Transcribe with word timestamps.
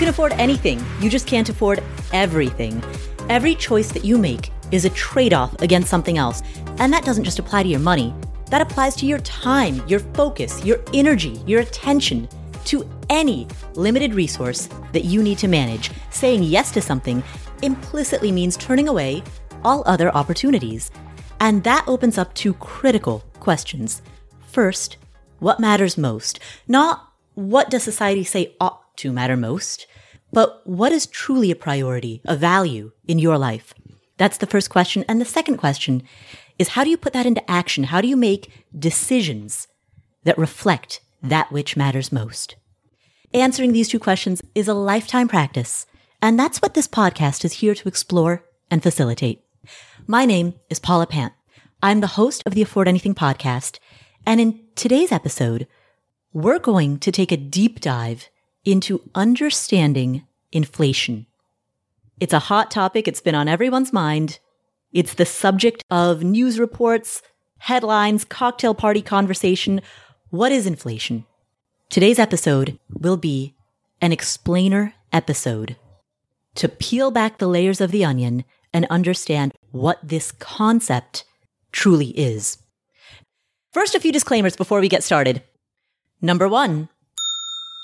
can 0.00 0.08
afford 0.08 0.32
anything, 0.32 0.82
you 1.00 1.10
just 1.10 1.26
can't 1.26 1.50
afford 1.50 1.82
everything. 2.14 2.82
Every 3.28 3.54
choice 3.54 3.92
that 3.92 4.02
you 4.02 4.16
make 4.16 4.50
is 4.72 4.86
a 4.86 4.90
trade 4.90 5.34
off 5.34 5.60
against 5.60 5.90
something 5.90 6.16
else. 6.16 6.42
And 6.78 6.90
that 6.90 7.04
doesn't 7.04 7.24
just 7.24 7.38
apply 7.38 7.64
to 7.64 7.68
your 7.68 7.80
money, 7.80 8.14
that 8.46 8.62
applies 8.62 8.96
to 8.96 9.06
your 9.06 9.18
time, 9.18 9.86
your 9.86 10.00
focus, 10.00 10.64
your 10.64 10.78
energy, 10.94 11.42
your 11.46 11.60
attention, 11.60 12.30
to 12.64 12.88
any 13.10 13.46
limited 13.74 14.14
resource 14.14 14.70
that 14.92 15.04
you 15.04 15.22
need 15.22 15.36
to 15.36 15.48
manage. 15.48 15.90
Saying 16.08 16.44
yes 16.44 16.70
to 16.72 16.80
something 16.80 17.22
implicitly 17.60 18.32
means 18.32 18.56
turning 18.56 18.88
away 18.88 19.22
all 19.64 19.82
other 19.84 20.10
opportunities. 20.16 20.90
And 21.40 21.62
that 21.64 21.84
opens 21.86 22.16
up 22.16 22.32
two 22.32 22.54
critical 22.54 23.22
questions. 23.38 24.00
First, 24.50 24.96
what 25.40 25.60
matters 25.60 25.98
most? 25.98 26.40
Not 26.66 27.06
what 27.34 27.68
does 27.68 27.82
society 27.82 28.24
say 28.24 28.56
ought 28.60 28.96
to 28.96 29.12
matter 29.12 29.36
most, 29.36 29.86
but 30.32 30.66
what 30.66 30.92
is 30.92 31.06
truly 31.06 31.50
a 31.50 31.56
priority, 31.56 32.20
a 32.24 32.36
value 32.36 32.92
in 33.06 33.18
your 33.18 33.38
life? 33.38 33.74
That's 34.16 34.36
the 34.36 34.46
first 34.46 34.70
question. 34.70 35.04
And 35.08 35.20
the 35.20 35.24
second 35.24 35.56
question 35.56 36.02
is 36.58 36.68
how 36.68 36.84
do 36.84 36.90
you 36.90 36.96
put 36.96 37.12
that 37.14 37.26
into 37.26 37.50
action? 37.50 37.84
How 37.84 38.00
do 38.00 38.08
you 38.08 38.16
make 38.16 38.52
decisions 38.78 39.66
that 40.24 40.38
reflect 40.38 41.00
that 41.22 41.50
which 41.50 41.76
matters 41.76 42.12
most? 42.12 42.56
Answering 43.32 43.72
these 43.72 43.88
two 43.88 43.98
questions 43.98 44.42
is 44.54 44.68
a 44.68 44.74
lifetime 44.74 45.28
practice. 45.28 45.86
And 46.20 46.38
that's 46.38 46.60
what 46.60 46.74
this 46.74 46.88
podcast 46.88 47.44
is 47.44 47.54
here 47.54 47.74
to 47.74 47.88
explore 47.88 48.44
and 48.70 48.82
facilitate. 48.82 49.42
My 50.06 50.26
name 50.26 50.54
is 50.68 50.78
Paula 50.78 51.06
Pant. 51.06 51.32
I'm 51.82 52.00
the 52.00 52.08
host 52.18 52.42
of 52.44 52.54
the 52.54 52.62
Afford 52.62 52.88
Anything 52.88 53.14
podcast. 53.14 53.78
And 54.26 54.40
in 54.40 54.60
today's 54.74 55.12
episode, 55.12 55.66
we're 56.32 56.58
going 56.58 56.98
to 56.98 57.10
take 57.10 57.32
a 57.32 57.36
deep 57.36 57.80
dive 57.80 58.28
into 58.64 59.02
understanding 59.14 60.26
inflation. 60.52 61.26
It's 62.18 62.32
a 62.32 62.38
hot 62.38 62.70
topic. 62.70 63.08
It's 63.08 63.20
been 63.20 63.34
on 63.34 63.48
everyone's 63.48 63.92
mind. 63.92 64.38
It's 64.92 65.14
the 65.14 65.26
subject 65.26 65.84
of 65.90 66.22
news 66.22 66.58
reports, 66.58 67.22
headlines, 67.58 68.24
cocktail 68.24 68.74
party 68.74 69.02
conversation. 69.02 69.80
What 70.30 70.52
is 70.52 70.66
inflation? 70.66 71.24
Today's 71.88 72.18
episode 72.18 72.78
will 72.90 73.16
be 73.16 73.54
an 74.00 74.12
explainer 74.12 74.94
episode 75.12 75.76
to 76.56 76.68
peel 76.68 77.10
back 77.10 77.38
the 77.38 77.48
layers 77.48 77.80
of 77.80 77.90
the 77.90 78.04
onion 78.04 78.44
and 78.72 78.86
understand 78.90 79.54
what 79.70 79.98
this 80.02 80.32
concept 80.32 81.24
truly 81.72 82.08
is. 82.08 82.58
First, 83.72 83.94
a 83.94 84.00
few 84.00 84.12
disclaimers 84.12 84.56
before 84.56 84.80
we 84.80 84.88
get 84.88 85.04
started. 85.04 85.42
Number 86.20 86.48
one, 86.48 86.88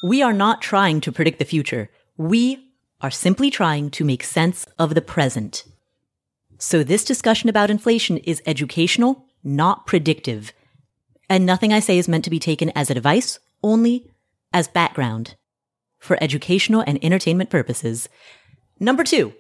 we 0.02 0.22
are 0.22 0.32
not 0.32 0.62
trying 0.62 1.00
to 1.02 1.12
predict 1.12 1.38
the 1.38 1.44
future. 1.44 1.90
We 2.16 2.72
are 3.00 3.10
simply 3.10 3.50
trying 3.50 3.90
to 3.90 4.04
make 4.04 4.22
sense 4.22 4.66
of 4.78 4.94
the 4.94 5.02
present. 5.02 5.64
So 6.58 6.82
this 6.82 7.04
discussion 7.04 7.48
about 7.48 7.70
inflation 7.70 8.18
is 8.18 8.42
educational, 8.46 9.26
not 9.44 9.86
predictive. 9.86 10.52
And 11.28 11.44
nothing 11.44 11.72
I 11.72 11.80
say 11.80 11.98
is 11.98 12.08
meant 12.08 12.24
to 12.24 12.30
be 12.30 12.38
taken 12.38 12.70
as 12.74 12.90
advice, 12.90 13.38
only 13.62 14.10
as 14.52 14.68
background 14.68 15.34
for 15.98 16.22
educational 16.22 16.84
and 16.86 17.02
entertainment 17.04 17.50
purposes. 17.50 18.08
Number 18.78 19.04
two, 19.04 19.34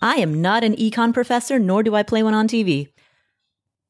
I 0.00 0.16
am 0.16 0.40
not 0.40 0.64
an 0.64 0.76
econ 0.76 1.12
professor, 1.12 1.58
nor 1.58 1.82
do 1.82 1.94
I 1.94 2.02
play 2.02 2.22
one 2.22 2.34
on 2.34 2.48
TV. 2.48 2.92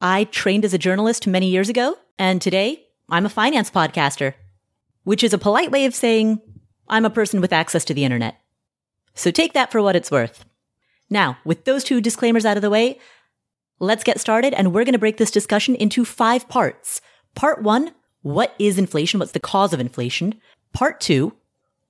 I 0.01 0.25
trained 0.25 0.65
as 0.65 0.73
a 0.73 0.77
journalist 0.77 1.27
many 1.27 1.49
years 1.49 1.69
ago, 1.69 1.97
and 2.19 2.41
today 2.41 2.85
I'm 3.09 3.25
a 3.25 3.29
finance 3.29 3.71
podcaster, 3.71 4.33
which 5.05 5.23
is 5.23 5.33
a 5.33 5.37
polite 5.37 5.71
way 5.71 5.85
of 5.85 5.95
saying 5.95 6.41
I'm 6.89 7.05
a 7.05 7.09
person 7.09 7.39
with 7.39 7.53
access 7.53 7.85
to 7.85 7.93
the 7.93 8.03
internet. 8.03 8.41
So 9.13 9.31
take 9.31 9.53
that 9.53 9.71
for 9.71 9.81
what 9.81 9.95
it's 9.95 10.11
worth. 10.11 10.43
Now, 11.09 11.37
with 11.45 11.63
those 11.63 11.83
two 11.83 12.01
disclaimers 12.01 12.45
out 12.45 12.57
of 12.57 12.61
the 12.61 12.69
way, 12.69 12.99
let's 13.79 14.03
get 14.03 14.19
started 14.19 14.53
and 14.53 14.73
we're 14.73 14.83
going 14.83 14.93
to 14.93 14.99
break 14.99 15.17
this 15.17 15.31
discussion 15.31 15.75
into 15.75 16.03
five 16.03 16.49
parts. 16.49 16.99
Part 17.33 17.63
one, 17.63 17.93
what 18.21 18.53
is 18.59 18.77
inflation? 18.77 19.19
What's 19.19 19.31
the 19.31 19.39
cause 19.39 19.71
of 19.71 19.79
inflation? 19.79 20.35
Part 20.73 20.99
two, 20.99 21.33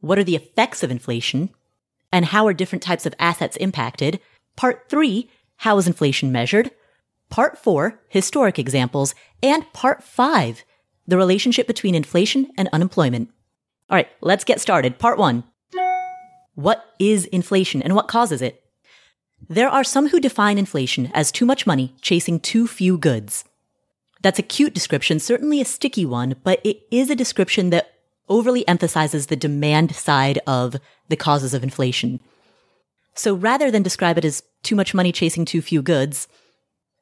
what 0.01 0.19
are 0.19 0.23
the 0.23 0.35
effects 0.35 0.83
of 0.83 0.91
inflation? 0.91 1.49
And 2.11 2.25
how 2.25 2.45
are 2.45 2.53
different 2.53 2.83
types 2.83 3.05
of 3.05 3.15
assets 3.19 3.57
impacted? 3.57 4.19
Part 4.55 4.89
three, 4.89 5.29
how 5.57 5.77
is 5.77 5.87
inflation 5.87 6.31
measured? 6.31 6.71
Part 7.29 7.57
four, 7.57 8.01
historic 8.07 8.59
examples. 8.59 9.15
And 9.41 9.71
part 9.73 10.03
five, 10.03 10.63
the 11.07 11.17
relationship 11.17 11.67
between 11.67 11.95
inflation 11.95 12.51
and 12.57 12.69
unemployment. 12.73 13.29
All 13.89 13.95
right, 13.95 14.09
let's 14.21 14.43
get 14.43 14.59
started. 14.59 14.97
Part 14.97 15.17
one. 15.17 15.43
What 16.55 16.85
is 16.99 17.25
inflation 17.25 17.81
and 17.81 17.95
what 17.95 18.07
causes 18.07 18.41
it? 18.41 18.63
There 19.47 19.69
are 19.69 19.83
some 19.83 20.09
who 20.09 20.19
define 20.19 20.57
inflation 20.57 21.11
as 21.13 21.31
too 21.31 21.45
much 21.45 21.67
money 21.67 21.93
chasing 22.01 22.39
too 22.39 22.67
few 22.67 22.97
goods. 22.97 23.43
That's 24.21 24.39
a 24.39 24.43
cute 24.43 24.73
description, 24.73 25.19
certainly 25.19 25.61
a 25.61 25.65
sticky 25.65 26.05
one, 26.05 26.35
but 26.43 26.59
it 26.63 26.81
is 26.89 27.09
a 27.09 27.15
description 27.15 27.69
that 27.69 27.91
overly 28.27 28.67
emphasizes 28.67 29.27
the 29.27 29.35
demand 29.35 29.95
side 29.95 30.39
of 30.47 30.77
the 31.09 31.15
causes 31.15 31.53
of 31.53 31.61
inflation. 31.61 32.19
So 33.13 33.35
rather 33.35 33.69
than 33.69 33.83
describe 33.83 34.17
it 34.17 34.25
as 34.25 34.41
too 34.63 34.75
much 34.75 34.93
money 34.93 35.11
chasing 35.11 35.45
too 35.45 35.61
few 35.61 35.81
goods, 35.81 36.27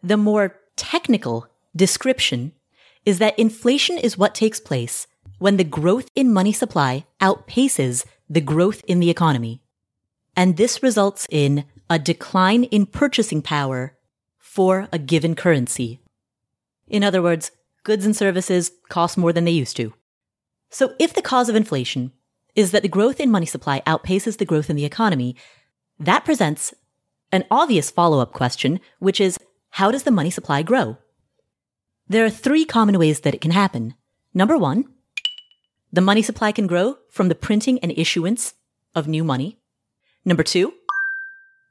the 0.01 0.17
more 0.17 0.59
technical 0.75 1.47
description 1.75 2.51
is 3.05 3.19
that 3.19 3.37
inflation 3.37 3.97
is 3.97 4.17
what 4.17 4.35
takes 4.35 4.59
place 4.59 5.07
when 5.39 5.57
the 5.57 5.63
growth 5.63 6.07
in 6.15 6.31
money 6.31 6.53
supply 6.53 7.05
outpaces 7.19 8.05
the 8.29 8.41
growth 8.41 8.83
in 8.87 8.99
the 8.99 9.09
economy. 9.09 9.61
And 10.35 10.57
this 10.57 10.81
results 10.81 11.27
in 11.29 11.65
a 11.89 11.99
decline 11.99 12.63
in 12.65 12.85
purchasing 12.85 13.41
power 13.41 13.95
for 14.37 14.87
a 14.91 14.99
given 14.99 15.35
currency. 15.35 15.99
In 16.87 17.03
other 17.03 17.21
words, 17.21 17.51
goods 17.83 18.05
and 18.05 18.15
services 18.15 18.71
cost 18.89 19.17
more 19.17 19.33
than 19.33 19.45
they 19.45 19.51
used 19.51 19.75
to. 19.77 19.93
So 20.69 20.93
if 20.99 21.13
the 21.13 21.21
cause 21.21 21.49
of 21.49 21.55
inflation 21.55 22.11
is 22.55 22.71
that 22.71 22.81
the 22.81 22.87
growth 22.87 23.19
in 23.19 23.31
money 23.31 23.45
supply 23.45 23.81
outpaces 23.85 24.37
the 24.37 24.45
growth 24.45 24.69
in 24.69 24.75
the 24.75 24.85
economy, 24.85 25.35
that 25.99 26.25
presents 26.25 26.73
an 27.31 27.45
obvious 27.51 27.91
follow 27.91 28.19
up 28.19 28.33
question, 28.33 28.79
which 28.99 29.19
is 29.19 29.37
how 29.71 29.91
does 29.91 30.03
the 30.03 30.11
money 30.11 30.29
supply 30.29 30.61
grow? 30.61 30.97
There 32.13 32.23
are 32.23 32.29
three 32.29 32.63
common 32.63 32.99
ways 32.99 33.21
that 33.21 33.33
it 33.33 33.41
can 33.41 33.49
happen. 33.49 33.95
Number 34.35 34.55
one, 34.55 34.85
the 35.91 35.99
money 35.99 36.21
supply 36.21 36.51
can 36.51 36.67
grow 36.67 36.99
from 37.09 37.27
the 37.27 37.33
printing 37.33 37.79
and 37.79 37.91
issuance 37.97 38.53
of 38.93 39.07
new 39.07 39.23
money. 39.23 39.57
Number 40.23 40.43
two, 40.43 40.75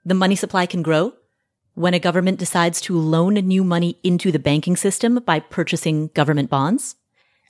the 0.05 0.15
money 0.15 0.35
supply 0.35 0.67
can 0.67 0.83
grow 0.83 1.13
when 1.75 1.95
a 1.95 2.01
government 2.01 2.41
decides 2.41 2.81
to 2.81 2.99
loan 2.99 3.35
new 3.35 3.63
money 3.63 3.99
into 4.03 4.33
the 4.33 4.41
banking 4.41 4.75
system 4.75 5.21
by 5.25 5.39
purchasing 5.39 6.09
government 6.09 6.51
bonds. 6.51 6.97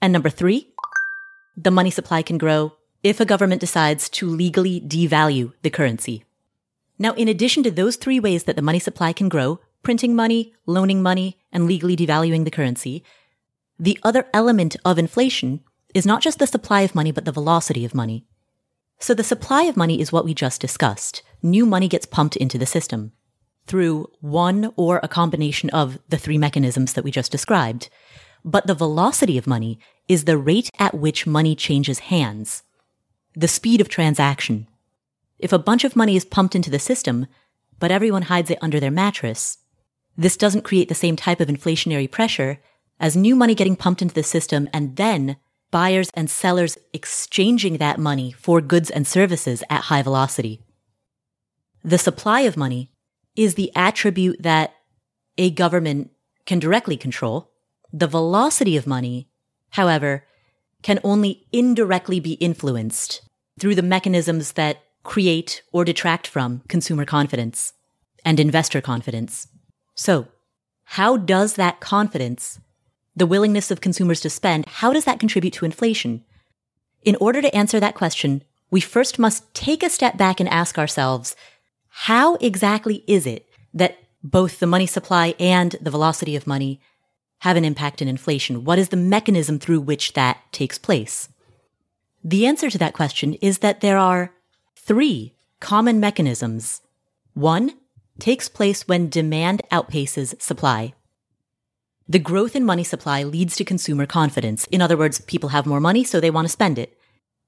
And 0.03 0.13
number 0.13 0.29
three, 0.29 0.69
the 1.57 1.71
money 1.71 1.91
supply 1.91 2.21
can 2.21 2.37
grow 2.37 2.75
if 3.03 3.21
a 3.21 3.25
government 3.25 3.63
decides 3.63 4.11
to 4.11 4.29
legally 4.29 4.83
devalue 4.83 5.55
the 5.63 5.71
currency. 5.71 6.25
Now, 6.99 7.15
in 7.15 7.29
addition 7.29 7.63
to 7.63 7.71
those 7.71 7.97
three 7.97 8.21
ways 8.21 8.45
that 8.45 8.57
the 8.57 8.61
money 8.61 8.79
supply 8.79 9.15
can 9.15 9.31
grow, 9.31 9.61
printing 9.83 10.15
money, 10.15 10.53
loaning 10.67 11.03
money, 11.03 11.39
and 11.53 11.67
legally 11.67 11.97
devaluing 11.97 12.45
the 12.45 12.51
currency, 12.51 13.05
the 13.79 13.99
other 14.03 14.27
element 14.33 14.77
of 14.85 14.99
inflation 14.99 15.61
is 15.95 16.07
not 16.07 16.23
just 16.23 16.39
the 16.39 16.47
supply 16.47 16.83
of 16.83 16.95
money, 16.95 17.13
but 17.13 17.25
the 17.25 17.33
velocity 17.33 17.85
of 17.85 17.95
money. 17.95 18.25
So 18.99 19.15
the 19.15 19.25
supply 19.25 19.65
of 19.65 19.77
money 19.77 20.01
is 20.01 20.13
what 20.13 20.25
we 20.25 20.35
just 20.35 20.61
discussed. 20.61 21.23
New 21.43 21.67
money 21.67 21.89
gets 21.89 22.07
pumped 22.07 22.37
into 22.37 22.59
the 22.59 22.67
system 22.67 23.13
through 23.67 24.11
one 24.21 24.73
or 24.77 25.01
a 25.03 25.09
combination 25.09 25.71
of 25.71 25.99
the 26.09 26.19
three 26.19 26.39
mechanisms 26.39 26.93
that 26.93 27.05
we 27.05 27.11
just 27.11 27.33
described. 27.33 27.89
But 28.45 28.67
the 28.67 28.75
velocity 28.75 29.39
of 29.39 29.47
money 29.47 29.79
is 30.09 30.25
the 30.25 30.39
rate 30.39 30.71
at 30.79 30.95
which 30.95 31.27
money 31.27 31.55
changes 31.55 32.01
hands, 32.01 32.63
the 33.35 33.49
speed 33.49 33.81
of 33.81 33.89
transaction. 33.89 34.67
If 35.39 35.53
a 35.53 35.59
bunch 35.59 35.85
of 35.85 35.97
money 35.97 36.17
is 36.17 36.25
pumped 36.25 36.55
into 36.55 36.71
the 36.71 36.79
system, 36.79 37.27
but 37.79 37.91
everyone 37.91 38.23
hides 38.23 38.51
it 38.51 38.59
under 38.61 38.79
their 38.79 38.91
mattress, 38.91 39.59
this 40.17 40.37
doesn't 40.37 40.65
create 40.65 40.89
the 40.89 40.95
same 40.95 41.17
type 41.17 41.41
of 41.41 41.49
inflationary 41.49 42.11
pressure 42.11 42.61
as 43.01 43.17
new 43.17 43.35
money 43.35 43.55
getting 43.55 43.77
pumped 43.77 44.03
into 44.03 44.15
the 44.15 44.23
system 44.23 44.69
and 44.73 44.97
then 44.97 45.37
buyers 45.71 46.11
and 46.15 46.29
sellers 46.31 46.79
exchanging 46.93 47.79
that 47.79 47.99
money 47.99 48.33
for 48.33 48.61
goods 48.61 48.91
and 48.91 49.07
services 49.07 49.65
at 49.71 49.83
high 49.83 50.03
velocity. 50.03 50.61
The 51.83 51.99
supply 51.99 52.43
of 52.43 52.57
money 52.57 52.91
is 53.35 53.55
the 53.55 53.73
attribute 53.75 54.43
that 54.43 54.75
a 55.39 55.51
government 55.51 56.11
can 56.47 56.59
directly 56.59 56.97
control. 56.97 57.51
The 57.93 58.07
velocity 58.07 58.77
of 58.77 58.87
money, 58.87 59.29
however, 59.71 60.25
can 60.83 61.01
only 61.03 61.47
indirectly 61.53 62.21
be 62.21 62.33
influenced 62.35 63.23
through 63.59 63.75
the 63.75 63.83
mechanisms 63.83 64.53
that 64.53 64.83
create 65.03 65.63
or 65.73 65.85
detract 65.85 66.27
from 66.27 66.63
consumer 66.69 67.05
confidence 67.05 67.73
and 68.25 68.39
investor 68.39 68.81
confidence. 68.81 69.49
So, 69.95 70.29
how 70.85 71.17
does 71.17 71.55
that 71.55 71.81
confidence, 71.81 72.61
the 73.15 73.27
willingness 73.27 73.71
of 73.71 73.81
consumers 73.81 74.21
to 74.21 74.31
spend, 74.31 74.67
how 74.67 74.93
does 74.93 75.05
that 75.05 75.21
contribute 75.21 75.55
to 75.55 75.65
inflation? 75.65 76.25
In 77.03 77.17
order 77.17 77.43
to 77.43 77.55
answer 77.55 77.81
that 77.81 77.95
question, 77.95 78.43
we 78.71 78.81
first 78.81 79.19
must 79.19 79.53
take 79.55 79.83
a 79.83 79.91
step 79.91 80.17
back 80.17 80.41
and 80.41 80.49
ask 80.49 80.79
ourselves, 80.79 81.37
how 81.89 82.37
exactly 82.37 83.05
is 83.07 83.27
it 83.27 83.47
that 83.75 83.99
both 84.23 84.61
the 84.61 84.67
money 84.67 84.87
supply 84.87 85.35
and 85.39 85.77
the 85.81 85.91
velocity 85.91 86.37
of 86.37 86.47
money 86.47 86.81
have 87.41 87.57
an 87.57 87.65
impact 87.65 88.01
in 88.01 88.09
inflation? 88.09 88.65
What 88.65 88.79
is 88.79 88.89
the 88.89 88.97
mechanism 88.97 89.59
through 89.59 89.81
which 89.81 90.15
that 90.15 90.41
takes 90.53 90.79
place? 90.79 91.29
The 92.25 92.47
answer 92.47 92.71
to 92.71 92.79
that 92.79 92.95
question 92.95 93.35
is 93.35 93.59
that 93.59 93.81
there 93.81 93.99
are 93.99 94.33
three 94.77 95.35
common 95.61 96.01
mechanisms. 96.01 96.81
One 97.35 97.73
takes 98.23 98.49
place 98.49 98.87
when 98.87 99.09
demand 99.09 99.61
outpaces 99.73 100.41
supply. 100.41 100.95
The 102.09 102.21
growth 102.21 102.55
in 102.55 102.65
money 102.65 102.85
supply 102.85 103.25
leads 103.25 103.57
to 103.57 103.65
consumer 103.65 104.07
confidence. 104.07 104.65
In 104.67 104.81
other 104.81 104.97
words, 104.97 105.21
people 105.21 105.49
have 105.49 105.67
more 105.67 105.81
money, 105.81 106.05
so 106.05 106.21
they 106.21 106.31
want 106.31 106.45
to 106.45 106.53
spend 106.53 106.79
it. 106.79 106.97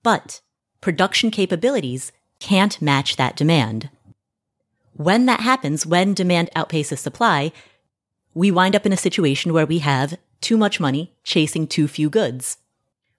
But 0.02 0.40
production 0.80 1.30
capabilities 1.30 2.10
can't 2.40 2.82
match 2.82 3.14
that 3.14 3.36
demand. 3.36 3.88
When 4.94 5.26
that 5.26 5.40
happens, 5.40 5.86
when 5.86 6.12
demand 6.12 6.50
outpaces 6.56 6.98
supply, 6.98 7.52
we 8.34 8.50
wind 8.50 8.74
up 8.74 8.84
in 8.84 8.92
a 8.92 8.96
situation 8.96 9.52
where 9.52 9.66
we 9.66 9.78
have 9.78 10.18
too 10.40 10.56
much 10.56 10.80
money 10.80 11.14
chasing 11.22 11.68
too 11.68 11.86
few 11.86 12.10
goods, 12.10 12.56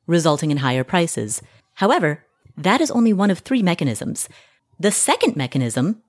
resulting 0.08 0.52
in 0.52 0.58
higher 0.58 0.84
prices. 0.84 1.42
However, 1.76 2.26
that 2.58 2.82
is 2.82 2.92
only 2.92 3.14
one 3.14 3.32
of 3.32 3.40
three 3.40 3.64
mechanisms. 3.64 4.28
The 4.78 4.92
second 4.92 5.38
mechanism 5.38 6.02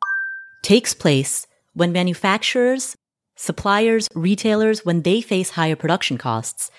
takes 0.63 0.95
place 0.95 1.47
when 1.75 1.93
manufacturers, 1.93 2.97
suppliers, 3.37 4.09
retailers, 4.15 4.85
when 4.85 5.03
they 5.03 5.21
face 5.21 5.51
higher 5.51 5.77
production 5.77 6.19
costs. 6.19 6.71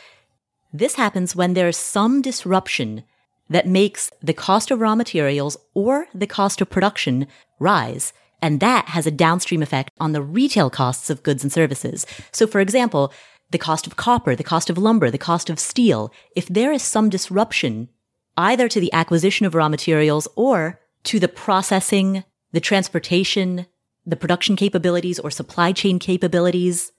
This 0.73 0.95
happens 0.95 1.35
when 1.35 1.53
there's 1.53 1.77
some 1.77 2.21
disruption 2.21 3.03
that 3.49 3.67
makes 3.67 4.11
the 4.21 4.33
cost 4.33 4.71
of 4.71 4.81
raw 4.81 4.95
materials 4.95 5.57
or 5.73 6.07
the 6.13 6.27
cost 6.27 6.59
of 6.61 6.69
production 6.69 7.27
rise. 7.59 8.11
And 8.41 8.59
that 8.59 8.89
has 8.89 9.07
a 9.07 9.11
downstream 9.11 9.63
effect 9.63 9.91
on 9.99 10.11
the 10.11 10.21
retail 10.21 10.69
costs 10.69 11.09
of 11.09 11.23
goods 11.23 11.43
and 11.43 11.51
services. 11.51 12.05
So, 12.31 12.45
for 12.45 12.59
example, 12.59 13.13
the 13.51 13.57
cost 13.57 13.87
of 13.87 13.95
copper, 13.95 14.35
the 14.35 14.43
cost 14.43 14.69
of 14.69 14.77
lumber, 14.77 15.09
the 15.09 15.17
cost 15.17 15.49
of 15.49 15.59
steel, 15.59 16.11
if 16.35 16.47
there 16.47 16.71
is 16.71 16.83
some 16.83 17.09
disruption 17.09 17.89
either 18.35 18.67
to 18.69 18.79
the 18.79 18.93
acquisition 18.93 19.45
of 19.45 19.55
raw 19.55 19.69
materials 19.69 20.27
or 20.35 20.79
to 21.05 21.19
the 21.19 21.27
processing, 21.27 22.23
the 22.51 22.59
transportation, 22.59 23.65
the 24.05 24.15
production 24.15 24.55
capabilities 24.55 25.19
or 25.19 25.29
supply 25.29 25.71
chain 25.71 25.99
capabilities, 25.99 26.91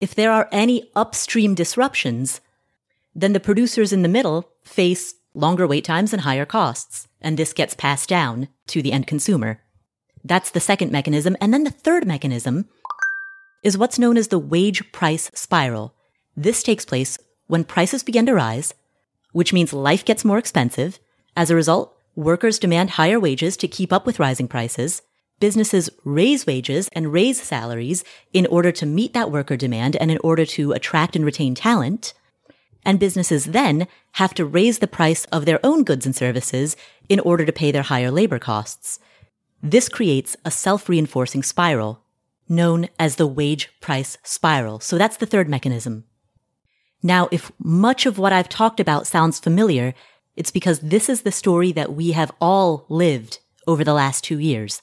if 0.00 0.14
there 0.14 0.32
are 0.32 0.48
any 0.52 0.90
upstream 0.94 1.54
disruptions, 1.54 2.40
then 3.14 3.32
the 3.32 3.40
producers 3.40 3.92
in 3.92 4.02
the 4.02 4.08
middle 4.08 4.48
face 4.62 5.14
longer 5.34 5.66
wait 5.66 5.84
times 5.84 6.12
and 6.12 6.22
higher 6.22 6.46
costs, 6.46 7.08
and 7.20 7.36
this 7.36 7.52
gets 7.52 7.74
passed 7.74 8.08
down 8.08 8.48
to 8.66 8.82
the 8.82 8.92
end 8.92 9.06
consumer. 9.06 9.60
That's 10.24 10.50
the 10.50 10.60
second 10.60 10.92
mechanism. 10.92 11.36
And 11.40 11.52
then 11.52 11.64
the 11.64 11.70
third 11.70 12.06
mechanism 12.06 12.68
is 13.62 13.78
what's 13.78 13.98
known 13.98 14.16
as 14.16 14.28
the 14.28 14.38
wage 14.38 14.92
price 14.92 15.30
spiral. 15.34 15.94
This 16.36 16.62
takes 16.62 16.84
place 16.84 17.18
when 17.46 17.64
prices 17.64 18.02
begin 18.02 18.26
to 18.26 18.34
rise, 18.34 18.74
which 19.32 19.52
means 19.52 19.72
life 19.72 20.04
gets 20.04 20.24
more 20.24 20.38
expensive. 20.38 20.98
As 21.36 21.50
a 21.50 21.54
result, 21.54 21.96
workers 22.18 22.58
demand 22.58 22.90
higher 22.90 23.20
wages 23.20 23.56
to 23.56 23.68
keep 23.68 23.92
up 23.92 24.04
with 24.04 24.18
rising 24.18 24.48
prices. 24.48 25.02
Businesses 25.38 25.88
raise 26.04 26.46
wages 26.46 26.88
and 26.92 27.12
raise 27.12 27.40
salaries 27.40 28.02
in 28.32 28.44
order 28.46 28.72
to 28.72 28.84
meet 28.84 29.14
that 29.14 29.30
worker 29.30 29.56
demand 29.56 29.94
and 29.96 30.10
in 30.10 30.18
order 30.24 30.44
to 30.44 30.72
attract 30.72 31.14
and 31.14 31.24
retain 31.24 31.54
talent. 31.54 32.12
And 32.84 32.98
businesses 32.98 33.44
then 33.44 33.86
have 34.12 34.34
to 34.34 34.44
raise 34.44 34.80
the 34.80 34.88
price 34.88 35.26
of 35.26 35.44
their 35.44 35.64
own 35.64 35.84
goods 35.84 36.06
and 36.06 36.16
services 36.16 36.76
in 37.08 37.20
order 37.20 37.44
to 37.44 37.52
pay 37.52 37.70
their 37.70 37.82
higher 37.82 38.10
labor 38.10 38.40
costs. 38.40 38.98
This 39.62 39.88
creates 39.88 40.36
a 40.44 40.50
self-reinforcing 40.50 41.44
spiral 41.44 42.02
known 42.48 42.88
as 42.98 43.14
the 43.14 43.28
wage 43.28 43.70
price 43.80 44.18
spiral. 44.24 44.80
So 44.80 44.98
that's 44.98 45.18
the 45.18 45.26
third 45.26 45.48
mechanism. 45.48 46.02
Now, 47.00 47.28
if 47.30 47.52
much 47.60 48.06
of 48.06 48.18
what 48.18 48.32
I've 48.32 48.48
talked 48.48 48.80
about 48.80 49.06
sounds 49.06 49.38
familiar, 49.38 49.94
it's 50.38 50.52
because 50.52 50.78
this 50.78 51.08
is 51.08 51.22
the 51.22 51.32
story 51.32 51.72
that 51.72 51.92
we 51.92 52.12
have 52.12 52.30
all 52.40 52.86
lived 52.88 53.40
over 53.66 53.82
the 53.82 53.92
last 53.92 54.22
two 54.22 54.38
years. 54.38 54.82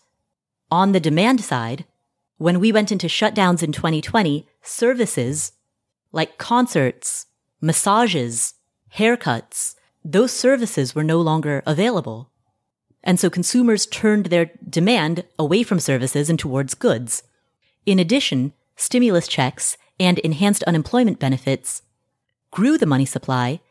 On 0.69 0.91
the 0.91 0.99
demand 0.99 1.39
side, 1.39 1.85
when 2.37 2.59
we 2.59 2.73
went 2.73 2.91
into 2.91 3.07
shutdowns 3.07 3.63
in 3.63 3.71
2020, 3.71 4.45
services 4.61 5.53
like 6.11 6.37
concerts, 6.37 7.27
massages, 7.61 8.55
haircuts, 8.95 9.75
those 10.03 10.33
services 10.33 10.93
were 10.93 11.05
no 11.05 11.21
longer 11.21 11.63
available. 11.65 12.29
And 13.01 13.17
so 13.17 13.29
consumers 13.29 13.85
turned 13.85 14.25
their 14.25 14.51
demand 14.69 15.23
away 15.39 15.63
from 15.63 15.79
services 15.79 16.29
and 16.29 16.37
towards 16.37 16.73
goods. 16.73 17.23
In 17.85 17.97
addition, 17.97 18.51
stimulus 18.75 19.25
checks 19.25 19.77
and 20.01 20.19
enhanced 20.19 20.63
unemployment 20.63 21.17
benefits 21.17 21.81
grew 22.51 22.77
the 22.77 22.85
money 22.85 23.05
supply 23.05 23.61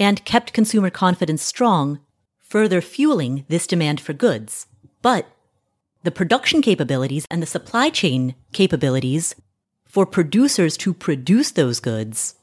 and 0.00 0.24
kept 0.24 0.54
consumer 0.54 0.90
confidence 0.90 1.42
strong, 1.42 2.00
further 2.38 2.80
fueling 2.80 3.44
this 3.48 3.66
demand 3.66 4.00
for 4.00 4.14
goods. 4.14 4.66
But 5.02 5.26
the 6.02 6.10
production 6.10 6.62
capabilities 6.62 7.26
and 7.30 7.42
the 7.42 7.46
supply 7.46 7.90
chain 7.90 8.34
capabilities 8.52 9.34
for 9.86 10.06
producers 10.06 10.76
to 10.78 10.94
produce 10.94 11.50
those 11.50 11.78
goods 11.78 12.36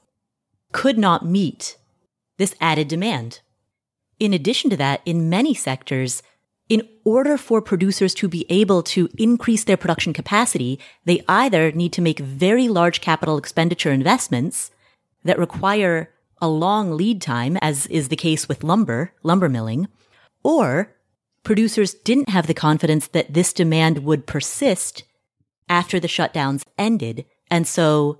could 0.71 0.97
not 0.97 1.25
meet 1.25 1.77
this 2.37 2.55
added 2.61 2.87
demand. 2.87 3.39
In 4.19 4.33
addition 4.33 4.69
to 4.69 4.77
that, 4.77 5.01
in 5.05 5.29
many 5.29 5.53
sectors, 5.53 6.21
in 6.69 6.87
order 7.03 7.37
for 7.37 7.61
producers 7.61 8.13
to 8.15 8.27
be 8.27 8.45
able 8.49 8.83
to 8.83 9.09
increase 9.17 9.63
their 9.63 9.77
production 9.77 10.13
capacity, 10.13 10.79
they 11.05 11.23
either 11.27 11.71
need 11.71 11.93
to 11.93 12.01
make 12.01 12.19
very 12.19 12.67
large 12.67 13.01
capital 13.01 13.37
expenditure 13.37 13.91
investments 13.91 14.69
that 15.23 15.39
require 15.39 16.11
a 16.41 16.47
long 16.47 16.95
lead 16.95 17.21
time, 17.21 17.57
as 17.61 17.85
is 17.87 18.09
the 18.09 18.15
case 18.15 18.47
with 18.47 18.63
lumber, 18.63 19.13
lumber 19.23 19.49
milling, 19.49 19.87
or 20.43 20.95
producers 21.43 21.93
didn't 21.93 22.29
have 22.29 22.47
the 22.47 22.53
confidence 22.53 23.07
that 23.07 23.33
this 23.33 23.53
demand 23.53 24.03
would 24.03 24.27
persist 24.27 25.03
after 25.69 25.99
the 25.99 26.07
shutdowns 26.07 26.63
ended. 26.77 27.25
And 27.49 27.67
so 27.67 28.19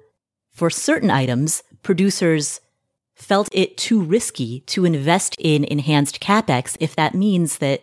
for 0.52 0.70
certain 0.70 1.12
items, 1.12 1.64
producers 1.84 2.62
felt 3.16 3.50
it 3.52 3.78
too 3.78 4.02
risky 4.02 4.62
to 4.62 4.86
invest 4.86 5.36
in 5.40 5.64
enhanced 5.64 6.20
capex 6.20 6.78
if 6.80 6.96
that 6.96 7.16
means 7.16 7.58
that 7.58 7.82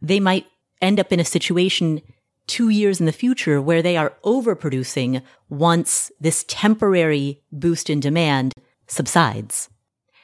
they 0.00 0.20
might 0.20 0.46
end 0.80 0.98
up 0.98 1.12
in 1.12 1.20
a 1.20 1.24
situation 1.24 2.00
two 2.46 2.68
years 2.68 2.98
in 2.98 3.06
the 3.06 3.12
future 3.12 3.60
where 3.60 3.82
they 3.82 3.96
are 3.96 4.14
overproducing 4.24 5.22
once 5.48 6.10
this 6.20 6.44
temporary 6.48 7.42
boost 7.52 7.88
in 7.90 8.00
demand 8.00 8.54
subsides. 8.90 9.68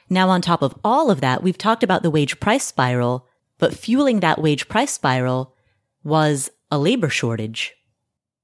Now, 0.09 0.29
on 0.29 0.41
top 0.41 0.61
of 0.61 0.75
all 0.83 1.09
of 1.11 1.21
that, 1.21 1.43
we've 1.43 1.57
talked 1.57 1.83
about 1.83 2.03
the 2.03 2.11
wage 2.11 2.39
price 2.39 2.65
spiral, 2.65 3.27
but 3.57 3.73
fueling 3.73 4.19
that 4.19 4.41
wage 4.41 4.67
price 4.67 4.91
spiral 4.91 5.55
was 6.03 6.49
a 6.71 6.77
labor 6.77 7.09
shortage. 7.09 7.73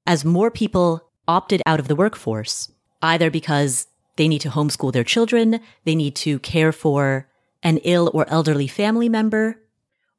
As 0.05 0.25
more 0.25 0.51
people 0.51 1.09
opted 1.27 1.61
out 1.65 1.79
of 1.79 1.87
the 1.87 1.95
workforce, 1.95 2.71
either 3.01 3.29
because 3.29 3.87
they 4.17 4.27
need 4.27 4.41
to 4.41 4.49
homeschool 4.49 4.91
their 4.91 5.03
children, 5.03 5.59
they 5.85 5.95
need 5.95 6.15
to 6.17 6.39
care 6.39 6.71
for 6.71 7.29
an 7.63 7.77
ill 7.83 8.11
or 8.13 8.29
elderly 8.29 8.67
family 8.67 9.07
member, 9.07 9.59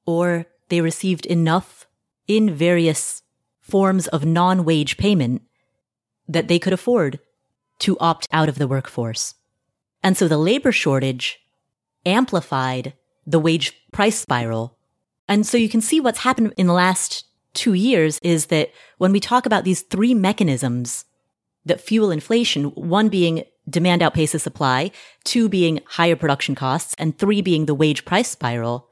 or 0.06 0.46
they 0.68 0.80
received 0.80 1.26
enough 1.26 1.86
in 2.26 2.54
various 2.54 3.22
forms 3.60 4.06
of 4.08 4.24
non-wage 4.24 4.96
payment 4.96 5.42
that 6.26 6.48
they 6.48 6.58
could 6.58 6.72
afford 6.72 7.20
to 7.78 7.98
opt 7.98 8.26
out 8.32 8.48
of 8.48 8.56
the 8.56 8.68
workforce. 8.68 9.34
And 10.04 10.16
so 10.16 10.28
the 10.28 10.38
labor 10.38 10.70
shortage 10.70 11.40
amplified 12.06 12.92
the 13.26 13.40
wage 13.40 13.72
price 13.90 14.20
spiral. 14.20 14.76
And 15.26 15.46
so 15.46 15.56
you 15.56 15.70
can 15.70 15.80
see 15.80 15.98
what's 15.98 16.18
happened 16.18 16.52
in 16.58 16.66
the 16.66 16.74
last 16.74 17.24
two 17.54 17.72
years 17.72 18.18
is 18.22 18.46
that 18.46 18.70
when 18.98 19.12
we 19.12 19.18
talk 19.18 19.46
about 19.46 19.64
these 19.64 19.80
three 19.80 20.12
mechanisms 20.12 21.06
that 21.64 21.80
fuel 21.80 22.10
inflation, 22.10 22.64
one 22.74 23.08
being 23.08 23.44
demand 23.68 24.02
outpaces 24.02 24.40
supply, 24.40 24.90
two 25.24 25.48
being 25.48 25.80
higher 25.86 26.16
production 26.16 26.54
costs, 26.54 26.94
and 26.98 27.16
three 27.16 27.40
being 27.40 27.64
the 27.64 27.74
wage 27.74 28.04
price 28.04 28.28
spiral, 28.28 28.90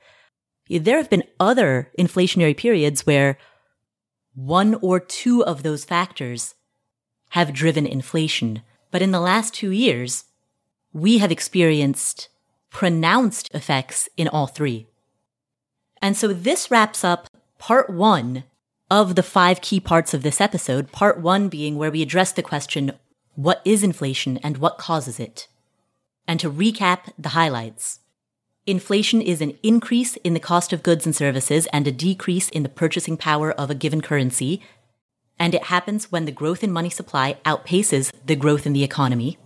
there 0.70 0.96
have 0.96 1.10
been 1.10 1.24
other 1.38 1.92
inflationary 1.98 2.56
periods 2.56 3.04
where 3.04 3.36
one 4.34 4.76
or 4.76 4.98
two 4.98 5.44
of 5.44 5.62
those 5.62 5.84
factors 5.84 6.54
have 7.30 7.52
driven 7.52 7.86
inflation. 7.86 8.62
But 8.90 9.02
in 9.02 9.10
the 9.10 9.20
last 9.20 9.52
two 9.52 9.72
years, 9.72 10.24
we 10.92 11.18
have 11.18 11.32
experienced 11.32 12.28
pronounced 12.70 13.50
effects 13.54 14.08
in 14.16 14.28
all 14.28 14.46
three. 14.46 14.86
And 16.00 16.16
so 16.16 16.28
this 16.28 16.70
wraps 16.70 17.04
up 17.04 17.28
part 17.58 17.88
one 17.90 18.44
of 18.90 19.14
the 19.14 19.22
five 19.22 19.60
key 19.60 19.78
parts 19.78 20.12
of 20.14 20.22
this 20.22 20.40
episode. 20.40 20.90
Part 20.90 21.20
one 21.20 21.48
being 21.48 21.76
where 21.76 21.90
we 21.90 22.02
address 22.02 22.32
the 22.32 22.42
question, 22.42 22.92
what 23.34 23.62
is 23.64 23.82
inflation 23.82 24.38
and 24.38 24.58
what 24.58 24.78
causes 24.78 25.20
it? 25.20 25.48
And 26.26 26.40
to 26.40 26.50
recap 26.50 27.12
the 27.18 27.30
highlights. 27.30 28.00
Inflation 28.66 29.20
is 29.20 29.40
an 29.40 29.58
increase 29.62 30.16
in 30.16 30.34
the 30.34 30.40
cost 30.40 30.72
of 30.72 30.82
goods 30.82 31.04
and 31.04 31.16
services 31.16 31.66
and 31.72 31.86
a 31.86 31.92
decrease 31.92 32.48
in 32.48 32.62
the 32.62 32.68
purchasing 32.68 33.16
power 33.16 33.50
of 33.52 33.70
a 33.70 33.74
given 33.74 34.00
currency. 34.00 34.62
And 35.38 35.54
it 35.54 35.64
happens 35.64 36.12
when 36.12 36.26
the 36.26 36.32
growth 36.32 36.62
in 36.62 36.70
money 36.70 36.90
supply 36.90 37.38
outpaces 37.44 38.12
the 38.24 38.36
growth 38.36 38.66
in 38.66 38.72
the 38.72 38.84
economy. 38.84 39.38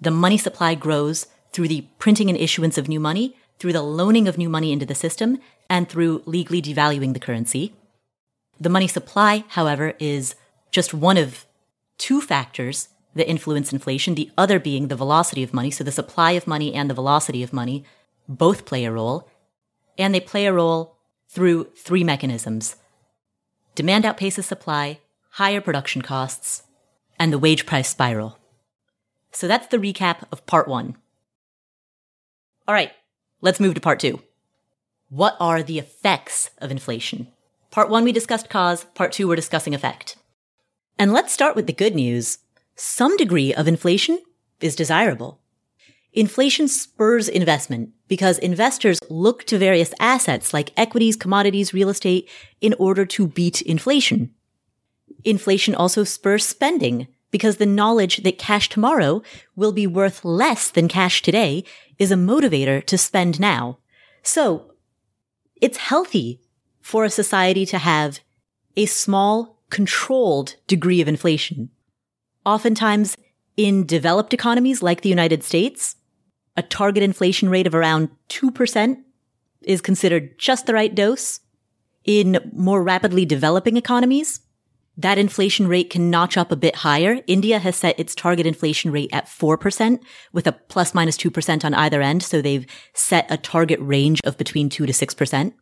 The 0.00 0.10
money 0.10 0.38
supply 0.38 0.74
grows 0.74 1.26
through 1.52 1.68
the 1.68 1.86
printing 1.98 2.28
and 2.28 2.38
issuance 2.38 2.76
of 2.76 2.88
new 2.88 3.00
money, 3.00 3.36
through 3.58 3.72
the 3.72 3.82
loaning 3.82 4.28
of 4.28 4.36
new 4.36 4.48
money 4.48 4.72
into 4.72 4.86
the 4.86 4.94
system, 4.94 5.38
and 5.70 5.88
through 5.88 6.22
legally 6.26 6.60
devaluing 6.60 7.14
the 7.14 7.20
currency. 7.20 7.74
The 8.60 8.68
money 8.68 8.88
supply, 8.88 9.44
however, 9.48 9.94
is 9.98 10.34
just 10.70 10.94
one 10.94 11.16
of 11.16 11.46
two 11.98 12.20
factors 12.20 12.88
that 13.14 13.28
influence 13.28 13.72
inflation, 13.72 14.14
the 14.14 14.30
other 14.36 14.58
being 14.58 14.88
the 14.88 14.96
velocity 14.96 15.42
of 15.42 15.54
money. 15.54 15.70
So 15.70 15.82
the 15.82 15.92
supply 15.92 16.32
of 16.32 16.46
money 16.46 16.74
and 16.74 16.90
the 16.90 16.94
velocity 16.94 17.42
of 17.42 17.52
money 17.52 17.84
both 18.28 18.66
play 18.66 18.84
a 18.84 18.92
role, 18.92 19.28
and 19.96 20.14
they 20.14 20.20
play 20.20 20.46
a 20.46 20.52
role 20.52 20.96
through 21.28 21.64
three 21.76 22.04
mechanisms. 22.04 22.76
Demand 23.74 24.04
outpaces 24.04 24.44
supply, 24.44 25.00
higher 25.30 25.60
production 25.60 26.02
costs, 26.02 26.62
and 27.18 27.32
the 27.32 27.38
wage 27.38 27.66
price 27.66 27.88
spiral. 27.88 28.38
So 29.36 29.46
that's 29.46 29.66
the 29.66 29.76
recap 29.76 30.22
of 30.32 30.46
part 30.46 30.66
one. 30.66 30.96
All 32.66 32.74
right, 32.74 32.92
let's 33.42 33.60
move 33.60 33.74
to 33.74 33.82
part 33.82 34.00
two. 34.00 34.22
What 35.10 35.36
are 35.38 35.62
the 35.62 35.78
effects 35.78 36.48
of 36.56 36.70
inflation? 36.70 37.28
Part 37.70 37.90
one, 37.90 38.02
we 38.02 38.12
discussed 38.12 38.48
cause. 38.48 38.86
Part 38.94 39.12
two, 39.12 39.28
we're 39.28 39.36
discussing 39.36 39.74
effect. 39.74 40.16
And 40.98 41.12
let's 41.12 41.34
start 41.34 41.54
with 41.54 41.66
the 41.66 41.74
good 41.74 41.94
news. 41.94 42.38
Some 42.76 43.14
degree 43.18 43.52
of 43.52 43.68
inflation 43.68 44.22
is 44.62 44.74
desirable. 44.74 45.38
Inflation 46.14 46.66
spurs 46.66 47.28
investment 47.28 47.90
because 48.08 48.38
investors 48.38 48.98
look 49.10 49.44
to 49.48 49.58
various 49.58 49.92
assets 50.00 50.54
like 50.54 50.72
equities, 50.78 51.14
commodities, 51.14 51.74
real 51.74 51.90
estate 51.90 52.26
in 52.62 52.74
order 52.78 53.04
to 53.04 53.26
beat 53.28 53.60
inflation. 53.60 54.30
Inflation 55.24 55.74
also 55.74 56.04
spurs 56.04 56.46
spending 56.46 57.08
because 57.30 57.56
the 57.56 57.66
knowledge 57.66 58.18
that 58.18 58.38
cash 58.38 58.68
tomorrow 58.68 59.22
will 59.54 59.72
be 59.72 59.86
worth 59.86 60.24
less 60.24 60.70
than 60.70 60.88
cash 60.88 61.22
today 61.22 61.64
is 61.98 62.10
a 62.10 62.16
motivator 62.16 62.84
to 62.86 62.98
spend 62.98 63.40
now. 63.40 63.78
So 64.22 64.72
it's 65.60 65.78
healthy 65.78 66.40
for 66.80 67.04
a 67.04 67.10
society 67.10 67.66
to 67.66 67.78
have 67.78 68.20
a 68.76 68.86
small, 68.86 69.58
controlled 69.70 70.56
degree 70.66 71.00
of 71.00 71.08
inflation. 71.08 71.70
Oftentimes 72.44 73.16
in 73.56 73.86
developed 73.86 74.34
economies 74.34 74.82
like 74.82 75.00
the 75.00 75.08
United 75.08 75.42
States, 75.42 75.96
a 76.56 76.62
target 76.62 77.02
inflation 77.02 77.48
rate 77.48 77.66
of 77.66 77.74
around 77.74 78.10
2% 78.28 78.98
is 79.62 79.80
considered 79.80 80.38
just 80.38 80.66
the 80.66 80.74
right 80.74 80.94
dose. 80.94 81.40
In 82.04 82.50
more 82.54 82.82
rapidly 82.82 83.24
developing 83.24 83.76
economies, 83.76 84.40
that 84.96 85.18
inflation 85.18 85.68
rate 85.68 85.90
can 85.90 86.10
notch 86.10 86.36
up 86.36 86.50
a 86.50 86.56
bit 86.56 86.76
higher. 86.76 87.20
India 87.26 87.58
has 87.58 87.76
set 87.76 87.98
its 88.00 88.14
target 88.14 88.46
inflation 88.46 88.90
rate 88.90 89.10
at 89.12 89.26
4% 89.26 89.98
with 90.32 90.46
a 90.46 90.52
plus 90.52 90.94
minus 90.94 91.16
2% 91.18 91.64
on 91.64 91.74
either 91.74 92.00
end. 92.00 92.22
So 92.22 92.40
they've 92.40 92.66
set 92.94 93.26
a 93.30 93.36
target 93.36 93.78
range 93.80 94.20
of 94.24 94.38
between 94.38 94.68
2 94.68 94.86
to 94.86 94.92
6%. 94.92 95.52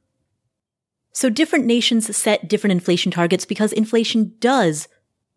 So 1.13 1.31
different 1.31 1.67
nations 1.67 2.17
set 2.17 2.49
different 2.49 2.73
inflation 2.73 3.11
targets 3.11 3.45
because 3.45 3.73
inflation 3.73 4.35
does 4.39 4.89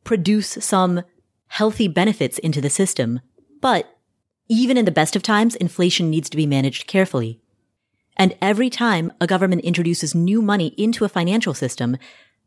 produce 0.04 0.58
some 0.60 1.04
healthy 1.48 1.88
benefits 1.88 2.38
into 2.40 2.62
the 2.62 2.70
system. 2.70 3.20
But 3.62 3.98
even 4.48 4.78
in 4.78 4.86
the 4.86 4.92
best 4.92 5.16
of 5.16 5.24
times, 5.24 5.56
inflation 5.56 6.10
needs 6.10 6.30
to 6.30 6.38
be 6.38 6.46
managed 6.46 6.88
carefully. 6.88 7.42
And 8.16 8.36
every 8.42 8.70
time 8.70 9.12
a 9.22 9.28
government 9.28 9.62
introduces 9.62 10.16
new 10.16 10.42
money 10.42 10.68
into 10.78 11.06
a 11.06 11.10
financial 11.10 11.54
system, 11.54 11.98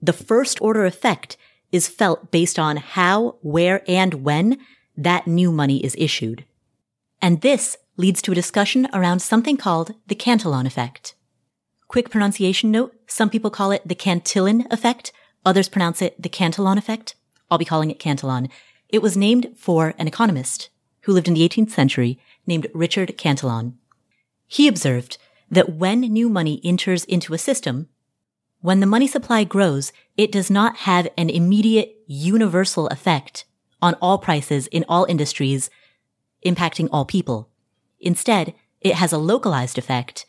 the 0.03 0.13
first 0.13 0.61
order 0.61 0.85
effect 0.85 1.37
is 1.73 1.89
felt 1.89 2.31
based 2.31 2.59
on 2.59 2.77
how, 2.77 3.37
where, 3.43 3.83
and 3.87 4.25
when 4.25 4.59
that 4.97 5.27
new 5.27 5.53
money 5.53 5.85
is 5.85 5.95
issued. 5.99 6.45
And 7.23 7.41
this 7.41 7.77
leads 7.97 8.23
to 8.23 8.33
a 8.33 8.35
discussion 8.35 8.89
around 8.93 9.21
something 9.21 9.57
called 9.57 9.95
the 10.07 10.15
Cantillon 10.15 10.67
effect. 10.67 11.15
Quick 11.87 12.11
pronunciation 12.11 12.71
note. 12.71 12.95
Some 13.07 13.31
people 13.31 13.51
call 13.51 13.73
it 13.73 13.87
the 13.87 13.95
Cantillon 13.95 14.67
effect. 14.71 15.13
Others 15.45 15.69
pronounce 15.69 16.01
it 16.01 16.21
the 16.21 16.29
Cantillon 16.29 16.79
effect. 16.79 17.15
I'll 17.51 17.59
be 17.59 17.65
calling 17.65 17.91
it 17.91 17.99
Cantillon. 17.99 18.49
It 18.89 19.03
was 19.03 19.17
named 19.17 19.55
for 19.57 19.95
an 19.99 20.09
economist 20.09 20.71
who 21.03 21.13
lived 21.13 21.29
in 21.29 21.35
the 21.35 21.49
18th 21.49 21.71
century 21.71 22.19
named 22.47 22.69
Richard 22.75 23.17
Cantillon. 23.17 23.77
He 24.47 24.67
observed 24.67 25.19
that 25.51 25.75
when 25.75 26.01
new 26.01 26.29
money 26.29 26.61
enters 26.65 27.05
into 27.05 27.35
a 27.35 27.39
system, 27.39 27.89
when 28.61 28.81
the 28.81 28.87
money 28.87 29.07
supply 29.07 29.45
grows, 29.45 29.93
it 30.17 30.31
does 30.31 30.51
not 30.51 30.77
have 30.79 31.09
an 31.17 31.31
immediate 31.31 31.97
universal 32.07 32.87
effect 32.89 33.45
on 33.81 33.95
all 33.95 34.19
prices 34.19 34.67
in 34.67 34.85
all 34.89 35.05
industries, 35.07 35.71
impacting 36.45 36.89
all 36.93 37.05
people. 37.05 37.49
Instead, 38.01 38.55
it 38.81 38.95
has 38.95 39.13
a 39.13 39.19
localized 39.19 39.79
effect. 39.79 40.27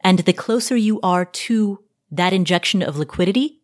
And 0.00 0.20
the 0.20 0.32
closer 0.32 0.76
you 0.76 1.00
are 1.02 1.24
to 1.24 1.82
that 2.10 2.32
injection 2.32 2.82
of 2.82 2.96
liquidity, 2.96 3.62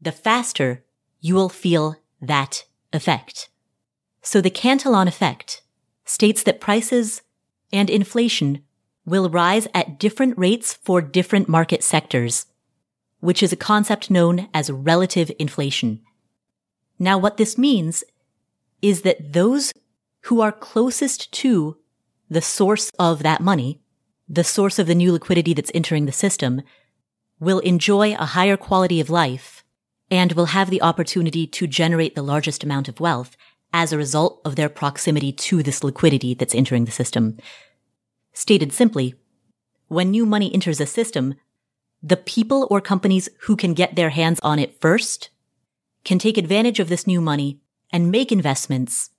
the 0.00 0.12
faster 0.12 0.84
you 1.20 1.34
will 1.34 1.48
feel 1.48 1.96
that 2.20 2.64
effect. 2.92 3.48
So 4.22 4.40
the 4.40 4.50
Cantillon 4.50 5.08
effect 5.08 5.62
states 6.04 6.42
that 6.44 6.60
prices 6.60 7.22
and 7.72 7.90
inflation 7.90 8.62
will 9.04 9.28
rise 9.28 9.68
at 9.74 9.98
different 9.98 10.36
rates 10.38 10.74
for 10.74 11.00
different 11.00 11.48
market 11.48 11.84
sectors, 11.84 12.46
which 13.26 13.42
is 13.42 13.52
a 13.52 13.56
concept 13.56 14.08
known 14.08 14.48
as 14.54 14.70
relative 14.70 15.32
inflation. 15.36 16.00
Now, 16.96 17.18
what 17.18 17.38
this 17.38 17.58
means 17.58 18.04
is 18.80 19.02
that 19.02 19.32
those 19.32 19.72
who 20.26 20.40
are 20.40 20.52
closest 20.52 21.32
to 21.32 21.76
the 22.30 22.40
source 22.40 22.92
of 23.00 23.24
that 23.24 23.40
money, 23.40 23.80
the 24.28 24.44
source 24.44 24.78
of 24.78 24.86
the 24.86 24.94
new 24.94 25.10
liquidity 25.10 25.54
that's 25.54 25.72
entering 25.74 26.06
the 26.06 26.12
system, 26.12 26.62
will 27.40 27.58
enjoy 27.58 28.14
a 28.14 28.26
higher 28.26 28.56
quality 28.56 29.00
of 29.00 29.10
life 29.10 29.64
and 30.08 30.34
will 30.34 30.54
have 30.54 30.70
the 30.70 30.82
opportunity 30.82 31.48
to 31.48 31.66
generate 31.66 32.14
the 32.14 32.22
largest 32.22 32.62
amount 32.62 32.86
of 32.86 33.00
wealth 33.00 33.36
as 33.72 33.92
a 33.92 33.98
result 33.98 34.40
of 34.44 34.54
their 34.54 34.68
proximity 34.68 35.32
to 35.32 35.64
this 35.64 35.82
liquidity 35.82 36.32
that's 36.32 36.54
entering 36.54 36.84
the 36.84 36.92
system. 36.92 37.38
Stated 38.32 38.72
simply, 38.72 39.16
when 39.88 40.12
new 40.12 40.26
money 40.26 40.54
enters 40.54 40.80
a 40.80 40.86
system, 40.86 41.34
the 42.06 42.16
people 42.16 42.68
or 42.70 42.80
companies 42.80 43.28
who 43.40 43.56
can 43.56 43.74
get 43.74 43.96
their 43.96 44.10
hands 44.10 44.38
on 44.44 44.60
it 44.60 44.80
first 44.80 45.28
can 46.04 46.20
take 46.20 46.38
advantage 46.38 46.78
of 46.78 46.88
this 46.88 47.04
new 47.04 47.20
money 47.20 47.58
and 47.90 48.12
make 48.12 48.30
investments 48.30 49.10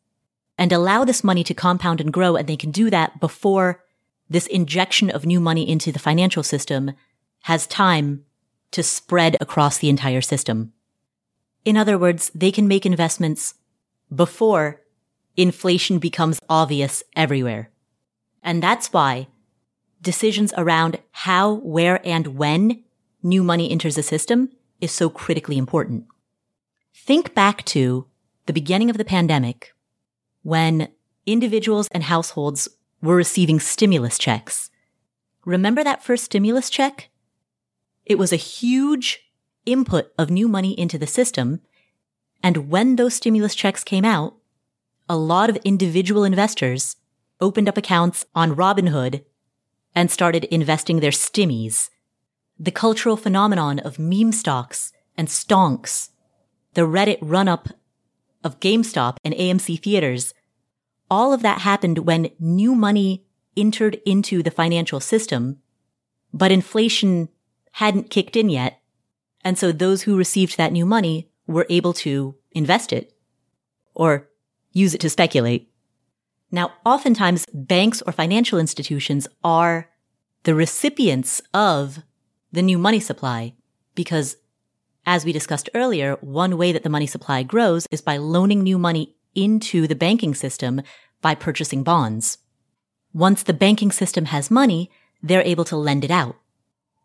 and 0.58 0.72
allow 0.72 1.04
this 1.04 1.22
money 1.22 1.44
to 1.44 1.54
compound 1.54 2.00
and 2.00 2.14
grow. 2.14 2.38
And 2.38 2.48
they 2.48 2.56
can 2.56 2.72
do 2.72 2.90
that 2.90 3.20
before 3.20 3.84
this 4.30 4.48
injection 4.48 5.10
of 5.10 5.26
new 5.26 5.42
money 5.42 5.70
into 5.70 5.92
the 5.92 6.00
financial 6.00 6.44
system 6.44 6.94
has 7.42 7.68
time 7.68 8.24
to 8.72 8.82
spread 8.82 9.36
across 9.42 9.78
the 9.78 9.90
entire 9.90 10.22
system. 10.22 10.72
In 11.66 11.76
other 11.76 11.98
words, 11.98 12.32
they 12.34 12.52
can 12.52 12.70
make 12.70 12.86
investments 12.86 13.56
before 14.14 14.82
inflation 15.36 16.00
becomes 16.00 16.40
obvious 16.48 17.04
everywhere. 17.18 17.70
And 18.42 18.64
that's 18.64 18.94
why 18.94 19.28
decisions 20.08 20.54
around 20.58 21.00
how, 21.12 21.56
where, 21.56 22.00
and 22.08 22.38
when 22.38 22.82
new 23.22 23.44
money 23.44 23.70
enters 23.70 23.96
the 23.96 24.02
system 24.02 24.50
is 24.80 24.90
so 24.90 25.10
critically 25.10 25.58
important. 25.58 26.06
Think 26.96 27.36
back 27.36 27.66
to 27.66 28.08
the 28.46 28.54
beginning 28.54 28.90
of 28.90 28.98
the 28.98 29.04
pandemic 29.04 29.74
when 30.44 30.88
individuals 31.26 31.90
and 31.92 32.04
households 32.04 32.70
were 33.02 33.18
receiving 33.18 33.60
stimulus 33.60 34.18
checks. 34.18 34.70
Remember 35.44 35.84
that 35.84 36.06
first 36.06 36.24
stimulus 36.24 36.70
check? 36.70 37.10
It 38.06 38.18
was 38.18 38.32
a 38.32 38.38
huge 38.38 39.30
input 39.66 40.14
of 40.18 40.30
new 40.30 40.48
money 40.48 40.72
into 40.80 40.98
the 40.98 41.06
system 41.06 41.60
and 42.42 42.70
when 42.70 42.96
those 42.96 43.16
stimulus 43.16 43.56
checks 43.56 43.84
came 43.84 44.06
out, 44.06 44.36
a 45.10 45.18
lot 45.18 45.50
of 45.50 45.58
individual 45.66 46.24
investors 46.24 46.96
opened 47.42 47.68
up 47.68 47.76
accounts 47.76 48.26
on 48.34 48.56
Robinhood 48.56 49.26
and 49.96 50.12
started 50.12 50.46
investing 50.46 51.00
their 51.00 51.12
stimmies. 51.12 51.90
The 52.60 52.72
cultural 52.72 53.18
phenomenon 53.18 53.80
of 53.80 54.00
meme 54.00 54.32
stocks 54.32 54.92
and 55.16 55.28
stonks, 55.28 56.10
the 56.74 56.82
Reddit 56.82 57.20
run 57.22 57.48
up 57.48 57.70
of 58.44 58.60
GameStop 58.60 59.18
and 59.24 59.34
AMC 59.34 59.82
theaters, 59.82 60.34
all 61.10 61.34
of 61.34 61.42
that 61.42 61.62
happened 61.62 62.00
when 62.00 62.32
new 62.40 62.76
money 62.76 63.26
entered 63.56 64.00
into 64.06 64.44
the 64.44 64.52
financial 64.52 65.00
system, 65.00 65.58
but 66.34 66.52
inflation 66.52 67.30
hadn't 67.74 68.10
kicked 68.10 68.36
in 68.36 68.50
yet. 68.50 68.82
And 69.44 69.58
so 69.58 69.72
those 69.72 70.04
who 70.04 70.18
received 70.18 70.58
that 70.58 70.72
new 70.72 70.86
money 70.86 71.30
were 71.48 71.66
able 71.70 71.94
to 71.94 72.36
invest 72.52 72.92
it 72.92 73.14
or 73.94 74.28
use 74.74 74.94
it 74.94 75.02
to 75.02 75.10
speculate. 75.10 75.72
Now, 76.52 76.74
oftentimes 76.86 77.46
banks 77.54 78.02
or 78.02 78.14
financial 78.14 78.60
institutions 78.60 79.28
are 79.44 79.90
the 80.44 80.56
recipients 80.56 81.42
of 81.54 82.00
the 82.52 82.62
new 82.62 82.78
money 82.78 83.00
supply 83.00 83.54
because 83.96 84.38
as 85.06 85.24
we 85.24 85.32
discussed 85.32 85.70
earlier, 85.74 86.18
one 86.20 86.58
way 86.58 86.72
that 86.74 86.84
the 86.84 86.90
money 86.90 87.08
supply 87.08 87.42
grows 87.42 87.88
is 87.92 88.02
by 88.02 88.18
loaning 88.18 88.62
new 88.62 88.78
money 88.78 89.16
into 89.36 89.88
the 89.88 89.96
banking 89.96 90.36
system 90.36 90.82
by 91.22 91.34
purchasing 91.34 91.82
bonds. 91.82 92.40
Once 93.14 93.42
the 93.42 93.54
banking 93.54 93.92
system 93.92 94.26
has 94.26 94.52
money, 94.52 94.92
they're 95.24 95.42
able 95.42 95.64
to 95.64 95.78
lend 95.78 96.04
it 96.04 96.12
out, 96.12 96.36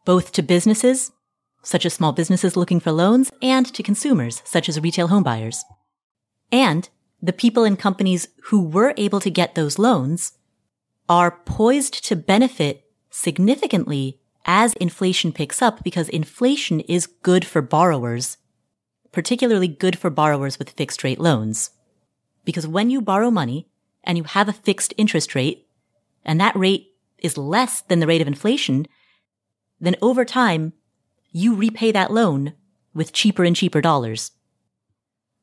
both 0.05 0.33
to 0.33 0.43
businesses, 0.43 1.13
such 1.63 1.87
as 1.87 1.95
small 1.95 2.13
businesses 2.13 2.57
looking 2.57 2.81
for 2.81 2.91
loans, 2.91 3.31
and 3.41 3.73
to 3.73 3.83
consumers, 3.83 4.43
such 4.45 4.69
as 4.69 4.81
retail 4.81 5.09
homebuyers. 5.09 5.63
And 6.51 6.89
the 7.23 7.33
people 7.33 7.63
and 7.63 7.79
companies 7.79 8.29
who 8.45 8.61
were 8.61 8.93
able 8.97 9.21
to 9.21 9.31
get 9.31 9.55
those 9.55 9.79
loans 9.79 10.33
are 11.09 11.31
poised 11.31 12.05
to 12.07 12.17
benefit 12.17 12.85
significantly 13.11 14.19
as 14.45 14.75
inflation 14.75 15.33
picks 15.33 15.63
up 15.63 15.85
because 15.85 16.09
inflation 16.09 16.81
is 16.81 17.07
good 17.07 17.45
for 17.45 17.63
borrowers, 17.63 18.39
particularly 19.13 19.69
good 19.69 19.97
for 19.97 20.11
borrowers 20.11 20.59
with 20.59 20.71
fixed 20.71 21.05
rate 21.05 21.21
loans. 21.21 21.71
Because 22.45 22.67
when 22.67 22.91
you 22.91 23.01
borrow 23.01 23.31
money 23.31 23.69
and 24.03 24.19
you 24.19 24.25
have 24.25 24.49
a 24.49 24.53
fixed 24.53 24.93
interest 24.97 25.37
rate 25.37 25.69
and 26.25 26.41
that 26.41 26.57
rate 26.57 26.89
is 27.19 27.39
less 27.39 27.83
than 27.83 28.01
the 28.01 28.07
rate 28.07 28.21
of 28.21 28.27
inflation, 28.27 28.87
then 29.81 29.95
over 30.03 30.25
time, 30.25 30.73
you 31.31 31.55
repay 31.55 31.93
that 31.93 32.13
loan 32.13 32.55
with 32.95 33.13
cheaper 33.13 33.45
and 33.45 33.55
cheaper 33.55 33.81
dollars. 33.81 34.33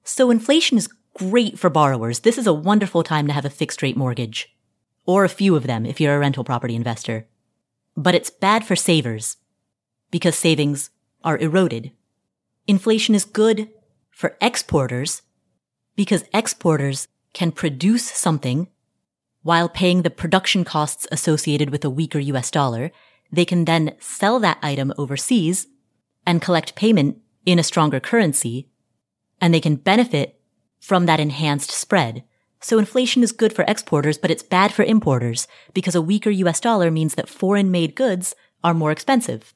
So 0.04 0.30
inflation 0.30 0.78
is 0.78 0.90
great 1.20 1.60
for 1.60 1.70
borrowers. 1.70 2.22
This 2.22 2.38
is 2.38 2.48
a 2.48 2.54
wonderful 2.54 3.04
time 3.04 3.28
to 3.28 3.34
have 3.34 3.46
a 3.46 3.50
fixed 3.50 3.82
rate 3.82 3.98
mortgage 3.98 4.56
or 5.06 5.24
a 5.24 5.30
few 5.30 5.56
of 5.56 5.68
them 5.68 5.86
if 5.86 6.00
you're 6.00 6.16
a 6.16 6.20
rental 6.20 6.44
property 6.44 6.76
investor 6.76 7.28
but 8.00 8.16
it's 8.16 8.30
bad 8.30 8.64
for 8.64 8.78
savers 8.78 9.36
because 10.10 10.36
savings 10.36 10.90
are 11.24 11.38
eroded. 11.38 11.92
Inflation 12.66 13.14
is 13.14 13.26
good 13.26 13.70
for 14.10 14.38
exporters 14.40 15.22
because 15.98 16.24
exporters 16.34 17.10
can 17.34 17.52
produce 17.52 18.10
something 18.10 18.70
while 19.44 19.68
paying 19.68 20.02
the 20.02 20.10
production 20.10 20.64
costs 20.64 21.08
associated 21.12 21.70
with 21.72 21.84
a 21.84 21.90
weaker 21.90 22.20
US 22.20 22.50
dollar. 22.50 22.92
They 23.32 23.44
can 23.44 23.66
then 23.66 23.96
sell 24.00 24.40
that 24.40 24.60
item 24.62 24.94
overseas 24.98 25.68
and 26.26 26.42
collect 26.42 26.76
payment 26.76 27.18
in 27.46 27.60
a 27.60 27.64
stronger 27.64 28.00
currency 28.00 28.70
and 29.42 29.54
they 29.54 29.60
can 29.60 29.76
benefit 29.76 30.39
from 30.90 31.06
that 31.06 31.20
enhanced 31.20 31.70
spread. 31.70 32.24
So 32.62 32.80
inflation 32.80 33.22
is 33.22 33.32
good 33.32 33.54
for 33.54 33.64
exporters, 33.68 34.18
but 34.18 34.32
it's 34.32 34.42
bad 34.42 34.74
for 34.74 34.82
importers 34.82 35.48
because 35.76 35.94
a 35.94 36.02
weaker 36.02 36.32
US 36.32 36.60
dollar 36.60 36.90
means 36.90 37.14
that 37.14 37.30
foreign 37.30 37.70
made 37.70 37.94
goods 37.94 38.36
are 38.64 38.74
more 38.74 38.92
expensive. 38.92 39.54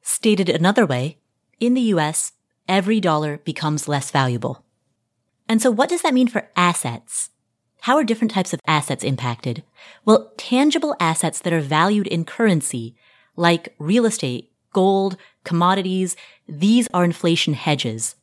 Stated 0.00 0.48
another 0.48 0.86
way, 0.86 1.18
in 1.58 1.74
the 1.74 1.88
US, 1.94 2.34
every 2.68 3.00
dollar 3.00 3.38
becomes 3.38 3.88
less 3.88 4.12
valuable. 4.12 4.64
And 5.48 5.60
so 5.60 5.72
what 5.72 5.88
does 5.88 6.02
that 6.02 6.14
mean 6.14 6.28
for 6.28 6.48
assets? 6.54 7.30
How 7.80 7.96
are 7.96 8.04
different 8.04 8.30
types 8.30 8.52
of 8.54 8.60
assets 8.64 9.02
impacted? 9.02 9.64
Well, 10.04 10.30
tangible 10.36 10.94
assets 11.00 11.40
that 11.40 11.52
are 11.52 11.60
valued 11.60 12.06
in 12.06 12.24
currency, 12.24 12.94
like 13.34 13.74
real 13.80 14.06
estate, 14.06 14.52
gold, 14.72 15.16
commodities, 15.42 16.14
these 16.46 16.86
are 16.94 17.02
inflation 17.02 17.54
hedges. 17.54 18.14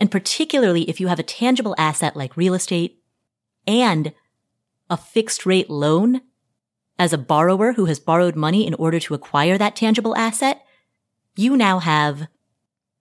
And 0.00 0.10
particularly 0.10 0.88
if 0.88 1.00
you 1.00 1.08
have 1.08 1.18
a 1.18 1.24
tangible 1.24 1.74
asset 1.78 2.16
like 2.16 2.36
real 2.36 2.54
estate, 2.54 3.00
and 3.66 4.12
a 4.90 4.96
fixed 4.96 5.46
rate 5.46 5.70
loan 5.70 6.20
as 6.98 7.12
a 7.12 7.18
borrower 7.18 7.72
who 7.72 7.86
has 7.86 7.98
borrowed 7.98 8.36
money 8.36 8.66
in 8.66 8.74
order 8.74 9.00
to 9.00 9.14
acquire 9.14 9.58
that 9.58 9.76
tangible 9.76 10.16
asset, 10.16 10.64
you 11.36 11.56
now 11.56 11.78
have 11.78 12.28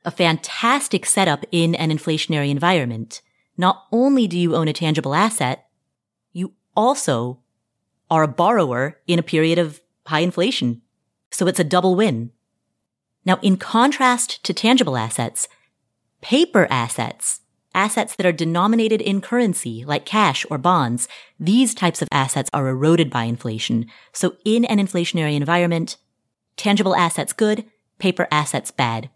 a 0.05 0.11
fantastic 0.11 1.05
setup 1.05 1.45
in 1.51 1.75
an 1.75 1.89
inflationary 1.89 2.49
environment. 2.49 3.21
Not 3.57 3.85
only 3.91 4.27
do 4.27 4.37
you 4.37 4.55
own 4.55 4.67
a 4.67 4.73
tangible 4.73 5.13
asset, 5.13 5.67
you 6.31 6.53
also 6.75 7.39
are 8.09 8.23
a 8.23 8.27
borrower 8.27 8.99
in 9.07 9.19
a 9.19 9.23
period 9.23 9.59
of 9.59 9.81
high 10.05 10.21
inflation. 10.21 10.81
So 11.31 11.47
it's 11.47 11.59
a 11.59 11.63
double 11.63 11.95
win. 11.95 12.31
Now, 13.25 13.39
in 13.41 13.57
contrast 13.57 14.43
to 14.43 14.53
tangible 14.53 14.97
assets, 14.97 15.47
paper 16.23 16.65
assets 16.69 17.41
assets 17.75 18.15
that 18.15 18.25
are 18.25 18.31
denominated 18.31 19.01
in 19.01 19.19
currency, 19.19 19.83
like 19.83 20.05
cash 20.05 20.45
or 20.49 20.57
bonds, 20.57 21.07
these 21.39 21.73
types 21.73 22.01
of 22.01 22.07
assets 22.11 22.49
are 22.53 22.67
eroded 22.67 23.09
by 23.09 23.23
inflation. 23.23 23.87
So 24.11 24.37
in 24.45 24.63
an 24.65 24.77
inflationary 24.77 25.35
environment, 25.35 25.97
tangible 26.55 26.95
assets 26.95 27.33
good, 27.33 27.65
paper 27.97 28.27
assets 28.31 28.69
bad. 28.69 29.09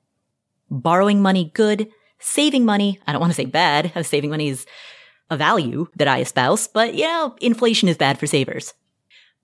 Borrowing 0.71 1.21
money 1.21 1.51
good, 1.53 1.87
saving 2.19 2.65
money, 2.65 2.99
I 3.05 3.11
don't 3.11 3.21
want 3.21 3.31
to 3.31 3.37
say 3.37 3.45
bad, 3.45 3.91
saving 4.05 4.31
money 4.31 4.49
is 4.49 4.65
a 5.29 5.37
value 5.37 5.87
that 5.95 6.07
I 6.07 6.21
espouse, 6.21 6.67
but 6.67 6.95
yeah, 6.95 7.29
inflation 7.39 7.87
is 7.87 7.97
bad 7.97 8.17
for 8.17 8.25
savers. 8.25 8.73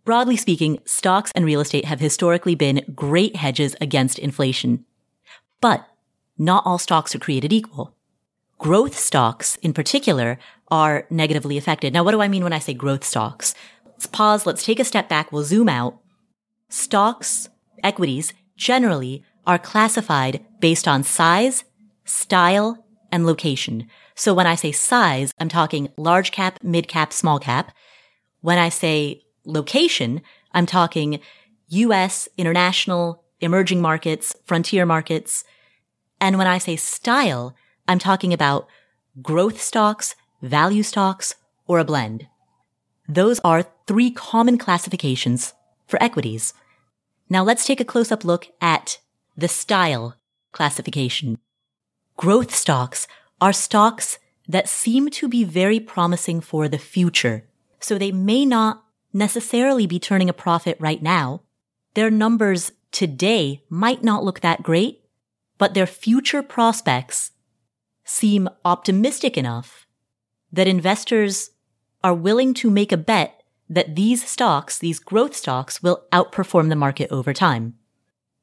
Broadly 0.06 0.38
speaking, 0.38 0.80
stocks 0.86 1.32
and 1.36 1.45
real 1.45 1.62
estate 1.62 1.86
have 1.86 1.99
historically 1.99 2.56
been 2.56 2.84
great 2.95 3.36
hedges 3.36 3.76
against 3.80 4.19
inflation. 4.19 4.86
But 5.62 5.88
not 6.38 6.65
all 6.65 6.78
stocks 6.78 7.15
are 7.15 7.19
created 7.19 7.54
equal 7.54 7.96
growth 8.63 8.98
stocks 8.98 9.58
in 9.58 9.74
particular 9.74 10.39
are 10.72 11.06
negatively 11.10 11.58
affected. 11.58 11.91
Now, 11.93 12.06
what 12.06 12.12
do 12.12 12.22
I 12.22 12.30
mean 12.30 12.43
when 12.43 12.54
I 12.54 12.60
say 12.60 12.74
growth 12.74 13.04
stocks? 13.04 13.54
Let's 13.86 14.06
pause. 14.06 14.46
Let's 14.46 14.63
take 14.63 14.80
a 14.80 14.86
step 14.86 15.10
back. 15.10 15.34
We'll 15.34 15.43
zoom 15.43 15.67
out. 15.67 16.00
Stocks, 16.69 17.50
equities 17.84 18.34
generally 18.56 19.22
are 19.46 19.60
classified 19.60 20.46
based 20.62 20.88
on 20.88 21.04
size, 21.04 21.65
style, 22.06 22.86
and 23.12 23.26
location. 23.26 23.89
So 24.15 24.34
when 24.34 24.48
I 24.48 24.56
say 24.56 24.72
size, 24.72 25.34
I'm 25.38 25.50
talking 25.50 25.89
large 25.98 26.32
cap, 26.32 26.60
mid 26.63 26.88
cap, 26.88 27.12
small 27.12 27.39
cap. 27.39 27.76
When 28.39 28.58
I 28.58 28.69
say 28.69 29.24
location, 29.43 30.22
I'm 30.54 30.65
talking 30.65 31.19
US, 31.67 32.30
international, 32.38 33.26
emerging 33.41 33.82
markets, 33.82 34.34
frontier 34.46 34.86
markets. 34.86 35.43
And 36.24 36.38
when 36.38 36.48
I 36.48 36.58
say 36.58 36.78
style, 36.78 37.54
I'm 37.86 38.00
talking 38.00 38.32
about 38.32 38.70
growth 39.22 39.62
stocks, 39.62 40.16
value 40.42 40.82
stocks, 40.82 41.36
or 41.68 41.80
a 41.80 41.84
blend. 41.84 42.28
Those 43.10 43.42
are 43.44 43.66
three 43.88 44.10
common 44.10 44.58
classifications 44.58 45.54
for 45.86 46.02
equities. 46.02 46.54
Now 47.30 47.44
let's 47.44 47.66
take 47.66 47.82
a 47.82 47.92
close 47.92 48.10
up 48.10 48.24
look 48.24 48.48
at 48.62 49.00
the 49.36 49.50
style 49.50 50.16
classification. 50.54 51.40
Growth 52.16 52.56
stocks 52.56 53.06
are 53.42 53.52
stocks 53.52 54.18
that 54.48 54.70
seem 54.70 55.10
to 55.10 55.28
be 55.28 55.44
very 55.44 55.82
promising 55.82 56.40
for 56.40 56.70
the 56.70 56.78
future. 56.78 57.44
So 57.82 57.98
they 57.98 58.14
may 58.14 58.46
not 58.46 58.82
necessarily 59.12 59.88
be 59.88 60.00
turning 60.00 60.30
a 60.30 60.40
profit 60.46 60.78
right 60.80 61.04
now. 61.04 61.42
Their 61.96 62.10
numbers 62.10 62.72
today 62.94 63.66
might 63.70 64.06
not 64.06 64.24
look 64.24 64.40
that 64.40 64.64
great, 64.64 65.03
but 65.58 65.74
their 65.74 65.88
future 65.88 66.42
prospects 66.42 67.32
seem 68.04 68.50
optimistic 68.66 69.38
enough 69.38 69.88
that 70.52 70.68
investors 70.68 71.52
are 72.04 72.13
willing 72.13 72.54
to 72.54 72.70
make 72.70 72.92
a 72.92 72.98
bet 72.98 73.44
that 73.70 73.96
these 73.96 74.28
stocks, 74.28 74.78
these 74.78 75.00
growth 75.00 75.36
stocks, 75.36 75.82
will 75.82 76.06
outperform 76.12 76.70
the 76.70 76.76
market 76.76 77.10
over 77.12 77.34
time. 77.34 77.76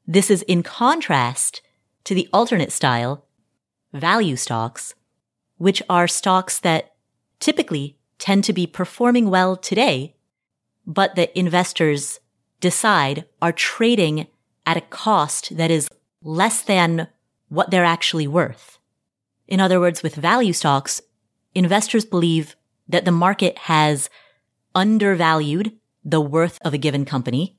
This 0.06 0.30
is 0.30 0.42
in 0.42 0.62
contrast 0.62 1.62
to 2.04 2.14
the 2.14 2.28
alternate 2.32 2.72
style, 2.72 3.26
value 3.92 4.36
stocks, 4.36 4.94
which 5.58 5.82
are 5.88 6.08
stocks 6.08 6.58
that 6.60 6.94
typically 7.38 7.98
tend 8.18 8.44
to 8.44 8.52
be 8.52 8.66
performing 8.66 9.30
well 9.30 9.56
today, 9.56 10.16
but 10.86 11.14
that 11.16 11.38
investors 11.38 12.18
decide 12.60 13.24
are 13.40 13.52
trading 13.52 14.26
at 14.66 14.76
a 14.76 14.82
cost 14.82 15.56
that 15.56 15.70
is 15.70 15.88
less 16.22 16.62
than 16.62 17.08
what 17.48 17.70
they're 17.70 17.84
actually 17.84 18.26
worth. 18.26 18.78
In 19.48 19.60
other 19.60 19.80
words, 19.80 20.02
with 20.02 20.14
value 20.14 20.52
stocks, 20.52 21.02
investors 21.54 22.04
believe 22.04 22.56
that 22.88 23.04
the 23.04 23.12
market 23.12 23.56
has 23.58 24.08
undervalued 24.74 25.72
the 26.04 26.20
worth 26.20 26.58
of 26.62 26.72
a 26.72 26.78
given 26.78 27.04
company. 27.04 27.56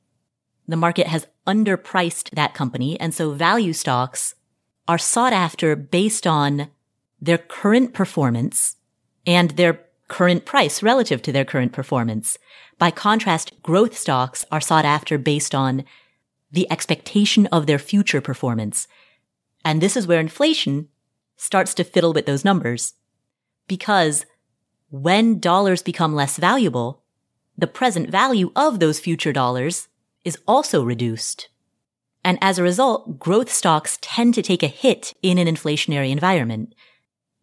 The 0.68 0.78
market 0.78 1.08
has 1.08 1.28
underpriced 1.46 2.30
that 2.32 2.54
company. 2.54 3.00
And 3.00 3.14
so 3.14 3.32
value 3.32 3.74
stocks 3.74 4.36
are 4.88 4.98
sought 4.98 5.34
after 5.34 5.76
based 5.76 6.26
on 6.26 6.70
their 7.20 7.38
current 7.38 7.94
performance 7.94 8.78
and 9.26 9.52
their 9.52 9.82
current 10.08 10.46
price 10.46 10.82
relative 10.82 11.22
to 11.24 11.32
their 11.32 11.46
current 11.46 11.72
performance. 11.72 12.38
By 12.78 12.92
contrast, 12.92 13.62
growth 13.62 13.98
stocks 13.98 14.46
are 14.52 14.62
sought 14.62 14.86
after 14.86 15.18
based 15.18 15.54
on 15.54 15.84
the 16.52 16.70
expectation 16.72 17.48
of 17.48 17.66
their 17.66 17.80
future 17.80 18.22
performance. 18.22 18.88
And 19.64 19.82
this 19.82 19.96
is 19.96 20.08
where 20.08 20.20
inflation 20.20 20.90
starts 21.38 21.74
to 21.76 21.84
fiddle 21.84 22.14
with 22.14 22.26
those 22.26 22.46
numbers. 22.46 22.94
Because 23.68 24.26
when 24.90 25.40
dollars 25.40 25.82
become 25.82 26.14
less 26.14 26.38
valuable, 26.38 27.04
the 27.58 27.68
present 27.68 28.10
value 28.10 28.52
of 28.56 28.80
those 28.80 29.00
future 29.00 29.32
dollars 29.32 29.88
is 30.26 30.38
also 30.48 30.84
reduced. 30.84 31.50
And 32.24 32.38
as 32.42 32.60
a 32.60 32.64
result, 32.64 33.20
growth 33.20 33.52
stocks 33.52 33.98
tend 34.02 34.34
to 34.36 34.42
take 34.42 34.64
a 34.64 34.68
hit 34.68 35.14
in 35.22 35.38
an 35.38 35.48
inflationary 35.48 36.12
environment. 36.12 36.76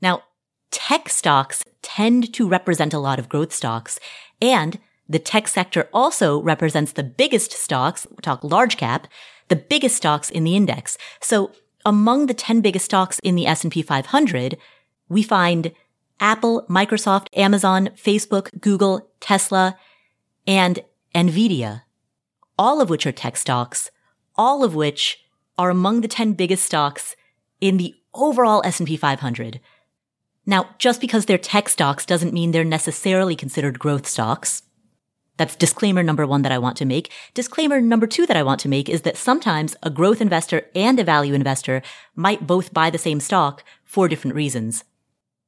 Now, 0.00 0.22
tech 0.70 1.08
stocks 1.08 1.64
tend 1.82 2.32
to 2.34 2.48
represent 2.48 2.94
a 2.94 2.98
lot 2.98 3.18
of 3.18 3.28
growth 3.28 3.52
stocks 3.52 3.98
and 4.40 4.78
the 5.08 5.18
tech 5.18 5.48
sector 5.48 5.88
also 5.92 6.40
represents 6.42 6.92
the 6.92 7.02
biggest 7.02 7.52
stocks, 7.52 8.06
talk 8.22 8.44
large 8.44 8.76
cap, 8.76 9.06
the 9.48 9.56
biggest 9.56 9.96
stocks 9.96 10.30
in 10.30 10.44
the 10.44 10.54
index. 10.54 10.98
So 11.20 11.52
among 11.84 12.26
the 12.26 12.34
10 12.34 12.60
biggest 12.60 12.84
stocks 12.84 13.18
in 13.20 13.34
the 13.34 13.46
S&P 13.46 13.82
500, 13.82 14.58
we 15.08 15.22
find 15.22 15.72
Apple, 16.20 16.66
Microsoft, 16.68 17.28
Amazon, 17.36 17.88
Facebook, 17.96 18.60
Google, 18.60 19.08
Tesla, 19.20 19.76
and 20.46 20.80
Nvidia, 21.14 21.82
all 22.58 22.80
of 22.80 22.90
which 22.90 23.06
are 23.06 23.12
tech 23.12 23.36
stocks, 23.36 23.90
all 24.36 24.62
of 24.64 24.74
which 24.74 25.24
are 25.56 25.70
among 25.70 26.00
the 26.00 26.08
10 26.08 26.34
biggest 26.34 26.64
stocks 26.64 27.16
in 27.60 27.76
the 27.76 27.94
overall 28.14 28.62
S&P 28.64 28.96
500. 28.96 29.60
Now, 30.44 30.70
just 30.78 31.00
because 31.00 31.26
they're 31.26 31.38
tech 31.38 31.68
stocks 31.68 32.06
doesn't 32.06 32.32
mean 32.32 32.50
they're 32.50 32.64
necessarily 32.64 33.36
considered 33.36 33.78
growth 33.78 34.06
stocks. 34.06 34.62
That's 35.38 35.56
disclaimer 35.56 36.02
number 36.02 36.26
one 36.26 36.42
that 36.42 36.52
I 36.52 36.58
want 36.58 36.76
to 36.78 36.84
make. 36.84 37.10
Disclaimer 37.32 37.80
number 37.80 38.06
two 38.06 38.26
that 38.26 38.36
I 38.36 38.42
want 38.42 38.60
to 38.60 38.68
make 38.68 38.88
is 38.88 39.02
that 39.02 39.16
sometimes 39.16 39.76
a 39.82 39.88
growth 39.88 40.20
investor 40.20 40.66
and 40.74 40.98
a 40.98 41.04
value 41.04 41.32
investor 41.32 41.80
might 42.14 42.46
both 42.46 42.74
buy 42.74 42.90
the 42.90 42.98
same 42.98 43.20
stock 43.20 43.64
for 43.84 44.08
different 44.08 44.34
reasons. 44.34 44.84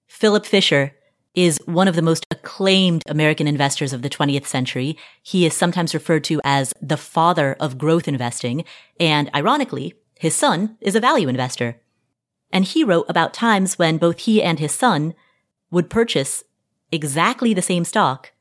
Philip 0.07 0.46
Fisher 0.46 0.94
is 1.35 1.61
one 1.66 1.88
of 1.88 1.96
the 1.96 2.03
most 2.03 2.24
acclaimed 2.31 3.03
American 3.09 3.46
investors 3.46 3.92
of 3.92 4.03
the 4.03 4.11
20th 4.11 4.46
century. 4.46 4.96
He 5.22 5.44
is 5.44 5.55
sometimes 5.55 5.94
referred 5.94 6.24
to 6.24 6.40
as 6.44 6.72
the 6.81 6.96
father 6.96 7.57
of 7.61 7.79
growth 7.79 8.09
investing. 8.09 8.64
And 8.98 9.31
ironically, 9.35 9.94
his 10.18 10.35
son 10.35 10.76
is 10.81 10.94
a 10.94 11.00
value 11.00 11.29
investor. 11.29 11.81
And 12.53 12.64
he 12.64 12.85
wrote 12.85 13.07
about 13.09 13.35
times 13.35 13.79
when 13.79 13.98
both 13.98 14.20
he 14.20 14.42
and 14.42 14.59
his 14.59 14.72
son 14.72 15.14
would 15.70 15.90
purchase 15.90 16.42
exactly 16.92 17.55
the 17.55 17.62
same 17.62 17.85
stock 17.85 18.33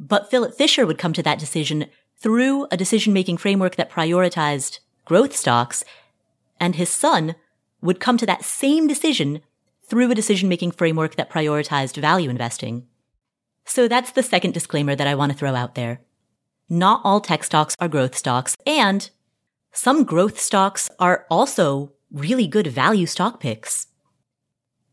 but 0.00 0.30
Philip 0.30 0.54
Fisher 0.54 0.86
would 0.86 0.98
come 0.98 1.12
to 1.12 1.22
that 1.22 1.38
decision 1.38 1.86
through 2.16 2.66
a 2.70 2.76
decision 2.76 3.12
making 3.12 3.36
framework 3.36 3.76
that 3.76 3.90
prioritized 3.90 4.80
growth 5.04 5.36
stocks. 5.36 5.84
And 6.58 6.74
his 6.74 6.88
son 6.88 7.34
would 7.82 8.00
come 8.00 8.16
to 8.16 8.26
that 8.26 8.44
same 8.44 8.86
decision 8.86 9.42
through 9.84 10.10
a 10.10 10.14
decision 10.14 10.48
making 10.48 10.72
framework 10.72 11.16
that 11.16 11.30
prioritized 11.30 12.00
value 12.00 12.30
investing. 12.30 12.86
So 13.66 13.88
that's 13.88 14.12
the 14.12 14.22
second 14.22 14.54
disclaimer 14.54 14.96
that 14.96 15.06
I 15.06 15.14
want 15.14 15.32
to 15.32 15.38
throw 15.38 15.54
out 15.54 15.74
there. 15.74 16.00
Not 16.68 17.02
all 17.04 17.20
tech 17.20 17.44
stocks 17.44 17.76
are 17.78 17.88
growth 17.88 18.16
stocks 18.16 18.56
and 18.66 19.10
some 19.72 20.04
growth 20.04 20.40
stocks 20.40 20.88
are 20.98 21.26
also 21.30 21.92
really 22.10 22.46
good 22.46 22.66
value 22.66 23.06
stock 23.06 23.38
picks. 23.38 23.88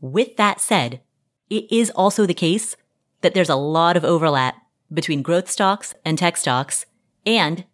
With 0.02 0.36
that 0.38 0.60
said, 0.60 1.02
it 1.50 1.72
is 1.72 1.89
also 1.91 2.26
the 2.26 2.34
case 2.34 2.76
that 3.22 3.34
there's 3.34 3.50
a 3.50 3.56
lot 3.56 3.98
of 3.98 4.06
overlap 4.06 4.56
between 4.93 5.21
growth 5.21 5.50
stocks 5.50 5.93
and 6.06 6.17
tech 6.17 6.38
stocks. 6.38 6.86
And 7.26 7.65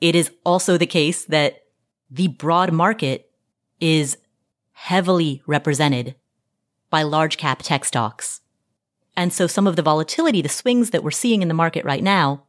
it 0.00 0.14
is 0.14 0.30
also 0.44 0.76
the 0.76 0.86
case 0.86 1.24
that 1.24 1.62
the 2.10 2.28
broad 2.28 2.72
market 2.72 3.30
is 3.80 4.18
heavily 4.72 5.42
represented 5.46 6.14
by 6.90 7.02
large 7.02 7.36
cap 7.36 7.62
tech 7.62 7.84
stocks. 7.84 8.40
And 9.16 9.32
so 9.32 9.46
some 9.46 9.66
of 9.66 9.76
the 9.76 9.82
volatility, 9.82 10.42
the 10.42 10.48
swings 10.48 10.90
that 10.90 11.04
we're 11.04 11.10
seeing 11.10 11.42
in 11.42 11.48
the 11.48 11.54
market 11.54 11.84
right 11.84 12.02
now 12.02 12.44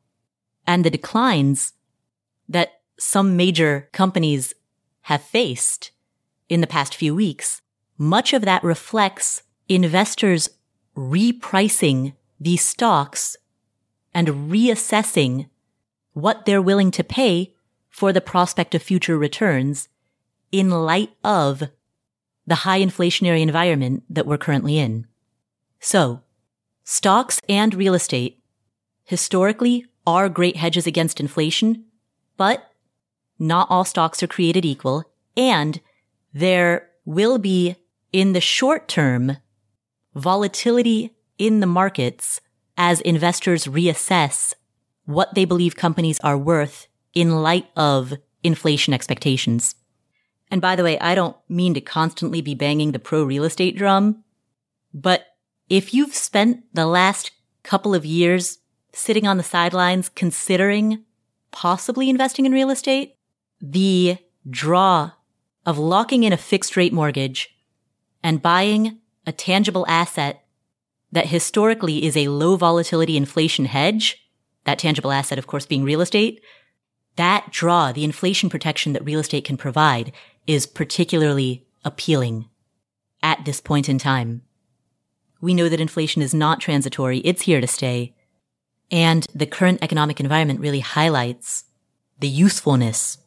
and 0.66 0.84
the 0.84 0.90
declines 0.90 1.74
that 2.48 2.82
some 2.98 3.36
major 3.36 3.90
companies 3.92 4.54
have 5.02 5.22
faced 5.22 5.92
in 6.50 6.62
the 6.62 6.68
past 6.68 6.96
few 6.96 7.14
weeks, 7.14 7.62
much 7.98 8.34
of 8.34 8.44
that 8.44 8.64
reflects 8.64 9.44
investors 9.68 10.50
repricing 10.96 12.14
these 12.40 12.64
stocks 12.64 13.38
and 14.14 14.52
reassessing 14.52 15.50
what 16.14 16.46
they're 16.46 16.62
willing 16.62 16.92
to 16.92 17.04
pay 17.04 17.54
for 17.90 18.14
the 18.14 18.22
prospect 18.22 18.74
of 18.76 18.82
future 18.82 19.18
returns 19.18 19.90
in 20.52 20.70
light 20.70 21.12
of 21.24 21.64
the 22.46 22.56
high 22.56 22.80
inflationary 22.80 23.42
environment 23.42 24.04
that 24.10 24.26
we're 24.26 24.38
currently 24.38 24.78
in. 24.78 25.08
So, 25.80 26.22
stocks 26.84 27.40
and 27.48 27.74
real 27.74 27.94
estate 27.94 28.44
historically 29.04 29.86
are 30.06 30.30
great 30.30 30.58
hedges 30.58 30.86
against 30.86 31.20
inflation, 31.20 31.86
but 32.38 32.72
not 33.40 33.68
all 33.70 33.86
stocks 33.86 34.22
are 34.22 34.28
created 34.28 34.66
equal 34.66 35.06
and 35.36 35.82
there 36.34 36.90
will 37.06 37.38
be 37.38 37.76
in 38.12 38.34
the 38.34 38.42
short 38.42 38.88
term 38.88 39.38
volatility 40.16 41.12
in 41.38 41.60
the 41.60 41.68
markets 41.68 42.40
as 42.78 43.02
investors 43.02 43.66
reassess 43.66 44.54
what 45.06 45.34
they 45.36 45.46
believe 45.46 45.76
companies 45.76 46.20
are 46.22 46.38
worth 46.38 46.88
in 47.14 47.42
light 47.42 47.68
of 47.76 48.14
inflation 48.44 48.94
expectations. 48.94 49.76
And 50.50 50.62
by 50.62 50.76
the 50.76 50.84
way, 50.84 51.00
I 51.00 51.16
don't 51.16 51.38
mean 51.50 51.74
to 51.74 51.82
constantly 51.82 52.42
be 52.42 52.56
banging 52.56 52.92
the 52.92 53.00
pro 53.00 53.24
real 53.24 53.44
estate 53.44 53.78
drum, 53.78 54.24
but 54.94 55.26
if 55.70 55.94
you've 55.94 56.14
spent 56.14 56.64
the 56.74 56.86
last 56.86 57.32
couple 57.64 57.96
of 57.96 58.06
years 58.06 58.60
sitting 58.92 59.26
on 59.26 59.38
the 59.38 59.44
sidelines 59.44 60.10
considering 60.10 61.04
possibly 61.52 62.10
investing 62.10 62.46
in 62.46 62.52
real 62.52 62.70
estate, 62.70 63.16
the 63.62 64.18
draw 64.50 65.12
of 65.66 65.78
locking 65.80 66.24
in 66.24 66.34
a 66.34 66.38
fixed 66.38 66.76
rate 66.76 66.94
mortgage 66.94 67.56
and 68.22 68.42
buying 68.42 69.00
a 69.26 69.32
tangible 69.32 69.86
asset 69.88 70.43
that 71.14 71.28
historically 71.28 72.04
is 72.06 72.18
a 72.18 72.28
low 72.28 72.56
volatility 72.56 73.16
inflation 73.16 73.66
hedge, 73.66 74.18
that 74.66 74.80
tangible 74.80 75.12
asset, 75.12 75.38
of 75.38 75.46
course, 75.46 75.68
being 75.68 75.84
real 75.84 76.02
estate, 76.02 76.42
that 77.18 77.52
draw, 77.52 77.92
the 77.92 78.04
inflation 78.04 78.50
protection 78.50 78.94
that 78.94 79.06
real 79.06 79.20
estate 79.20 79.46
can 79.46 79.56
provide 79.56 80.12
is 80.48 80.66
particularly 80.66 81.68
appealing 81.86 82.50
at 83.22 83.46
this 83.46 83.62
point 83.62 83.88
in 83.88 84.00
time. 84.00 84.42
We 85.40 85.54
know 85.54 85.70
that 85.70 85.80
inflation 85.80 86.24
is 86.24 86.34
not 86.34 86.60
transitory. 86.60 87.20
It's 87.20 87.44
here 87.44 87.62
to 87.62 87.68
stay. 87.68 88.16
And 88.90 89.28
the 89.36 89.46
current 89.46 89.84
economic 89.84 90.20
environment 90.20 90.62
really 90.62 90.80
highlights 90.80 91.66
the 92.20 92.28
usefulness 92.28 93.20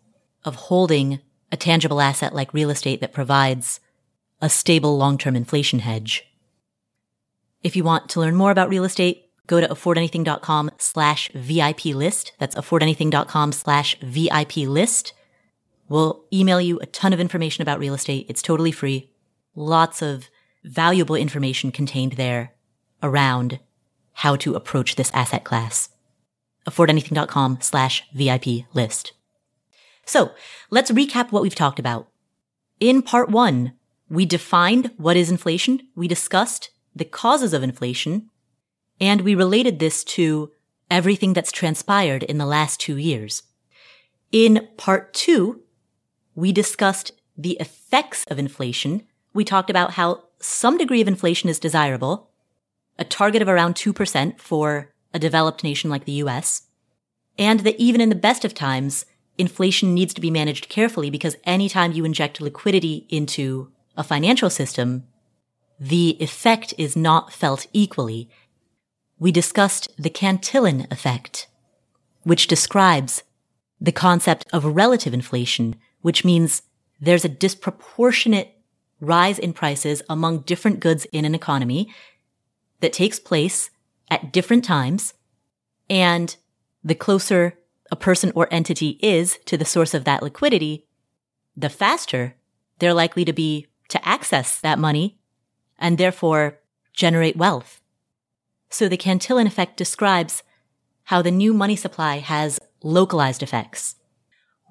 of 0.44 0.56
holding 0.56 1.20
a 1.52 1.56
tangible 1.56 2.00
asset 2.00 2.34
like 2.34 2.52
real 2.52 2.70
estate 2.70 3.00
that 3.00 3.12
provides 3.12 3.78
a 4.40 4.48
stable 4.48 4.98
long-term 4.98 5.36
inflation 5.36 5.78
hedge. 5.80 6.24
If 7.62 7.76
you 7.76 7.84
want 7.84 8.08
to 8.10 8.20
learn 8.20 8.36
more 8.36 8.50
about 8.50 8.68
real 8.68 8.84
estate, 8.84 9.24
go 9.46 9.60
to 9.60 9.68
affordanything.com 9.68 10.70
slash 10.78 11.30
VIP 11.34 11.86
list. 11.86 12.32
That's 12.38 12.54
affordanything.com 12.54 13.52
slash 13.52 13.96
VIP 14.00 14.56
list. 14.58 15.12
We'll 15.88 16.24
email 16.32 16.60
you 16.60 16.78
a 16.80 16.86
ton 16.86 17.12
of 17.12 17.20
information 17.20 17.62
about 17.62 17.78
real 17.78 17.94
estate. 17.94 18.26
It's 18.28 18.42
totally 18.42 18.72
free. 18.72 19.12
Lots 19.54 20.02
of 20.02 20.28
valuable 20.64 21.14
information 21.14 21.70
contained 21.70 22.12
there 22.12 22.52
around 23.02 23.60
how 24.12 24.36
to 24.36 24.54
approach 24.54 24.96
this 24.96 25.10
asset 25.14 25.44
class. 25.44 25.90
affordanything.com 26.66 27.58
slash 27.60 28.02
VIP 28.12 28.66
list. 28.74 29.12
So 30.04 30.32
let's 30.70 30.90
recap 30.90 31.30
what 31.30 31.42
we've 31.42 31.54
talked 31.54 31.78
about. 31.78 32.08
In 32.80 33.02
part 33.02 33.30
one, 33.30 33.74
we 34.08 34.26
defined 34.26 34.90
what 34.96 35.16
is 35.16 35.30
inflation. 35.30 35.80
We 35.94 36.08
discussed 36.08 36.70
the 36.96 37.04
causes 37.04 37.52
of 37.52 37.62
inflation, 37.62 38.30
and 39.00 39.20
we 39.20 39.34
related 39.34 39.78
this 39.78 40.02
to 40.02 40.50
everything 40.90 41.34
that's 41.34 41.52
transpired 41.52 42.22
in 42.22 42.38
the 42.38 42.46
last 42.46 42.80
two 42.80 42.96
years. 42.96 43.42
In 44.32 44.66
part 44.78 45.12
two, 45.12 45.62
we 46.34 46.52
discussed 46.52 47.12
the 47.36 47.58
effects 47.60 48.24
of 48.28 48.38
inflation. 48.38 49.02
We 49.34 49.44
talked 49.44 49.68
about 49.68 49.92
how 49.92 50.24
some 50.40 50.78
degree 50.78 51.02
of 51.02 51.08
inflation 51.08 51.50
is 51.50 51.58
desirable, 51.58 52.30
a 52.98 53.04
target 53.04 53.42
of 53.42 53.48
around 53.48 53.74
2% 53.74 54.40
for 54.40 54.92
a 55.12 55.18
developed 55.18 55.62
nation 55.62 55.90
like 55.90 56.06
the 56.06 56.20
US, 56.24 56.62
and 57.38 57.60
that 57.60 57.78
even 57.78 58.00
in 58.00 58.08
the 58.08 58.14
best 58.14 58.44
of 58.44 58.54
times, 58.54 59.04
inflation 59.36 59.92
needs 59.92 60.14
to 60.14 60.20
be 60.20 60.30
managed 60.30 60.70
carefully 60.70 61.10
because 61.10 61.36
anytime 61.44 61.92
you 61.92 62.06
inject 62.06 62.40
liquidity 62.40 63.06
into 63.10 63.70
a 63.98 64.04
financial 64.04 64.48
system, 64.48 65.04
the 65.78 66.16
effect 66.20 66.74
is 66.78 66.96
not 66.96 67.32
felt 67.32 67.66
equally, 67.72 68.28
we 69.18 69.32
discussed 69.32 69.88
the 69.98 70.10
Cantillon 70.10 70.86
effect, 70.90 71.48
which 72.22 72.46
describes 72.46 73.22
the 73.80 73.92
concept 73.92 74.46
of 74.52 74.64
relative 74.64 75.14
inflation, 75.14 75.76
which 76.00 76.24
means 76.24 76.62
there's 77.00 77.24
a 77.24 77.30
disproportionate 77.30 78.52
rise 79.00 79.38
in 79.38 79.52
prices 79.52 80.02
among 80.08 80.40
different 80.40 80.80
goods 80.80 81.06
in 81.12 81.24
an 81.24 81.34
economy 81.34 81.92
that 82.80 82.92
takes 82.92 83.18
place 83.18 83.70
at 84.10 84.32
different 84.32 84.64
times. 84.64 85.14
And 85.90 86.34
the 86.82 86.94
closer 86.94 87.58
a 87.90 87.96
person 87.96 88.32
or 88.34 88.48
entity 88.50 88.98
is 89.02 89.38
to 89.44 89.56
the 89.56 89.64
source 89.64 89.94
of 89.94 90.04
that 90.04 90.22
liquidity, 90.22 90.86
the 91.56 91.68
faster 91.68 92.34
they're 92.78 92.94
likely 92.94 93.24
to 93.24 93.32
be 93.32 93.68
to 93.88 94.06
access 94.06 94.60
that 94.60 94.78
money 94.78 95.18
and 95.78 95.98
therefore 95.98 96.58
generate 96.92 97.36
wealth. 97.36 97.80
So 98.68 98.88
the 98.88 98.96
Cantillon 98.96 99.46
effect 99.46 99.76
describes 99.76 100.42
how 101.04 101.22
the 101.22 101.30
new 101.30 101.54
money 101.54 101.76
supply 101.76 102.18
has 102.18 102.58
localized 102.82 103.42
effects. 103.42 103.96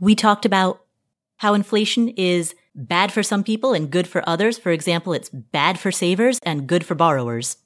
We 0.02 0.15
talked 0.15 0.46
about 0.46 0.82
how 1.38 1.54
inflation 1.54 2.10
is 2.10 2.56
bad 2.76 3.12
for 3.12 3.24
some 3.24 3.44
people 3.44 3.74
and 3.74 3.89
good 3.89 4.08
for 4.08 4.28
others. 4.28 4.58
For 4.58 4.72
example, 4.72 5.13
it's 5.13 5.30
bad 5.30 5.80
for 5.80 5.91
savers 5.91 6.39
and 6.44 6.68
good 6.68 6.86
for 6.86 6.96
borrowers. 6.96 7.58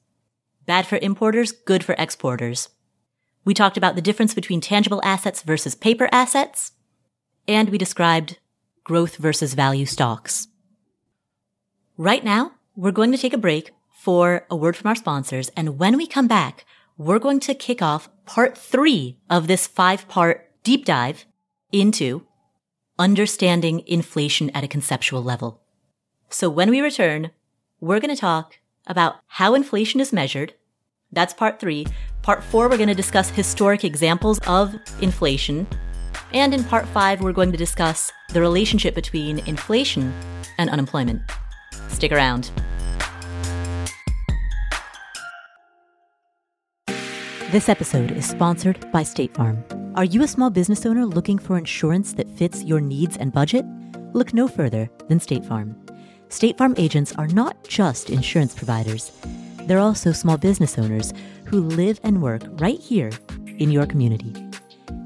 Bad 0.66 0.86
for 0.86 0.98
importers, 1.02 1.52
good 1.52 1.82
for 1.84 1.94
exporters. 1.98 2.68
We 3.44 3.54
talked 3.54 3.76
about 3.76 3.96
the 3.96 4.02
difference 4.02 4.34
between 4.34 4.60
tangible 4.60 5.00
assets 5.02 5.42
versus 5.42 5.74
paper 5.74 6.08
assets. 6.12 6.72
And 7.48 7.70
we 7.70 7.78
described 7.78 8.38
growth 8.84 9.16
versus 9.16 9.54
value 9.54 9.86
stocks. 9.86 10.46
Right 11.96 12.22
now, 12.22 12.52
we're 12.76 12.92
going 12.92 13.12
to 13.12 13.18
take 13.18 13.32
a 13.32 13.38
break 13.38 13.72
for 13.90 14.46
a 14.50 14.56
word 14.56 14.76
from 14.76 14.88
our 14.88 14.94
sponsors. 14.94 15.50
And 15.56 15.78
when 15.78 15.96
we 15.96 16.06
come 16.06 16.26
back, 16.26 16.64
we're 16.96 17.18
going 17.18 17.40
to 17.40 17.54
kick 17.54 17.82
off 17.82 18.08
part 18.26 18.56
three 18.56 19.18
of 19.28 19.46
this 19.46 19.66
five 19.66 20.08
part 20.08 20.50
deep 20.62 20.84
dive 20.84 21.26
into 21.72 22.26
understanding 22.98 23.82
inflation 23.86 24.50
at 24.50 24.64
a 24.64 24.68
conceptual 24.68 25.22
level. 25.22 25.62
So 26.28 26.48
when 26.48 26.70
we 26.70 26.80
return, 26.80 27.30
we're 27.80 28.00
going 28.00 28.14
to 28.14 28.20
talk 28.20 28.58
about 28.86 29.16
how 29.26 29.54
inflation 29.54 30.00
is 30.00 30.12
measured. 30.12 30.54
That's 31.12 31.34
part 31.34 31.58
three. 31.58 31.86
Part 32.22 32.44
four, 32.44 32.68
we're 32.68 32.76
going 32.76 32.88
to 32.88 32.94
discuss 32.94 33.30
historic 33.30 33.84
examples 33.84 34.38
of 34.46 34.74
inflation. 35.00 35.66
And 36.32 36.54
in 36.54 36.62
part 36.64 36.86
five, 36.88 37.20
we're 37.20 37.32
going 37.32 37.52
to 37.52 37.58
discuss 37.58 38.12
the 38.32 38.40
relationship 38.40 38.94
between 38.94 39.40
inflation 39.40 40.12
and 40.58 40.70
unemployment. 40.70 41.22
Stick 41.90 42.12
around. 42.12 42.50
This 47.50 47.68
episode 47.68 48.12
is 48.12 48.26
sponsored 48.26 48.90
by 48.92 49.02
State 49.02 49.34
Farm. 49.34 49.62
Are 49.96 50.04
you 50.04 50.22
a 50.22 50.28
small 50.28 50.50
business 50.50 50.86
owner 50.86 51.04
looking 51.04 51.38
for 51.38 51.58
insurance 51.58 52.12
that 52.14 52.30
fits 52.30 52.62
your 52.62 52.80
needs 52.80 53.16
and 53.16 53.32
budget? 53.32 53.64
Look 54.12 54.32
no 54.32 54.48
further 54.48 54.88
than 55.08 55.20
State 55.20 55.44
Farm. 55.44 55.76
State 56.28 56.56
Farm 56.56 56.74
agents 56.78 57.12
are 57.16 57.26
not 57.26 57.62
just 57.68 58.08
insurance 58.08 58.54
providers, 58.54 59.10
they're 59.70 59.78
also 59.78 60.10
small 60.10 60.36
business 60.36 60.78
owners 60.78 61.12
who 61.44 61.60
live 61.60 62.00
and 62.02 62.20
work 62.20 62.42
right 62.60 62.80
here 62.80 63.12
in 63.58 63.70
your 63.70 63.86
community. 63.86 64.34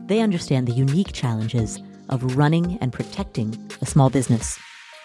They 0.07 0.21
understand 0.21 0.67
the 0.67 0.73
unique 0.73 1.13
challenges 1.13 1.83
of 2.09 2.37
running 2.37 2.79
and 2.81 2.93
protecting 2.93 3.71
a 3.83 3.87
small 3.87 4.11
business. 4.11 4.59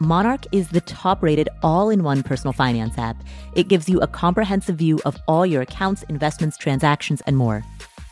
Monarch 0.00 0.46
is 0.52 0.68
the 0.68 0.80
top 0.80 1.22
rated 1.22 1.48
all 1.62 1.90
in 1.90 2.02
one 2.02 2.22
personal 2.22 2.52
finance 2.52 2.98
app. 2.98 3.22
It 3.54 3.68
gives 3.68 3.88
you 3.88 4.00
a 4.00 4.06
comprehensive 4.06 4.76
view 4.76 5.00
of 5.04 5.16
all 5.28 5.46
your 5.46 5.62
accounts, 5.62 6.02
investments, 6.04 6.56
transactions, 6.56 7.20
and 7.26 7.36
more. 7.36 7.64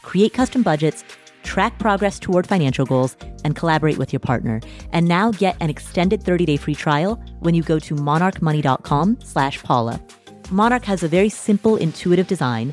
Create 0.03 0.33
custom 0.33 0.63
budgets 0.63 1.05
track 1.43 1.79
progress 1.79 2.19
toward 2.19 2.47
financial 2.47 2.87
goals, 2.87 3.17
and 3.45 3.57
collaborate 3.57 3.99
with 3.99 4.13
your 4.13 4.21
partner. 4.21 4.61
And 4.93 5.07
now 5.07 5.33
get 5.33 5.57
an 5.61 5.71
extended 5.71 6.23
30-day 6.23 6.57
free 6.57 6.75
trial 6.75 7.17
when 7.41 7.55
you 7.55 7.63
go 7.63 7.79
to 7.81 7.95
monarchmoney.com 7.95 9.19
slash 9.23 9.63
Paula. 9.63 10.01
Monarch 10.51 10.85
has 10.85 11.03
a 11.03 11.09
very 11.09 11.29
simple, 11.29 11.77
intuitive 11.77 12.27
design. 12.27 12.73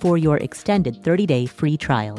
for 0.00 0.18
your 0.18 0.38
extended 0.38 1.02
30 1.04 1.26
day 1.26 1.46
free 1.46 1.76
trial. 1.76 2.18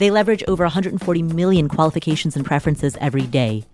They 0.00 0.10
leverage 0.10 0.42
over 0.48 0.64
140 0.64 1.22
million 1.24 1.68
qualifications 1.68 2.34
and 2.34 2.42
preferences 2.42 2.96
every 3.02 3.26
day, 3.26 3.66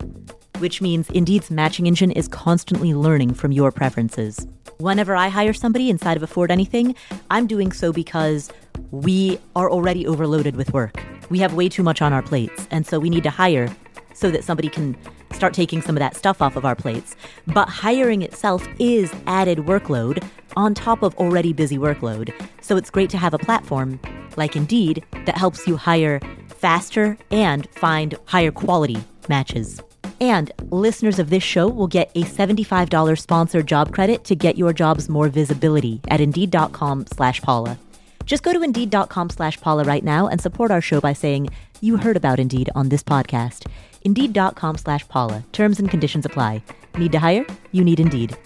which 0.58 0.82
means 0.82 1.08
Indeed's 1.10 1.52
matching 1.52 1.86
engine 1.86 2.10
is 2.10 2.26
constantly 2.26 2.94
learning 2.94 3.34
from 3.34 3.52
your 3.52 3.70
preferences. 3.70 4.44
Whenever 4.78 5.14
I 5.14 5.28
hire 5.28 5.52
somebody 5.52 5.88
inside 5.88 6.16
of 6.16 6.24
Afford 6.24 6.50
Anything, 6.50 6.96
I'm 7.30 7.46
doing 7.46 7.70
so 7.70 7.92
because 7.92 8.50
we 8.90 9.38
are 9.54 9.70
already 9.70 10.04
overloaded 10.04 10.56
with 10.56 10.72
work. 10.72 11.00
We 11.30 11.38
have 11.38 11.54
way 11.54 11.68
too 11.68 11.84
much 11.84 12.02
on 12.02 12.12
our 12.12 12.22
plates, 12.22 12.66
and 12.72 12.84
so 12.84 12.98
we 12.98 13.08
need 13.08 13.22
to 13.22 13.30
hire 13.30 13.68
so 14.12 14.28
that 14.32 14.42
somebody 14.42 14.68
can 14.68 14.96
start 15.32 15.54
taking 15.54 15.80
some 15.80 15.96
of 15.96 16.00
that 16.00 16.16
stuff 16.16 16.42
off 16.42 16.56
of 16.56 16.64
our 16.64 16.74
plates. 16.74 17.14
But 17.46 17.68
hiring 17.68 18.22
itself 18.22 18.66
is 18.80 19.14
added 19.28 19.58
workload 19.58 20.28
on 20.57 20.75
top 20.75 21.03
of 21.03 21.14
already 21.16 21.53
busy 21.53 21.79
workload. 21.79 22.33
So 22.62 22.77
it's 22.77 22.90
great 22.90 23.11
to 23.11 23.19
have 23.19 23.35
a 23.35 23.38
platform 23.38 24.01
like 24.37 24.57
Indeed 24.57 25.05
that 25.27 25.37
helps 25.37 25.66
you 25.66 25.77
hire 25.77 26.21
faster 26.49 27.16
and 27.31 27.69
find 27.71 28.16
higher 28.25 28.51
quality 28.51 29.05
matches. 29.29 29.81
And 30.21 30.51
listeners 30.71 31.19
of 31.19 31.31
this 31.31 31.42
show 31.42 31.69
will 31.69 31.87
get 31.87 32.11
a 32.14 32.23
$75 32.23 33.19
sponsored 33.19 33.66
job 33.66 33.92
credit 33.92 34.25
to 34.25 34.35
get 34.35 34.59
your 34.59 34.73
jobs 34.73 35.09
more 35.09 35.29
visibility 35.29 36.01
at 36.09 36.21
Indeed.com 36.21 37.07
slash 37.12 37.40
Paula. 37.42 37.79
Just 38.25 38.42
go 38.42 38.53
to 38.53 38.62
Indeed.com 38.62 39.31
slash 39.31 39.61
Paula 39.61 39.85
right 39.85 40.03
now 40.03 40.27
and 40.27 40.40
support 40.40 40.73
our 40.73 40.81
show 40.81 41.01
by 41.01 41.12
saying 41.12 41.49
you 41.81 41.99
heard 41.99 42.16
about 42.16 42.40
Indeed 42.40 42.71
on 42.75 42.88
this 42.88 43.03
podcast. 43.05 43.66
Indeed.com 44.03 44.79
slash 44.79 45.07
Paula. 45.09 45.45
Terms 45.53 45.79
and 45.79 45.88
conditions 45.88 46.25
apply. 46.27 46.62
Need 46.97 47.12
to 47.12 47.19
hire? 47.19 47.47
You 47.73 47.85
need 47.85 48.01
Indeed. 48.01 48.37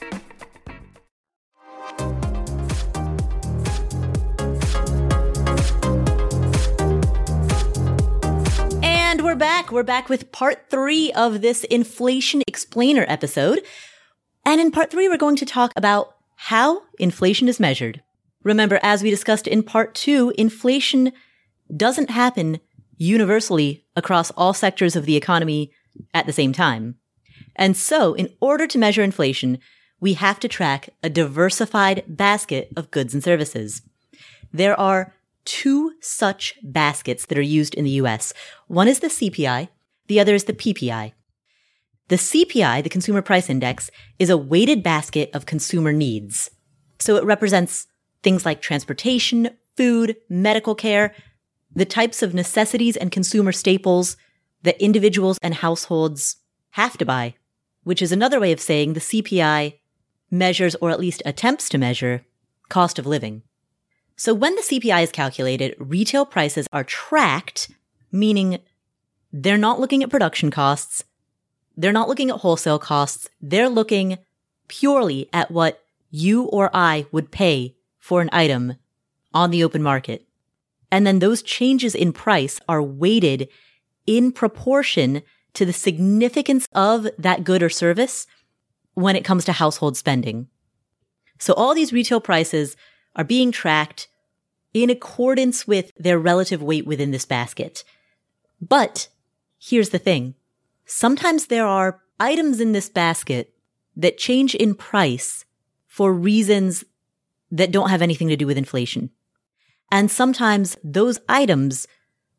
We're 9.30 9.36
back. 9.36 9.70
We're 9.70 9.84
back 9.84 10.08
with 10.08 10.32
part 10.32 10.70
three 10.70 11.12
of 11.12 11.40
this 11.40 11.62
inflation 11.62 12.42
explainer 12.48 13.04
episode. 13.06 13.62
And 14.44 14.60
in 14.60 14.72
part 14.72 14.90
three, 14.90 15.08
we're 15.08 15.18
going 15.18 15.36
to 15.36 15.46
talk 15.46 15.72
about 15.76 16.16
how 16.34 16.82
inflation 16.98 17.46
is 17.46 17.60
measured. 17.60 18.02
Remember, 18.42 18.80
as 18.82 19.04
we 19.04 19.10
discussed 19.10 19.46
in 19.46 19.62
part 19.62 19.94
two, 19.94 20.34
inflation 20.36 21.12
doesn't 21.76 22.10
happen 22.10 22.58
universally 22.96 23.84
across 23.94 24.32
all 24.32 24.52
sectors 24.52 24.96
of 24.96 25.06
the 25.06 25.14
economy 25.14 25.70
at 26.12 26.26
the 26.26 26.32
same 26.32 26.52
time. 26.52 26.96
And 27.54 27.76
so, 27.76 28.14
in 28.14 28.30
order 28.40 28.66
to 28.66 28.78
measure 28.78 29.04
inflation, 29.04 29.60
we 30.00 30.14
have 30.14 30.40
to 30.40 30.48
track 30.48 30.88
a 31.04 31.08
diversified 31.08 32.02
basket 32.08 32.72
of 32.76 32.90
goods 32.90 33.14
and 33.14 33.22
services. 33.22 33.82
There 34.52 34.78
are 34.78 35.14
two 35.44 35.92
such 36.00 36.55
baskets 36.62 37.26
that 37.26 37.38
are 37.38 37.42
used 37.42 37.74
in 37.74 37.85
the 37.85 37.90
US. 38.03 38.33
One 38.66 38.88
is 38.88 39.00
the 39.00 39.09
CPI, 39.09 39.68
the 40.07 40.20
other 40.20 40.35
is 40.35 40.44
the 40.44 40.53
PPI. 40.53 41.12
The 42.09 42.16
CPI, 42.16 42.83
the 42.83 42.90
Consumer 42.90 43.22
Price 43.22 43.48
Index, 43.48 43.90
is 44.18 44.31
a 44.31 44.37
weighted 44.37 44.83
basket 44.83 45.31
of 45.33 45.46
consumer 45.46 45.92
needs. 45.92 46.50
So 46.98 47.16
it 47.16 47.24
represents 47.24 47.87
things 48.22 48.44
like 48.44 48.61
transportation, 48.61 49.50
food, 49.76 50.16
medical 50.29 50.74
care, 50.74 51.14
the 51.74 51.85
types 51.85 52.22
of 52.22 52.35
necessities 52.35 52.96
and 52.96 53.12
consumer 53.12 53.53
staples 53.53 54.16
that 54.62 54.83
individuals 54.83 55.38
and 55.40 55.55
households 55.55 56.37
have 56.70 56.98
to 56.98 57.07
buy, 57.07 57.35
which 57.85 58.03
is 58.03 58.12
another 58.12 58.40
way 58.40 58.53
of 58.53 58.61
saying 58.61 58.92
the 58.92 59.00
CPI 59.00 59.79
measures 60.31 60.74
or 60.76 60.90
at 60.90 61.00
least 61.00 61.22
attempts 61.24 61.68
to 61.68 61.79
measure 61.79 62.24
cost 62.68 62.98
of 62.98 63.07
living. 63.07 63.42
So 64.20 64.35
when 64.35 64.54
the 64.54 64.61
CPI 64.61 65.04
is 65.04 65.12
calculated, 65.12 65.74
retail 65.78 66.26
prices 66.26 66.68
are 66.74 66.85
tracked, 66.85 67.70
meaning 68.12 68.59
they're 69.33 69.56
not 69.56 69.80
looking 69.80 70.02
at 70.02 70.11
production 70.11 70.50
costs. 70.50 71.04
They're 71.74 71.90
not 71.90 72.06
looking 72.06 72.28
at 72.28 72.40
wholesale 72.40 72.78
costs. 72.78 73.30
They're 73.40 73.70
looking 73.70 74.18
purely 74.68 75.30
at 75.33 75.50
what 75.50 75.83
you 76.11 76.42
or 76.42 76.68
I 76.74 77.06
would 77.11 77.30
pay 77.30 77.76
for 77.98 78.20
an 78.20 78.28
item 78.30 78.74
on 79.33 79.52
the 79.52 79.64
open 79.64 79.83
market. 79.83 80.26
And 80.92 81.06
then 81.06 81.20
those 81.20 81.40
changes 81.40 81.94
in 81.94 82.12
price 82.12 82.61
are 82.68 82.83
weighted 82.83 83.48
in 84.06 84.33
proportion 84.33 85.22
to 85.54 85.64
the 85.64 85.72
significance 85.72 86.68
of 86.74 87.09
that 87.16 87.42
good 87.42 87.62
or 87.62 87.70
service 87.70 88.26
when 88.92 89.16
it 89.16 89.24
comes 89.24 89.46
to 89.46 89.52
household 89.52 89.96
spending. 89.96 90.48
So 91.38 91.54
all 91.54 91.74
these 91.74 91.90
retail 91.90 92.20
prices 92.20 92.76
are 93.16 93.25
being 93.25 93.53
tracked 93.53 94.09
in 94.73 94.90
accordance 94.90 95.66
with 95.66 95.92
their 95.96 96.18
relative 96.18 96.62
weight 96.62 96.87
within 96.87 97.11
this 97.11 97.25
basket. 97.25 97.85
But 98.61 99.09
here's 99.59 99.90
the 99.90 99.99
thing. 99.99 100.35
Sometimes 100.85 101.46
there 101.46 101.66
are 101.66 102.03
items 102.18 102.61
in 102.61 102.73
this 102.73 102.88
basket 102.88 103.55
that 103.96 104.18
change 104.18 104.55
in 104.55 104.75
price 104.75 105.44
for 105.87 106.12
reasons 106.12 106.85
that 107.51 107.73
don't 107.73 107.90
have 107.90 108.03
anything 108.03 108.29
to 108.29 108.37
do 108.37 108.46
with 108.46 108.59
inflation. 108.59 109.11
And 109.90 110.11
sometimes 110.11 110.77
those 110.85 111.18
items 111.29 111.88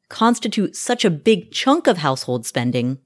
constitute 0.07 0.75
such 0.75 1.03
a 1.03 1.09
big 1.09 1.51
chunk 1.51 1.87
of 1.87 1.97
household 1.97 2.45
spending 2.45 2.99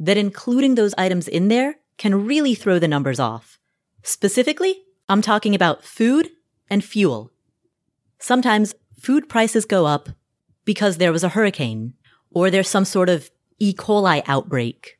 that 0.00 0.16
including 0.16 0.74
those 0.74 0.94
items 0.98 1.28
in 1.28 1.48
there 1.48 1.76
can 1.96 2.26
really 2.26 2.54
throw 2.54 2.78
the 2.78 2.88
numbers 2.88 3.20
off. 3.20 3.60
Specifically, 4.02 4.82
I'm 5.08 5.22
talking 5.22 5.54
about 5.54 5.84
food 5.84 6.30
and 6.72 6.82
fuel. 6.82 7.30
Sometimes 8.18 8.74
food 8.98 9.28
prices 9.28 9.66
go 9.66 9.84
up 9.84 10.08
because 10.64 10.96
there 10.96 11.12
was 11.12 11.22
a 11.22 11.28
hurricane 11.28 11.92
or 12.30 12.50
there's 12.50 12.68
some 12.68 12.86
sort 12.86 13.10
of 13.10 13.30
E. 13.58 13.74
coli 13.74 14.22
outbreak 14.26 14.98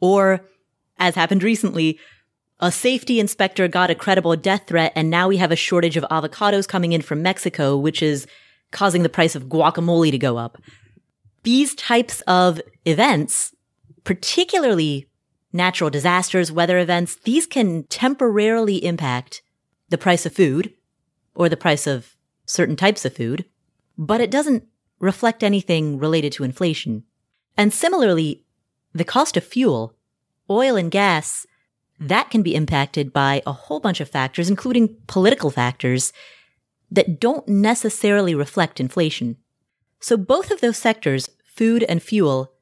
or 0.00 0.40
as 0.98 1.14
happened 1.14 1.44
recently, 1.44 2.00
a 2.58 2.72
safety 2.72 3.20
inspector 3.20 3.68
got 3.68 3.90
a 3.90 3.94
credible 3.94 4.34
death 4.34 4.66
threat 4.66 4.92
and 4.96 5.08
now 5.08 5.28
we 5.28 5.36
have 5.36 5.52
a 5.52 5.56
shortage 5.56 5.96
of 5.96 6.04
avocados 6.10 6.66
coming 6.66 6.92
in 6.92 7.00
from 7.00 7.22
Mexico, 7.22 7.76
which 7.76 8.02
is 8.02 8.26
causing 8.72 9.04
the 9.04 9.08
price 9.08 9.36
of 9.36 9.44
guacamole 9.44 10.10
to 10.10 10.18
go 10.18 10.36
up. 10.36 10.60
These 11.44 11.76
types 11.76 12.22
of 12.22 12.60
events, 12.84 13.54
particularly 14.02 15.06
natural 15.52 15.90
disasters, 15.90 16.50
weather 16.50 16.78
events, 16.78 17.16
these 17.22 17.46
can 17.46 17.84
temporarily 17.84 18.84
impact 18.84 19.42
the 19.90 19.98
price 19.98 20.26
of 20.26 20.32
food 20.32 20.74
or 21.34 21.48
the 21.48 21.56
price 21.56 21.86
of 21.86 22.16
certain 22.46 22.76
types 22.76 23.04
of 23.04 23.14
food, 23.14 23.44
but 23.96 24.20
it 24.20 24.30
doesn't 24.30 24.66
reflect 24.98 25.42
anything 25.42 25.98
related 25.98 26.32
to 26.32 26.44
inflation. 26.44 27.04
And 27.56 27.72
similarly, 27.72 28.44
the 28.92 29.04
cost 29.04 29.36
of 29.36 29.44
fuel, 29.44 29.94
oil 30.48 30.76
and 30.76 30.90
gas, 30.90 31.46
that 32.00 32.30
can 32.30 32.42
be 32.42 32.54
impacted 32.54 33.12
by 33.12 33.42
a 33.46 33.52
whole 33.52 33.80
bunch 33.80 34.00
of 34.00 34.08
factors, 34.08 34.50
including 34.50 34.96
political 35.06 35.50
factors 35.50 36.12
that 36.90 37.20
don't 37.20 37.46
necessarily 37.48 38.34
reflect 38.34 38.80
inflation. 38.80 39.36
So 40.00 40.16
both 40.16 40.50
of 40.50 40.60
those 40.60 40.76
sectors, 40.76 41.30
food 41.44 41.82
and 41.84 42.02
fuel, 42.02 42.52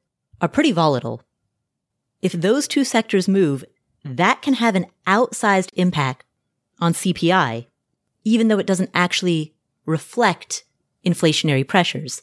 are 0.41 0.47
pretty 0.47 0.71
volatile. 0.71 1.23
If 2.21 2.31
those 2.31 2.67
two 2.67 2.83
sectors 2.83 3.27
move, 3.27 3.65
that 4.03 4.41
can 4.41 4.55
have 4.55 4.75
an 4.75 4.87
outsized 5.05 5.69
impact 5.73 6.25
on 6.79 6.93
CPI, 6.93 7.67
even 8.23 8.47
though 8.47 8.59
it 8.59 8.67
doesn't 8.67 8.91
actually 8.93 9.53
reflect 9.85 10.63
inflationary 11.05 11.67
pressures. 11.67 12.21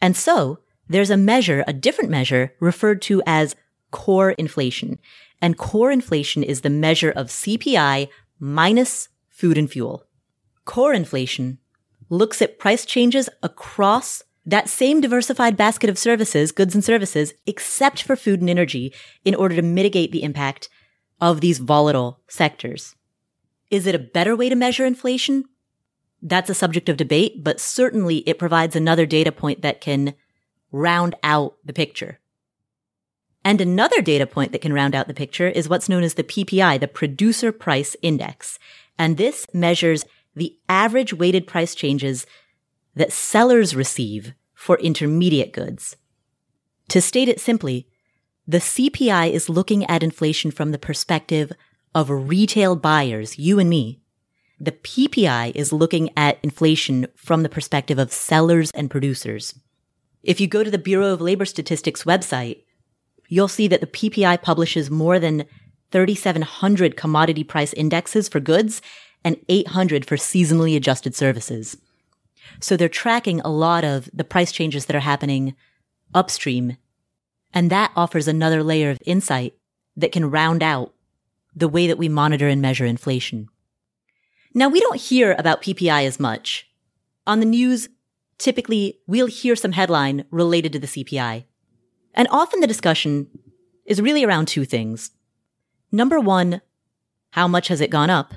And 0.00 0.16
so 0.16 0.58
there's 0.88 1.10
a 1.10 1.16
measure, 1.16 1.64
a 1.66 1.72
different 1.72 2.10
measure 2.10 2.54
referred 2.60 3.02
to 3.02 3.22
as 3.26 3.56
core 3.90 4.32
inflation. 4.32 4.98
And 5.40 5.58
core 5.58 5.90
inflation 5.90 6.42
is 6.42 6.60
the 6.60 6.70
measure 6.70 7.10
of 7.10 7.28
CPI 7.28 8.08
minus 8.38 9.08
food 9.28 9.58
and 9.58 9.70
fuel. 9.70 10.04
Core 10.64 10.94
inflation 10.94 11.58
looks 12.08 12.40
at 12.42 12.58
price 12.58 12.84
changes 12.84 13.28
across 13.42 14.22
that 14.46 14.68
same 14.68 15.00
diversified 15.00 15.56
basket 15.56 15.88
of 15.88 15.98
services, 15.98 16.52
goods 16.52 16.74
and 16.74 16.84
services, 16.84 17.32
except 17.46 18.02
for 18.02 18.16
food 18.16 18.40
and 18.40 18.50
energy 18.50 18.92
in 19.24 19.34
order 19.34 19.56
to 19.56 19.62
mitigate 19.62 20.12
the 20.12 20.22
impact 20.22 20.68
of 21.20 21.40
these 21.40 21.58
volatile 21.58 22.20
sectors. 22.28 22.94
Is 23.74 23.88
it 23.88 23.94
a 23.96 23.98
better 23.98 24.36
way 24.36 24.48
to 24.48 24.54
measure 24.54 24.86
inflation? 24.86 25.46
That's 26.22 26.48
a 26.48 26.54
subject 26.54 26.88
of 26.88 26.96
debate, 26.96 27.42
but 27.42 27.58
certainly 27.58 28.18
it 28.18 28.38
provides 28.38 28.76
another 28.76 29.04
data 29.04 29.32
point 29.32 29.62
that 29.62 29.80
can 29.80 30.14
round 30.70 31.16
out 31.24 31.56
the 31.64 31.72
picture. 31.72 32.20
And 33.44 33.60
another 33.60 34.00
data 34.00 34.28
point 34.28 34.52
that 34.52 34.60
can 34.60 34.72
round 34.72 34.94
out 34.94 35.08
the 35.08 35.12
picture 35.12 35.48
is 35.48 35.68
what's 35.68 35.88
known 35.88 36.04
as 36.04 36.14
the 36.14 36.22
PPI, 36.22 36.78
the 36.78 36.86
Producer 36.86 37.50
Price 37.50 37.96
Index. 38.00 38.60
And 38.96 39.16
this 39.16 39.44
measures 39.52 40.04
the 40.36 40.56
average 40.68 41.12
weighted 41.12 41.48
price 41.48 41.74
changes 41.74 42.26
that 42.94 43.12
sellers 43.12 43.74
receive 43.74 44.34
for 44.54 44.78
intermediate 44.78 45.52
goods. 45.52 45.96
To 46.90 47.00
state 47.00 47.28
it 47.28 47.40
simply, 47.40 47.88
the 48.46 48.58
CPI 48.58 49.32
is 49.32 49.48
looking 49.48 49.84
at 49.86 50.04
inflation 50.04 50.52
from 50.52 50.70
the 50.70 50.78
perspective 50.78 51.50
of 51.94 52.10
retail 52.10 52.76
buyers, 52.76 53.38
you 53.38 53.58
and 53.58 53.70
me. 53.70 54.00
The 54.58 54.72
PPI 54.72 55.52
is 55.54 55.72
looking 55.72 56.10
at 56.16 56.38
inflation 56.42 57.06
from 57.16 57.42
the 57.42 57.48
perspective 57.48 57.98
of 57.98 58.12
sellers 58.12 58.70
and 58.72 58.90
producers. 58.90 59.54
If 60.22 60.40
you 60.40 60.46
go 60.46 60.64
to 60.64 60.70
the 60.70 60.78
Bureau 60.78 61.12
of 61.12 61.20
Labor 61.20 61.44
Statistics 61.44 62.04
website, 62.04 62.62
you'll 63.28 63.48
see 63.48 63.68
that 63.68 63.80
the 63.80 63.86
PPI 63.86 64.42
publishes 64.42 64.90
more 64.90 65.18
than 65.18 65.44
3,700 65.92 66.96
commodity 66.96 67.44
price 67.44 67.72
indexes 67.74 68.28
for 68.28 68.40
goods 68.40 68.80
and 69.22 69.36
800 69.48 70.06
for 70.06 70.16
seasonally 70.16 70.76
adjusted 70.76 71.14
services. 71.14 71.76
So 72.60 72.76
they're 72.76 72.88
tracking 72.88 73.40
a 73.40 73.50
lot 73.50 73.84
of 73.84 74.08
the 74.12 74.24
price 74.24 74.52
changes 74.52 74.86
that 74.86 74.96
are 74.96 75.00
happening 75.00 75.54
upstream. 76.14 76.76
And 77.52 77.70
that 77.70 77.92
offers 77.96 78.28
another 78.28 78.62
layer 78.62 78.90
of 78.90 79.02
insight 79.04 79.54
that 79.96 80.12
can 80.12 80.30
round 80.30 80.62
out 80.62 80.93
the 81.54 81.68
way 81.68 81.86
that 81.86 81.98
we 81.98 82.08
monitor 82.08 82.48
and 82.48 82.60
measure 82.60 82.84
inflation. 82.84 83.48
Now, 84.54 84.68
we 84.68 84.80
don't 84.80 85.00
hear 85.00 85.34
about 85.38 85.62
PPI 85.62 86.06
as 86.06 86.20
much. 86.20 86.68
On 87.26 87.40
the 87.40 87.46
news, 87.46 87.88
typically 88.38 89.00
we'll 89.06 89.26
hear 89.26 89.56
some 89.56 89.72
headline 89.72 90.24
related 90.30 90.72
to 90.72 90.78
the 90.78 90.86
CPI. 90.86 91.44
And 92.14 92.28
often 92.30 92.60
the 92.60 92.66
discussion 92.66 93.28
is 93.84 94.00
really 94.00 94.24
around 94.24 94.46
two 94.46 94.64
things. 94.64 95.10
Number 95.90 96.20
one, 96.20 96.60
how 97.30 97.48
much 97.48 97.68
has 97.68 97.80
it 97.80 97.90
gone 97.90 98.10
up? 98.10 98.34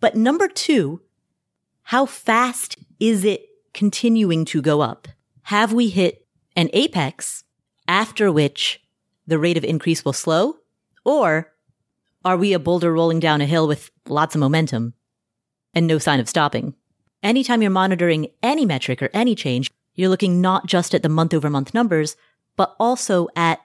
But 0.00 0.14
number 0.14 0.48
two, 0.48 1.00
how 1.82 2.06
fast 2.06 2.76
is 3.00 3.24
it 3.24 3.46
continuing 3.72 4.44
to 4.46 4.60
go 4.60 4.80
up? 4.80 5.08
Have 5.44 5.72
we 5.72 5.88
hit 5.88 6.26
an 6.54 6.68
apex 6.72 7.44
after 7.88 8.30
which 8.30 8.82
the 9.26 9.38
rate 9.38 9.56
of 9.56 9.64
increase 9.64 10.04
will 10.04 10.12
slow? 10.12 10.56
Or 11.04 11.52
are 12.26 12.36
we 12.36 12.52
a 12.52 12.58
boulder 12.58 12.92
rolling 12.92 13.20
down 13.20 13.40
a 13.40 13.46
hill 13.46 13.68
with 13.68 13.92
lots 14.08 14.34
of 14.34 14.40
momentum 14.40 14.94
and 15.72 15.86
no 15.86 15.96
sign 15.96 16.18
of 16.18 16.28
stopping? 16.28 16.74
Anytime 17.22 17.62
you're 17.62 17.70
monitoring 17.70 18.26
any 18.42 18.66
metric 18.66 19.00
or 19.00 19.10
any 19.14 19.36
change, 19.36 19.70
you're 19.94 20.08
looking 20.08 20.40
not 20.40 20.66
just 20.66 20.92
at 20.92 21.04
the 21.04 21.08
month 21.08 21.32
over 21.32 21.48
month 21.48 21.72
numbers, 21.72 22.16
but 22.56 22.74
also 22.80 23.28
at 23.36 23.60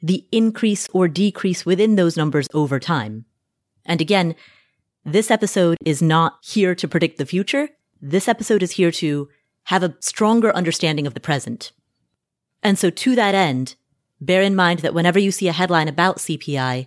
the 0.00 0.26
increase 0.32 0.88
or 0.94 1.08
decrease 1.08 1.66
within 1.66 1.96
those 1.96 2.16
numbers 2.16 2.48
over 2.54 2.80
time. 2.80 3.26
And 3.84 4.00
again, 4.00 4.34
this 5.04 5.30
episode 5.30 5.76
is 5.84 6.00
not 6.00 6.38
here 6.42 6.74
to 6.74 6.88
predict 6.88 7.18
the 7.18 7.26
future. 7.26 7.68
This 8.00 8.28
episode 8.28 8.62
is 8.62 8.72
here 8.72 8.90
to 8.92 9.28
have 9.64 9.82
a 9.82 9.94
stronger 10.00 10.56
understanding 10.56 11.06
of 11.06 11.12
the 11.12 11.20
present. 11.20 11.72
And 12.62 12.78
so 12.78 12.88
to 12.88 13.14
that 13.16 13.34
end, 13.34 13.74
bear 14.22 14.40
in 14.40 14.56
mind 14.56 14.78
that 14.78 14.94
whenever 14.94 15.18
you 15.18 15.30
see 15.30 15.48
a 15.48 15.52
headline 15.52 15.86
about 15.86 16.16
CPI, 16.16 16.86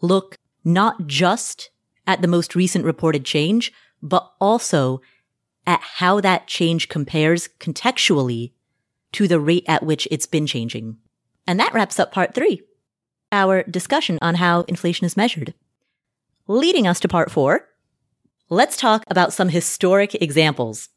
look 0.00 0.36
not 0.64 1.06
just 1.06 1.70
at 2.06 2.22
the 2.22 2.28
most 2.28 2.54
recent 2.54 2.84
reported 2.84 3.24
change, 3.24 3.72
but 4.02 4.32
also 4.40 5.00
at 5.66 5.80
how 5.80 6.20
that 6.20 6.46
change 6.46 6.88
compares 6.88 7.48
contextually 7.58 8.52
to 9.12 9.28
the 9.28 9.40
rate 9.40 9.64
at 9.68 9.82
which 9.82 10.08
it's 10.10 10.26
been 10.26 10.46
changing. 10.46 10.96
And 11.46 11.58
that 11.58 11.74
wraps 11.74 11.98
up 11.98 12.12
part 12.12 12.34
three, 12.34 12.62
our 13.32 13.62
discussion 13.64 14.18
on 14.22 14.36
how 14.36 14.62
inflation 14.62 15.04
is 15.04 15.16
measured. 15.16 15.54
Leading 16.46 16.86
us 16.86 17.00
to 17.00 17.08
part 17.08 17.30
four, 17.30 17.68
let's 18.48 18.76
talk 18.76 19.04
about 19.08 19.32
some 19.32 19.48
historic 19.48 20.14
examples. 20.16 20.88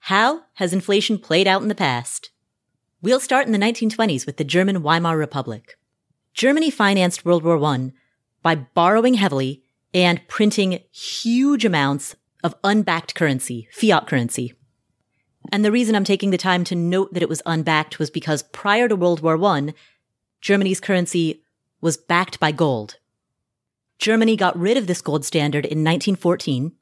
How 0.00 0.42
has 0.54 0.72
inflation 0.72 1.18
played 1.18 1.46
out 1.46 1.62
in 1.62 1.68
the 1.68 1.74
past? 1.74 2.30
We'll 3.00 3.20
start 3.20 3.46
in 3.46 3.52
the 3.52 3.58
1920s 3.58 4.26
with 4.26 4.36
the 4.36 4.44
German 4.44 4.82
Weimar 4.82 5.16
Republic. 5.16 5.78
Germany 6.34 6.70
financed 6.70 7.24
World 7.24 7.44
War 7.44 7.62
I 7.64 7.92
by 8.42 8.54
borrowing 8.54 9.14
heavily 9.14 9.62
and 9.94 10.26
printing 10.28 10.80
huge 10.90 11.64
amounts 11.64 12.16
of 12.42 12.54
unbacked 12.64 13.14
currency, 13.14 13.68
fiat 13.72 14.06
currency. 14.06 14.54
And 15.50 15.64
the 15.64 15.72
reason 15.72 15.94
I'm 15.94 16.04
taking 16.04 16.30
the 16.30 16.38
time 16.38 16.64
to 16.64 16.74
note 16.74 17.12
that 17.14 17.22
it 17.22 17.28
was 17.28 17.42
unbacked 17.46 17.98
was 17.98 18.10
because 18.10 18.42
prior 18.42 18.88
to 18.88 18.96
World 18.96 19.20
War 19.20 19.42
I, 19.44 19.74
Germany's 20.40 20.80
currency 20.80 21.42
was 21.80 21.96
backed 21.96 22.40
by 22.40 22.52
gold. 22.52 22.98
Germany 23.98 24.36
got 24.36 24.58
rid 24.58 24.76
of 24.76 24.86
this 24.86 25.02
gold 25.02 25.24
standard 25.24 25.64
in 25.64 25.84
1914. 25.84 26.72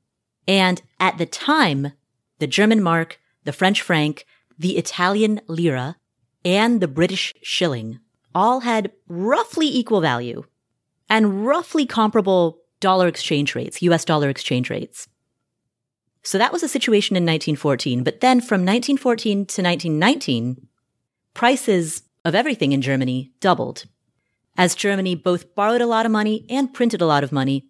And 0.49 0.81
at 0.99 1.19
the 1.19 1.27
time, 1.27 1.93
the 2.39 2.47
German 2.47 2.83
mark, 2.83 3.21
the 3.45 3.53
French 3.53 3.83
franc, 3.83 4.25
the 4.59 4.79
Italian 4.79 5.41
lira, 5.47 5.97
and 6.45 6.81
the 6.81 6.89
British 6.89 7.35
shilling 7.43 8.01
all 8.35 8.61
had 8.61 8.93
roughly 9.09 9.67
equal 9.67 10.01
value 10.01 10.45
and 11.11 11.45
roughly 11.45 11.85
comparable 11.85 12.61
dollar 12.79 13.09
exchange 13.09 13.55
rates, 13.55 13.83
US 13.83 14.05
dollar 14.05 14.31
exchange 14.31 14.71
rates. 14.71 15.09
So 16.23 16.39
that 16.39 16.53
was 16.53 16.63
a 16.63 16.69
situation 16.69 17.17
in 17.17 17.25
1914. 17.25 18.05
But 18.05 18.21
then 18.21 18.41
from 18.41 18.61
1914 18.61 19.37
to 19.37 19.63
1919, 19.63 20.69
prices 21.35 22.03
of 22.25 22.35
everything 22.35 22.73
in 22.73 22.81
Germany 22.81 23.33
doubled 23.41 23.85
as 24.57 24.75
Germany 24.75 25.15
both 25.15 25.55
borrowed 25.55 25.81
a 25.81 25.87
lot 25.87 26.05
of 26.05 26.13
money 26.13 26.45
and 26.51 26.75
printed 26.75 27.01
a 27.01 27.07
lot 27.07 27.25
of 27.25 27.33
money 27.33 27.67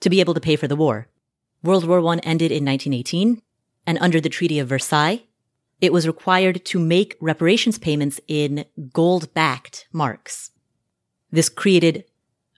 to 0.00 0.10
be 0.10 0.20
able 0.20 0.34
to 0.34 0.40
pay 0.40 0.54
for 0.54 0.68
the 0.68 0.76
war. 0.76 1.08
World 1.62 1.86
War 1.86 1.98
I 1.98 2.18
ended 2.18 2.52
in 2.52 2.64
1918 2.64 3.42
and 3.86 3.98
under 4.00 4.20
the 4.20 4.28
Treaty 4.28 4.58
of 4.58 4.68
Versailles, 4.68 5.24
it 5.80 5.92
was 5.92 6.06
required 6.06 6.64
to 6.66 6.78
make 6.78 7.16
reparations 7.20 7.78
payments 7.78 8.20
in 8.28 8.64
gold 8.92 9.34
backed 9.34 9.88
marks. 9.92 10.50
This 11.32 11.48
created 11.48 12.04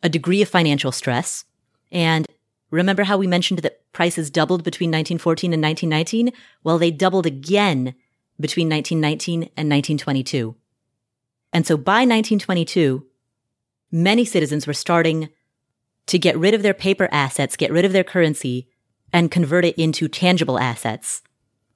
a 0.07 0.09
degree 0.09 0.41
of 0.41 0.49
financial 0.49 0.93
stress 0.93 1.45
and 1.93 2.27
Remember 2.71 3.05
how 3.05 3.17
we 3.17 3.27
mentioned 3.27 3.61
that 3.61 3.81
prices 3.93 4.31
doubled 4.31 4.65
between 4.65 4.91
1914 4.91 5.53
and 5.53 5.63
1919? 5.63 6.33
Well, 6.65 6.79
they 6.79 6.91
doubled 6.91 7.27
again 7.27 7.95
between 8.41 8.69
1919 8.69 9.43
and 9.57 9.71
1922. 9.71 10.57
And 11.53 11.67
so 11.67 11.77
by 11.77 12.01
1922, 12.01 13.07
many 13.93 14.25
citizens 14.25 14.67
were 14.67 14.75
starting 14.75 15.29
to 16.07 16.19
get 16.19 16.37
rid 16.37 16.55
of 16.55 16.63
their 16.63 16.75
paper 16.75 17.09
assets, 17.13 17.57
get 17.57 17.73
rid 17.73 17.85
of 17.85 17.93
their 17.93 18.05
currency, 18.05 18.69
and 19.13 19.31
convert 19.31 19.65
it 19.65 19.79
into 19.79 20.09
tangible 20.09 20.59
assets. 20.59 21.23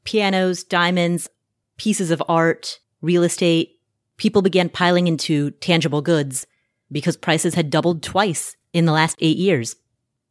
Pianos, 0.04 0.64
diamonds, 0.64 1.28
pieces 1.76 2.10
of 2.10 2.22
art, 2.28 2.80
real 3.00 3.22
estate. 3.22 3.80
People 4.16 4.42
began 4.42 4.68
piling 4.68 5.06
into 5.06 5.52
tangible 5.52 6.02
goods 6.02 6.46
because 6.90 7.16
prices 7.16 7.54
had 7.54 7.70
doubled 7.70 8.02
twice 8.02 8.56
in 8.72 8.84
the 8.84 8.92
last 8.92 9.16
eight 9.20 9.36
years. 9.36 9.76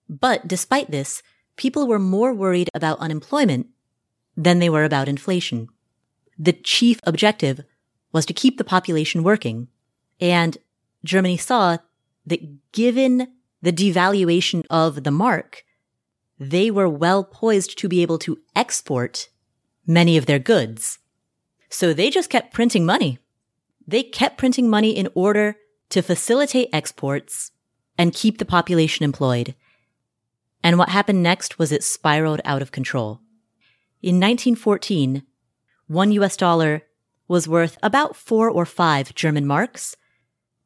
But 0.09 0.47
despite 0.47 0.91
this, 0.91 1.21
people 1.55 1.87
were 1.87 1.99
more 1.99 2.33
worried 2.33 2.69
about 2.73 2.99
unemployment 2.99 3.67
than 4.35 4.59
they 4.59 4.69
were 4.69 4.83
about 4.83 5.09
inflation. 5.09 5.67
The 6.37 6.53
chief 6.53 6.99
objective 7.03 7.61
was 8.11 8.25
to 8.25 8.33
keep 8.33 8.57
the 8.57 8.63
population 8.63 9.23
working. 9.23 9.67
And 10.19 10.57
Germany 11.03 11.37
saw 11.37 11.77
that 12.25 12.71
given 12.71 13.27
the 13.61 13.73
devaluation 13.73 14.65
of 14.69 15.03
the 15.03 15.11
mark, 15.11 15.63
they 16.39 16.71
were 16.71 16.87
well 16.87 17.23
poised 17.23 17.77
to 17.77 17.89
be 17.89 18.01
able 18.01 18.17
to 18.19 18.39
export 18.55 19.29
many 19.85 20.15
of 20.17 20.25
their 20.25 20.39
goods. 20.39 20.99
So 21.69 21.93
they 21.93 22.09
just 22.09 22.29
kept 22.29 22.53
printing 22.53 22.85
money. 22.85 23.19
They 23.85 24.03
kept 24.03 24.37
printing 24.37 24.69
money 24.69 24.91
in 24.91 25.09
order 25.13 25.57
to 25.89 26.01
facilitate 26.01 26.69
exports 26.71 27.51
and 27.97 28.13
keep 28.13 28.37
the 28.37 28.45
population 28.45 29.03
employed. 29.03 29.55
And 30.63 30.77
what 30.77 30.89
happened 30.89 31.23
next 31.23 31.59
was 31.59 31.71
it 31.71 31.83
spiraled 31.83 32.41
out 32.45 32.61
of 32.61 32.71
control. 32.71 33.21
In 34.01 34.15
1914, 34.15 35.23
one 35.87 36.11
US 36.13 36.37
dollar 36.37 36.83
was 37.27 37.47
worth 37.47 37.77
about 37.83 38.15
four 38.15 38.49
or 38.49 38.65
five 38.65 39.13
German 39.15 39.45
marks. 39.45 39.95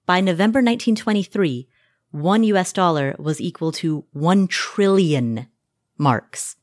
By 0.06 0.22
November 0.22 0.60
1923, 0.60 1.68
one 2.12 2.44
US 2.44 2.74
dollar 2.74 3.16
was 3.18 3.42
equal 3.42 3.72
to 3.74 4.06
one 4.12 4.48
trillion 4.48 5.48
marks. 5.98 6.56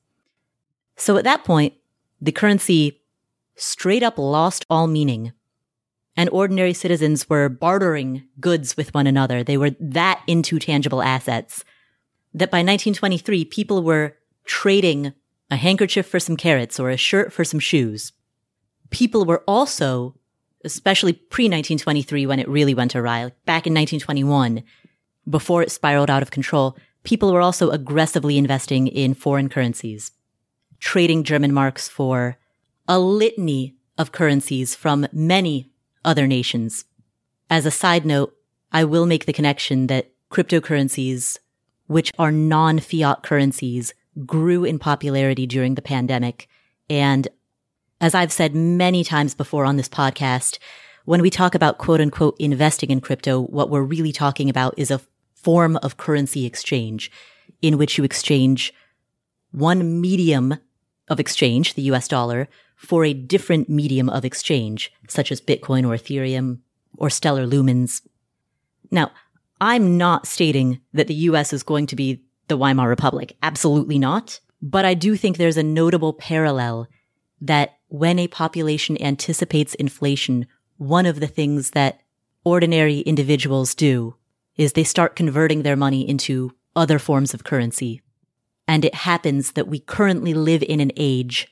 So 0.97 1.17
at 1.17 1.25
that 1.25 1.45
point, 1.45 1.75
the 2.21 2.33
currency 2.33 3.01
straight 3.57 4.03
up 4.03 4.19
lost 4.19 4.67
all 4.69 4.87
meaning. 4.87 5.33
And 6.17 6.29
ordinary 6.31 6.75
citizens 6.75 7.29
were 7.31 7.49
bartering 7.49 8.25
goods 8.41 8.77
with 8.77 8.93
one 8.95 9.07
another. 9.07 9.43
They 9.43 9.57
were 9.57 9.71
that 9.81 10.23
into 10.27 10.59
tangible 10.59 11.03
assets 11.03 11.65
that 12.35 12.51
by 12.51 12.59
1923, 12.59 13.45
people 13.47 13.83
were 13.83 14.17
trading 14.45 15.13
a 15.51 15.57
handkerchief 15.57 16.07
for 16.07 16.21
some 16.21 16.37
carrots 16.37 16.79
or 16.79 16.91
a 16.91 16.97
shirt 16.97 17.33
for 17.33 17.45
some 17.45 17.61
shoes. 17.61 18.13
People 18.91 19.25
were 19.25 19.43
also, 19.47 20.15
especially 20.65 21.13
pre 21.13 21.45
1923 21.45 22.27
when 22.27 22.39
it 22.39 22.49
really 22.49 22.75
went 22.75 22.95
awry, 22.95 23.25
like 23.25 23.45
back 23.45 23.67
in 23.67 23.75
1921, 23.75 24.63
before 25.29 25.63
it 25.63 25.71
spiraled 25.71 26.11
out 26.11 26.23
of 26.23 26.31
control, 26.31 26.77
people 27.05 27.33
were 27.33 27.41
also 27.41 27.71
aggressively 27.71 28.39
investing 28.39 28.87
in 28.87 29.15
foreign 29.15 29.49
currencies, 29.49 30.13
trading 30.79 31.25
German 31.25 31.53
marks 31.53 31.89
for 31.89 32.39
a 32.89 32.99
litany 32.99 33.77
of 33.99 34.13
currencies 34.13 34.75
from 34.75 35.07
many 35.13 35.70
other 36.05 36.27
nations. 36.27 36.85
As 37.49 37.67
a 37.67 37.71
side 37.71 38.05
note, 38.05 38.35
I 38.73 38.85
will 38.85 39.07
make 39.07 39.27
the 39.27 39.33
connection 39.33 39.89
that 39.89 40.11
cryptocurrencies 40.31 41.39
which 41.91 42.13
are 42.21 42.31
non-fiat 42.31 43.25
currencies, 43.25 43.95
grew 44.25 44.63
in 44.63 44.79
popularity 44.79 45.45
during 45.45 45.75
the 45.75 45.83
pandemic. 45.83 46.47
And 46.89 47.27
as 48.01 48.15
I've 48.15 48.31
said 48.31 48.55
many 48.55 49.03
times 49.03 49.35
before 49.35 49.65
on 49.65 49.77
this 49.77 49.89
podcast, 49.89 50.61
when 51.05 51.21
we 51.21 51.31
talk 51.31 51.57
about 51.57 51.79
quote 51.79 52.01
unquote 52.01 52.37
investing 52.39 52.93
in 52.93 53.01
crypto, 53.01 53.41
what 53.41 53.71
we're 53.71 53.83
really 53.83 54.13
talking 54.13 54.49
about 54.49 54.75
is 54.77 54.93
a 54.93 55.01
form 55.35 55.79
of 55.79 55.97
currency 55.97 56.47
exchange 56.47 57.11
in 57.61 57.77
which 57.77 57.99
you 57.99 58.05
exchange 58.05 58.73
one 59.51 60.01
medium 60.01 60.59
of 61.09 61.19
exchange, 61.19 61.75
the 61.75 61.91
US 61.91 62.07
dollar, 62.07 62.49
for 62.81 63.05
a 63.05 63.13
different 63.13 63.69
medium 63.69 64.09
of 64.09 64.25
exchange, 64.25 64.91
such 65.07 65.31
as 65.31 65.39
Bitcoin 65.39 65.87
or 65.87 65.95
Ethereum 65.95 66.61
or 66.97 67.11
Stellar 67.11 67.47
Lumens. 67.47 68.01
Now, 68.91 69.13
I'm 69.61 69.99
not 69.99 70.27
stating 70.27 70.81
that 70.95 71.07
the 71.07 71.15
US 71.29 71.53
is 71.53 71.63
going 71.63 71.87
to 71.89 71.95
be 71.95 72.23
the 72.49 72.57
Weimar 72.57 72.89
Republic. 72.89 73.37
Absolutely 73.43 73.99
not. 73.99 74.41
But 74.63 74.87
I 74.87 74.95
do 74.95 75.15
think 75.15 75.37
there's 75.37 75.59
a 75.59 75.63
notable 75.63 76.15
parallel 76.15 76.89
that 77.43 77.77
when 77.89 78.19
a 78.19 78.29
population 78.29 79.01
anticipates 79.01 79.75
inflation, 79.75 80.47
one 80.79 81.05
of 81.05 81.21
the 81.21 81.27
things 81.27 81.73
that 81.73 82.01
ordinary 82.45 83.01
individuals 83.01 83.75
do 83.75 84.17
is 84.57 84.73
they 84.73 84.85
start 84.85 85.17
converting 85.17 85.63
their 85.63 85.77
money 85.77 86.09
into 86.09 86.53
other 86.75 86.99
forms 86.99 87.35
of 87.35 87.45
currency. 87.45 88.01
And 88.67 88.87
it 88.87 88.95
happens 88.95 89.53
that 89.53 89.69
we 89.69 89.81
currently 89.81 90.33
live 90.33 90.63
in 90.63 90.81
an 90.81 90.93
age 90.97 91.47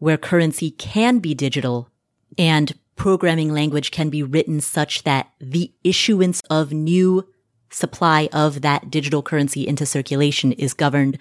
where 0.00 0.18
currency 0.18 0.72
can 0.72 1.20
be 1.20 1.34
digital 1.34 1.88
and 2.36 2.76
programming 2.96 3.52
language 3.52 3.90
can 3.90 4.10
be 4.10 4.22
written 4.22 4.60
such 4.60 5.04
that 5.04 5.30
the 5.40 5.72
issuance 5.84 6.42
of 6.50 6.72
new 6.72 7.26
supply 7.70 8.28
of 8.32 8.62
that 8.62 8.90
digital 8.90 9.22
currency 9.22 9.66
into 9.66 9.86
circulation 9.86 10.52
is 10.52 10.74
governed 10.74 11.18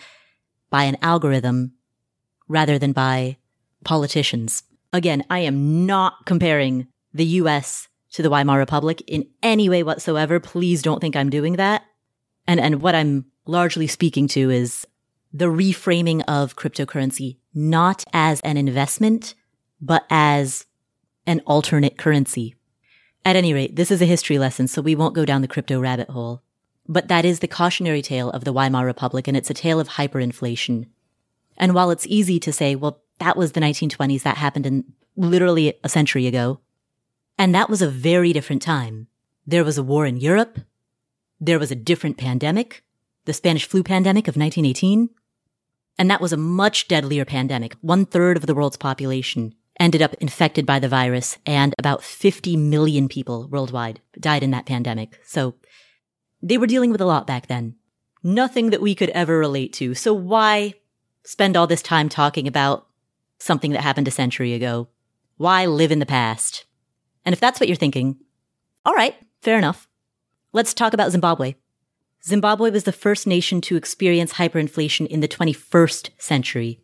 by 0.70 0.84
an 0.84 0.98
algorithm 1.02 1.74
rather 2.48 2.80
than 2.80 2.92
by 2.92 3.38
politicians. 3.84 4.64
Again, 4.92 5.24
I 5.30 5.40
am 5.40 5.86
not 5.86 6.26
comparing 6.26 6.88
the 7.14 7.26
US 7.26 7.88
to 8.12 8.24
the 8.24 8.30
Weimar 8.30 8.58
Republic 8.58 9.04
in 9.08 9.28
any 9.44 9.70
way 9.70 9.84
whatsoever. 9.84 10.40
Please 10.40 10.82
don't 10.82 11.00
think 11.00 11.16
I'm 11.16 11.30
doing 11.30 11.58
that. 11.58 11.84
And, 12.48 12.60
and 12.60 12.82
what 12.82 12.96
I'm 12.96 13.26
largely 13.46 13.88
speaking 13.88 14.28
to 14.30 14.50
is 14.50 14.88
the 15.32 15.46
reframing 15.46 16.24
of 16.28 16.56
cryptocurrency, 16.56 17.38
not 17.54 18.04
as 18.14 18.42
an 18.42 18.58
investment, 18.58 19.36
but 19.82 20.06
as 20.10 20.66
an 21.26 21.42
alternate 21.46 21.98
currency. 21.98 22.56
At 23.26 23.36
any 23.36 23.54
rate, 23.54 23.76
this 23.76 23.92
is 23.92 24.02
a 24.02 24.06
history 24.06 24.40
lesson, 24.40 24.68
so 24.68 24.82
we 24.82 24.96
won't 24.96 25.16
go 25.16 25.26
down 25.26 25.42
the 25.42 25.48
crypto 25.48 25.80
rabbit 25.80 26.10
hole. 26.10 26.42
But 26.88 27.08
that 27.10 27.26
is 27.26 27.40
the 27.40 27.48
cautionary 27.48 28.02
tale 28.02 28.32
of 28.32 28.44
the 28.44 28.54
Weimar 28.54 28.86
Republic, 28.86 29.28
and 29.28 29.38
it's 29.38 29.50
a 29.50 29.54
tale 29.54 29.80
of 29.80 29.90
hyperinflation. 29.90 30.88
And 31.58 31.76
while 31.76 31.92
it's 31.92 32.08
easy 32.08 32.40
to 32.40 32.54
say, 32.54 32.76
well, 32.76 33.02
that 33.20 33.38
was 33.38 33.52
the 33.52 33.60
1920s, 33.60 34.24
that 34.24 34.38
happened 34.38 34.66
in 34.66 34.86
literally 35.16 35.74
a 35.84 35.90
century 35.90 36.26
ago, 36.26 36.62
and 37.38 37.54
that 37.54 37.70
was 37.70 37.82
a 37.82 37.90
very 37.90 38.34
different 38.34 38.62
time. 38.62 39.08
There 39.46 39.64
was 39.64 39.78
a 39.78 39.84
war 39.84 40.06
in 40.06 40.18
Europe. 40.18 40.60
There 41.40 41.60
was 41.60 41.72
a 41.72 41.76
different 41.76 42.18
pandemic, 42.18 42.84
the 43.26 43.34
Spanish 43.34 43.66
flu 43.68 43.84
pandemic 43.84 44.28
of 44.28 44.36
1918. 44.36 45.10
And 46.00 46.10
that 46.10 46.22
was 46.22 46.32
a 46.32 46.38
much 46.38 46.88
deadlier 46.88 47.26
pandemic. 47.26 47.76
One 47.82 48.06
third 48.06 48.38
of 48.38 48.46
the 48.46 48.56
world's 48.56 48.78
population 48.78 49.54
ended 49.80 50.02
up 50.02 50.14
infected 50.16 50.66
by 50.66 50.80
the 50.80 50.88
virus 50.88 51.38
and 51.46 51.76
about 51.78 52.04
50 52.04 52.56
million 52.56 53.10
people 53.10 53.50
worldwide 53.50 54.00
died 54.18 54.42
in 54.42 54.52
that 54.52 54.66
pandemic. 54.66 55.20
So 55.26 55.56
they 56.42 56.58
were 56.58 56.68
dealing 56.68 56.92
with 56.92 57.02
a 57.02 57.06
lot 57.06 57.28
back 57.28 57.48
then. 57.48 57.76
Nothing 58.24 58.70
that 58.70 58.82
we 58.82 58.96
could 58.96 59.10
ever 59.10 59.38
relate 59.38 59.74
to. 59.74 59.94
So 59.94 60.14
why 60.14 60.76
spend 61.26 61.58
all 61.58 61.68
this 61.68 61.82
time 61.82 62.08
talking 62.08 62.48
about 62.48 62.88
something 63.40 63.72
that 63.72 63.82
happened 63.82 64.08
a 64.08 64.12
century 64.12 64.54
ago? 64.54 64.88
Why 65.36 65.66
live 65.66 65.92
in 65.92 66.00
the 66.00 66.06
past? 66.06 66.66
And 67.26 67.34
if 67.34 67.42
that's 67.42 67.60
what 67.60 67.68
you're 67.68 67.76
thinking, 67.76 68.18
all 68.86 68.94
right, 68.94 69.16
fair 69.42 69.58
enough. 69.58 69.90
Let's 70.54 70.74
talk 70.74 70.94
about 70.94 71.12
Zimbabwe. 71.12 71.56
Zimbabwe 72.24 72.70
was 72.70 72.84
the 72.84 72.92
first 72.92 73.26
nation 73.26 73.62
to 73.62 73.76
experience 73.76 74.34
hyperinflation 74.34 75.08
in 75.08 75.22
the 75.22 75.28
21st 75.28 76.10
century. 76.18 76.80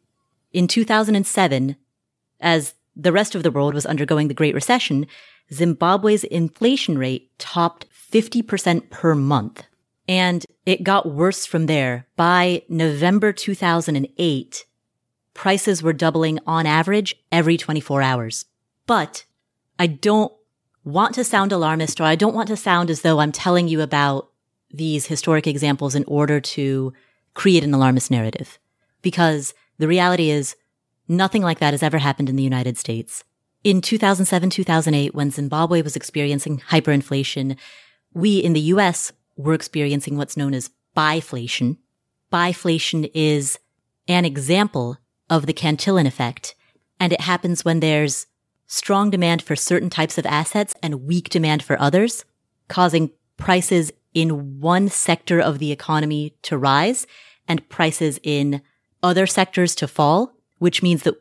In 0.53 0.67
2007, 0.67 1.75
as 2.39 2.73
the 2.95 3.11
rest 3.11 3.35
of 3.35 3.43
the 3.43 3.51
world 3.51 3.73
was 3.73 3.85
undergoing 3.85 4.27
the 4.27 4.33
Great 4.33 4.55
Recession, 4.55 5.07
Zimbabwe's 5.51 6.23
inflation 6.23 6.97
rate 6.97 7.37
topped 7.37 7.85
50% 8.11 8.89
per 8.89 9.13
month. 9.13 9.63
And 10.07 10.45
it 10.65 10.83
got 10.83 11.11
worse 11.11 11.45
from 11.45 11.65
there. 11.65 12.07
By 12.15 12.63
November 12.69 13.33
2008, 13.33 14.65
prices 15.33 15.83
were 15.83 15.93
doubling 15.93 16.39
on 16.47 16.65
average 16.65 17.15
every 17.31 17.57
24 17.57 18.01
hours. 18.01 18.45
But 18.87 19.25
I 19.77 19.87
don't 19.87 20.31
want 20.83 21.15
to 21.15 21.23
sound 21.23 21.51
alarmist 21.51 21.99
or 21.99 22.03
I 22.05 22.15
don't 22.15 22.35
want 22.35 22.47
to 22.47 22.55
sound 22.55 22.89
as 22.89 23.01
though 23.01 23.19
I'm 23.19 23.31
telling 23.31 23.67
you 23.67 23.81
about 23.81 24.29
these 24.77 25.07
historic 25.07 25.47
examples 25.47 25.95
in 25.95 26.03
order 26.05 26.39
to 26.39 26.93
create 27.33 27.63
an 27.63 27.73
alarmist 27.73 28.11
narrative. 28.11 28.59
Because 29.01 29.53
the 29.77 29.87
reality 29.87 30.29
is 30.29 30.55
nothing 31.07 31.41
like 31.41 31.59
that 31.59 31.73
has 31.73 31.83
ever 31.83 31.97
happened 31.97 32.29
in 32.29 32.35
the 32.35 32.43
United 32.43 32.77
States. 32.77 33.23
In 33.63 33.81
2007, 33.81 34.49
2008, 34.49 35.15
when 35.15 35.31
Zimbabwe 35.31 35.81
was 35.81 35.95
experiencing 35.95 36.59
hyperinflation, 36.69 37.57
we 38.13 38.37
in 38.37 38.53
the 38.53 38.59
US 38.61 39.11
were 39.35 39.53
experiencing 39.53 40.17
what's 40.17 40.37
known 40.37 40.53
as 40.53 40.69
biflation. 40.95 41.77
Biflation 42.31 43.09
is 43.13 43.59
an 44.07 44.25
example 44.25 44.97
of 45.29 45.45
the 45.45 45.53
Cantillon 45.53 46.05
effect, 46.05 46.55
and 46.99 47.11
it 47.11 47.21
happens 47.21 47.65
when 47.65 47.79
there's 47.79 48.27
strong 48.67 49.09
demand 49.09 49.41
for 49.41 49.55
certain 49.55 49.89
types 49.89 50.17
of 50.17 50.25
assets 50.25 50.73
and 50.81 51.05
weak 51.05 51.29
demand 51.29 51.63
for 51.63 51.79
others, 51.79 52.25
causing 52.67 53.11
prices 53.37 53.91
in 54.15 54.59
one 54.59 54.89
sector 54.89 55.39
of 55.39 55.59
the 55.59 55.71
economy 55.71 56.33
to 56.41 56.57
rise 56.57 57.05
and 57.47 57.67
prices 57.69 58.19
in 58.23 58.63
other 59.03 59.27
sectors 59.27 59.75
to 59.75 59.87
fall, 59.87 60.33
which 60.57 60.81
means 60.81 61.03
that 61.03 61.15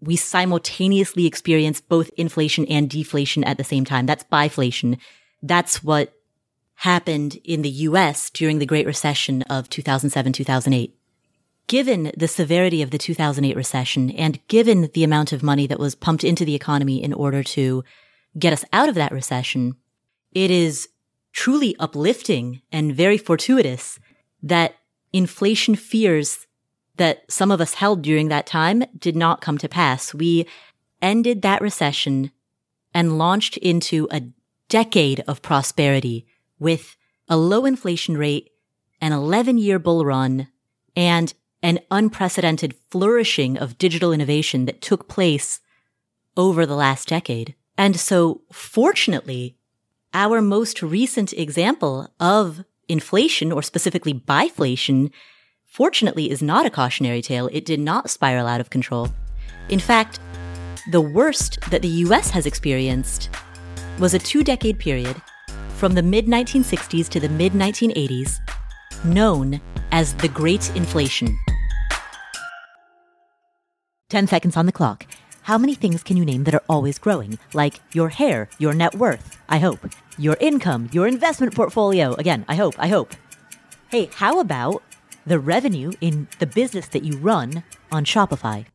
we 0.00 0.16
simultaneously 0.16 1.26
experience 1.26 1.80
both 1.80 2.10
inflation 2.16 2.64
and 2.66 2.90
deflation 2.90 3.44
at 3.44 3.58
the 3.58 3.64
same 3.64 3.84
time. 3.84 4.06
That's 4.06 4.24
biflation. 4.24 4.98
That's 5.42 5.84
what 5.84 6.12
happened 6.76 7.38
in 7.44 7.62
the 7.62 7.70
US 7.70 8.30
during 8.30 8.58
the 8.58 8.66
Great 8.66 8.86
Recession 8.86 9.42
of 9.42 9.68
2007, 9.68 10.32
2008 10.32 10.98
given 11.68 12.10
the 12.16 12.26
severity 12.26 12.82
of 12.82 12.90
the 12.90 12.98
2008 12.98 13.54
recession 13.54 14.10
and 14.12 14.44
given 14.48 14.90
the 14.94 15.04
amount 15.04 15.32
of 15.32 15.42
money 15.42 15.66
that 15.66 15.78
was 15.78 15.94
pumped 15.94 16.24
into 16.24 16.44
the 16.44 16.54
economy 16.54 17.00
in 17.00 17.12
order 17.12 17.42
to 17.44 17.84
get 18.38 18.52
us 18.52 18.64
out 18.72 18.88
of 18.88 18.94
that 18.96 19.12
recession, 19.12 19.76
it 20.32 20.50
is 20.50 20.88
truly 21.38 21.76
uplifting 21.78 22.60
and 22.72 22.96
very 22.96 23.16
fortuitous 23.16 24.00
that 24.42 24.74
inflation 25.12 25.76
fears 25.76 26.48
that 26.96 27.22
some 27.30 27.52
of 27.52 27.60
us 27.60 27.74
held 27.74 28.02
during 28.02 28.26
that 28.26 28.44
time 28.44 28.82
did 28.98 29.14
not 29.14 29.40
come 29.40 29.56
to 29.56 29.68
pass. 29.68 30.12
We 30.12 30.48
ended 31.00 31.42
that 31.42 31.62
recession 31.62 32.32
and 32.92 33.18
launched 33.18 33.56
into 33.58 34.08
a 34.10 34.22
decade 34.68 35.20
of 35.28 35.40
prosperity 35.40 36.26
with 36.58 36.96
a 37.28 37.36
low 37.36 37.66
inflation 37.66 38.16
rate, 38.18 38.50
an 39.00 39.12
11 39.12 39.58
year 39.58 39.78
bull 39.78 40.04
run, 40.04 40.48
and 40.96 41.32
an 41.62 41.78
unprecedented 41.88 42.74
flourishing 42.90 43.56
of 43.56 43.78
digital 43.78 44.12
innovation 44.12 44.64
that 44.64 44.82
took 44.82 45.06
place 45.06 45.60
over 46.36 46.66
the 46.66 46.74
last 46.74 47.06
decade. 47.06 47.54
And 47.76 47.94
so 47.94 48.42
fortunately, 48.50 49.57
our 50.14 50.40
most 50.40 50.82
recent 50.82 51.32
example 51.34 52.08
of 52.18 52.64
inflation 52.88 53.52
or 53.52 53.62
specifically 53.62 54.14
biflation 54.14 55.10
fortunately 55.64 56.30
is 56.30 56.42
not 56.42 56.64
a 56.64 56.70
cautionary 56.70 57.20
tale. 57.20 57.48
It 57.52 57.64
did 57.64 57.80
not 57.80 58.10
spiral 58.10 58.46
out 58.46 58.60
of 58.60 58.70
control. 58.70 59.08
In 59.68 59.78
fact, 59.78 60.18
the 60.90 61.00
worst 61.00 61.60
that 61.70 61.82
the 61.82 61.88
US 61.88 62.30
has 62.30 62.46
experienced 62.46 63.28
was 63.98 64.14
a 64.14 64.18
two 64.18 64.42
decade 64.42 64.78
period 64.78 65.20
from 65.76 65.94
the 65.94 66.02
mid 66.02 66.26
1960s 66.26 67.08
to 67.10 67.20
the 67.20 67.28
mid 67.28 67.52
1980s 67.52 68.38
known 69.04 69.60
as 69.92 70.14
the 70.14 70.28
Great 70.28 70.74
Inflation. 70.74 71.38
10 74.08 74.26
seconds 74.26 74.56
on 74.56 74.66
the 74.66 74.72
clock. 74.72 75.06
How 75.48 75.56
many 75.56 75.74
things 75.74 76.02
can 76.02 76.18
you 76.18 76.26
name 76.26 76.44
that 76.44 76.54
are 76.54 76.68
always 76.68 76.98
growing? 76.98 77.38
Like 77.54 77.80
your 77.94 78.10
hair, 78.10 78.50
your 78.58 78.74
net 78.74 78.96
worth, 78.96 79.38
I 79.48 79.58
hope. 79.60 79.80
Your 80.18 80.36
income, 80.40 80.90
your 80.92 81.06
investment 81.06 81.54
portfolio. 81.54 82.12
Again, 82.16 82.44
I 82.48 82.54
hope, 82.54 82.74
I 82.78 82.88
hope. 82.88 83.14
Hey, 83.88 84.10
how 84.14 84.40
about 84.40 84.82
the 85.24 85.38
revenue 85.38 85.92
in 86.02 86.28
the 86.38 86.44
business 86.44 86.88
that 86.88 87.02
you 87.02 87.16
run 87.16 87.64
on 87.90 88.04
Shopify? 88.04 88.66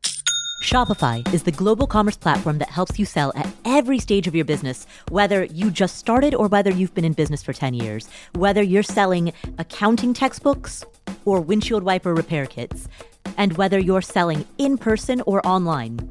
Shopify 0.64 1.32
is 1.32 1.44
the 1.44 1.52
global 1.52 1.86
commerce 1.86 2.16
platform 2.16 2.58
that 2.58 2.70
helps 2.70 2.98
you 2.98 3.06
sell 3.06 3.32
at 3.36 3.54
every 3.64 4.00
stage 4.00 4.26
of 4.26 4.34
your 4.34 4.44
business, 4.44 4.88
whether 5.10 5.44
you 5.44 5.70
just 5.70 5.96
started 5.96 6.34
or 6.34 6.48
whether 6.48 6.72
you've 6.72 6.92
been 6.92 7.04
in 7.04 7.12
business 7.12 7.40
for 7.40 7.52
10 7.52 7.74
years. 7.74 8.08
Whether 8.32 8.64
you're 8.64 8.82
selling 8.82 9.32
accounting 9.58 10.12
textbooks 10.12 10.82
or 11.24 11.40
windshield 11.40 11.84
wiper 11.84 12.12
repair 12.12 12.46
kits 12.46 12.88
and 13.36 13.56
whether 13.56 13.78
you're 13.78 14.02
selling 14.02 14.44
in 14.58 14.76
person 14.76 15.20
or 15.20 15.40
online. 15.46 16.10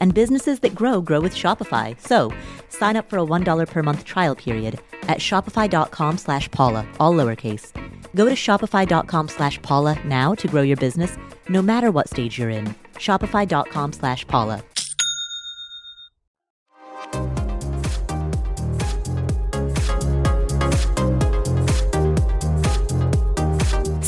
and 0.00 0.14
businesses 0.14 0.60
that 0.60 0.74
grow 0.74 1.00
grow 1.00 1.20
with 1.20 1.34
Shopify. 1.34 1.98
So 2.00 2.32
sign 2.68 2.96
up 2.96 3.08
for 3.08 3.18
a 3.18 3.24
$1 3.24 3.68
per 3.68 3.82
month 3.82 4.04
trial 4.04 4.34
period 4.34 4.78
at 5.02 5.18
shopify.com 5.18 6.18
slash 6.18 6.50
Paula, 6.50 6.86
all 7.00 7.14
lowercase. 7.14 7.72
Go 8.14 8.24
to 8.26 8.34
shopify.com 8.34 9.28
slash 9.28 9.60
Paula 9.62 9.96
now 10.04 10.34
to 10.34 10.48
grow 10.48 10.62
your 10.62 10.76
business, 10.76 11.16
no 11.48 11.62
matter 11.62 11.90
what 11.90 12.08
stage 12.08 12.38
you're 12.38 12.50
in. 12.50 12.74
Shopify.com 12.96 13.92
slash 13.92 14.26
Paula. 14.26 14.62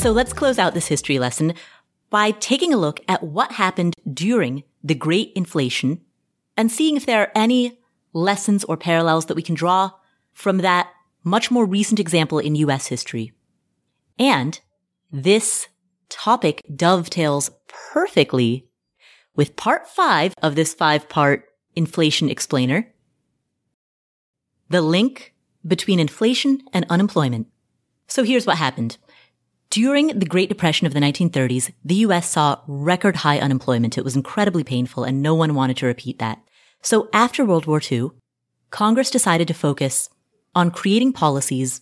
So 0.01 0.09
let's 0.09 0.33
close 0.33 0.57
out 0.57 0.73
this 0.73 0.87
history 0.87 1.19
lesson 1.19 1.53
by 2.09 2.31
taking 2.31 2.73
a 2.73 2.77
look 2.77 3.01
at 3.07 3.21
what 3.21 3.51
happened 3.51 3.95
during 4.11 4.63
the 4.83 4.95
Great 4.95 5.31
Inflation 5.35 6.01
and 6.57 6.71
seeing 6.71 6.97
if 6.97 7.05
there 7.05 7.21
are 7.21 7.31
any 7.35 7.79
lessons 8.13 8.63
or 8.63 8.77
parallels 8.77 9.27
that 9.27 9.35
we 9.35 9.41
can 9.41 9.55
draw 9.55 9.91
from 10.33 10.59
that 10.59 10.89
much 11.23 11.51
more 11.51 11.65
recent 11.65 11.99
example 11.99 12.39
in 12.39 12.55
US 12.55 12.87
history. 12.87 13.33
And 14.17 14.59
this 15.11 15.67
topic 16.09 16.61
dovetails 16.75 17.51
perfectly 17.67 18.67
with 19.35 19.55
part 19.55 19.87
five 19.87 20.33
of 20.41 20.55
this 20.55 20.73
five 20.73 21.07
part 21.09 21.45
inflation 21.75 22.29
explainer. 22.29 22.93
The 24.69 24.81
link 24.81 25.33
between 25.65 25.99
inflation 25.99 26.61
and 26.73 26.85
unemployment. 26.89 27.47
So 28.07 28.23
here's 28.23 28.45
what 28.45 28.57
happened. 28.57 28.97
During 29.71 30.07
the 30.19 30.25
Great 30.25 30.49
Depression 30.49 30.85
of 30.85 30.93
the 30.93 30.99
1930s, 30.99 31.71
the 31.85 31.95
US 32.07 32.29
saw 32.29 32.59
record 32.67 33.15
high 33.15 33.39
unemployment. 33.39 33.97
It 33.97 34.03
was 34.03 34.17
incredibly 34.17 34.65
painful 34.65 35.05
and 35.05 35.21
no 35.21 35.33
one 35.33 35.55
wanted 35.55 35.77
to 35.77 35.85
repeat 35.85 36.19
that. 36.19 36.41
So 36.81 37.07
after 37.13 37.45
World 37.45 37.67
War 37.67 37.81
II, 37.89 38.09
Congress 38.69 39.09
decided 39.09 39.47
to 39.47 39.53
focus 39.53 40.09
on 40.53 40.71
creating 40.71 41.13
policies 41.13 41.79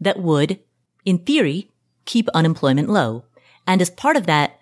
that 0.00 0.18
would, 0.18 0.58
in 1.04 1.18
theory, 1.18 1.70
keep 2.06 2.28
unemployment 2.34 2.88
low. 2.88 3.24
And 3.68 3.80
as 3.80 3.88
part 3.88 4.16
of 4.16 4.26
that, 4.26 4.58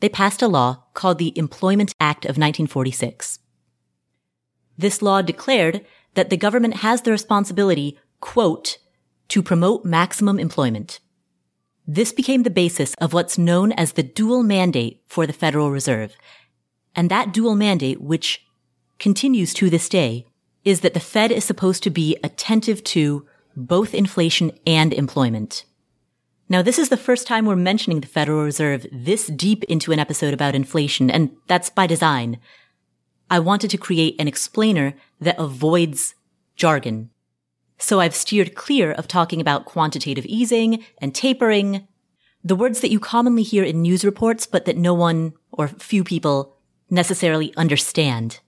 they 0.00 0.10
passed 0.10 0.42
a 0.42 0.48
law 0.48 0.84
called 0.92 1.16
the 1.16 1.32
Employment 1.38 1.94
Act 1.98 2.26
of 2.26 2.36
1946. 2.36 3.38
This 4.76 5.00
law 5.00 5.22
declared 5.22 5.86
that 6.12 6.28
the 6.28 6.36
government 6.36 6.74
has 6.84 7.00
the 7.00 7.10
responsibility, 7.10 7.98
quote, 8.20 8.76
to 9.28 9.42
promote 9.42 9.86
maximum 9.86 10.38
employment. 10.38 11.00
This 11.86 12.12
became 12.12 12.44
the 12.44 12.50
basis 12.50 12.94
of 12.94 13.12
what's 13.12 13.38
known 13.38 13.72
as 13.72 13.92
the 13.92 14.02
dual 14.02 14.42
mandate 14.42 15.02
for 15.08 15.26
the 15.26 15.32
Federal 15.32 15.70
Reserve. 15.70 16.16
And 16.94 17.10
that 17.10 17.32
dual 17.32 17.56
mandate, 17.56 18.00
which 18.00 18.46
continues 18.98 19.52
to 19.54 19.68
this 19.68 19.88
day, 19.88 20.26
is 20.64 20.80
that 20.80 20.94
the 20.94 21.00
Fed 21.00 21.32
is 21.32 21.44
supposed 21.44 21.82
to 21.82 21.90
be 21.90 22.16
attentive 22.22 22.84
to 22.84 23.26
both 23.56 23.94
inflation 23.94 24.52
and 24.66 24.92
employment. 24.92 25.64
Now, 26.48 26.62
this 26.62 26.78
is 26.78 26.88
the 26.88 26.96
first 26.96 27.26
time 27.26 27.46
we're 27.46 27.56
mentioning 27.56 28.00
the 28.00 28.06
Federal 28.06 28.44
Reserve 28.44 28.86
this 28.92 29.26
deep 29.26 29.64
into 29.64 29.90
an 29.90 29.98
episode 29.98 30.34
about 30.34 30.54
inflation, 30.54 31.10
and 31.10 31.34
that's 31.48 31.70
by 31.70 31.86
design. 31.86 32.38
I 33.30 33.38
wanted 33.38 33.70
to 33.70 33.78
create 33.78 34.16
an 34.18 34.28
explainer 34.28 34.94
that 35.20 35.38
avoids 35.38 36.14
jargon. 36.54 37.10
So 37.82 37.98
I've 37.98 38.14
steered 38.14 38.54
clear 38.54 38.92
of 38.92 39.08
talking 39.08 39.40
about 39.40 39.64
quantitative 39.64 40.24
easing 40.26 40.84
and 40.98 41.12
tapering, 41.12 41.88
the 42.44 42.54
words 42.54 42.80
that 42.80 42.92
you 42.92 43.00
commonly 43.00 43.42
hear 43.42 43.64
in 43.64 43.82
news 43.82 44.04
reports, 44.04 44.46
but 44.46 44.66
that 44.66 44.76
no 44.76 44.94
one 44.94 45.32
or 45.50 45.66
few 45.66 46.04
people 46.04 46.56
necessarily 46.90 47.52
understand. 47.56 48.38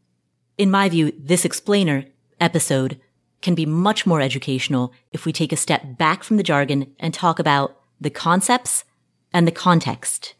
In 0.56 0.70
my 0.70 0.88
view, 0.88 1.12
this 1.18 1.44
explainer 1.44 2.04
episode 2.38 3.00
can 3.42 3.56
be 3.56 3.66
much 3.66 4.06
more 4.06 4.20
educational 4.20 4.92
if 5.10 5.26
we 5.26 5.32
take 5.32 5.52
a 5.52 5.56
step 5.56 5.98
back 5.98 6.22
from 6.22 6.36
the 6.36 6.44
jargon 6.44 6.94
and 7.00 7.12
talk 7.12 7.40
about 7.40 7.76
the 8.00 8.10
concepts 8.10 8.84
and 9.32 9.48
the 9.48 9.52
context, 9.52 10.34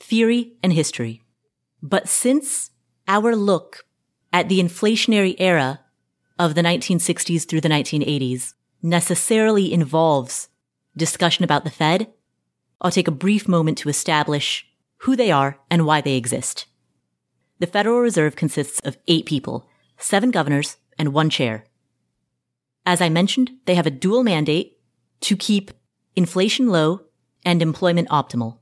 theory 0.00 0.54
and 0.62 0.72
history. 0.72 1.22
But 1.82 2.08
since 2.08 2.70
our 3.06 3.36
look 3.36 3.84
at 4.32 4.48
the 4.48 4.60
inflationary 4.60 5.36
era 5.38 5.80
of 6.38 6.54
the 6.54 6.62
1960s 6.62 7.48
through 7.48 7.60
the 7.60 7.68
1980s 7.68 8.54
necessarily 8.82 9.72
involves 9.72 10.48
discussion 10.96 11.44
about 11.44 11.64
the 11.64 11.70
Fed, 11.70 12.12
I'll 12.80 12.90
take 12.90 13.08
a 13.08 13.12
brief 13.12 13.48
moment 13.48 13.78
to 13.78 13.88
establish 13.88 14.66
who 14.98 15.16
they 15.16 15.30
are 15.30 15.58
and 15.70 15.86
why 15.86 16.00
they 16.00 16.16
exist. 16.16 16.66
The 17.58 17.66
Federal 17.66 18.00
Reserve 18.00 18.36
consists 18.36 18.80
of 18.80 18.98
eight 19.06 19.26
people, 19.26 19.68
seven 19.96 20.30
governors, 20.30 20.76
and 20.98 21.12
one 21.12 21.30
chair. 21.30 21.64
As 22.84 23.00
I 23.00 23.08
mentioned, 23.08 23.52
they 23.64 23.74
have 23.74 23.86
a 23.86 23.90
dual 23.90 24.22
mandate 24.22 24.78
to 25.22 25.36
keep 25.36 25.70
inflation 26.16 26.68
low 26.68 27.02
and 27.44 27.62
employment 27.62 28.08
optimal. 28.08 28.58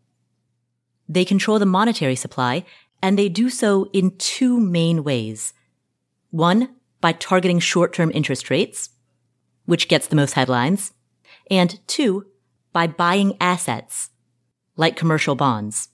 They 1.09 1.25
control 1.25 1.59
the 1.59 1.67
monetary 1.67 2.17
supply, 2.17 2.65
and 3.03 3.19
they 3.19 3.29
do 3.29 3.51
so 3.51 3.89
in 3.93 4.17
two 4.19 4.61
main 4.61 5.03
ways. 5.03 5.53
One, 6.31 6.77
by 7.03 7.13
targeting 7.13 7.59
short-term 7.59 8.11
interest 8.15 8.49
rates, 8.49 8.89
which 9.67 9.89
gets 9.89 10.07
the 10.07 10.17
most 10.17 10.33
headlines, 10.33 10.93
and 11.51 11.87
two, 11.87 12.25
by 12.73 12.87
buying 12.87 13.37
assets, 13.39 14.09
like 14.77 14.97
commercial 14.97 15.35
bonds. 15.35 15.91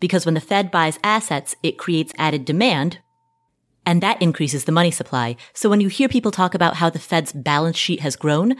Because 0.00 0.24
when 0.24 0.34
the 0.34 0.40
Fed 0.40 0.70
buys 0.70 0.98
assets, 1.04 1.54
it 1.62 1.76
creates 1.76 2.14
added 2.16 2.46
demand, 2.46 3.00
and 3.84 4.02
that 4.02 4.22
increases 4.22 4.64
the 4.64 4.72
money 4.72 4.90
supply. 4.90 5.36
So 5.52 5.68
when 5.68 5.82
you 5.82 5.88
hear 5.88 6.08
people 6.08 6.30
talk 6.30 6.54
about 6.54 6.76
how 6.76 6.88
the 6.88 6.98
Fed's 6.98 7.32
balance 7.32 7.76
sheet 7.76 8.00
has 8.00 8.16
grown, 8.16 8.56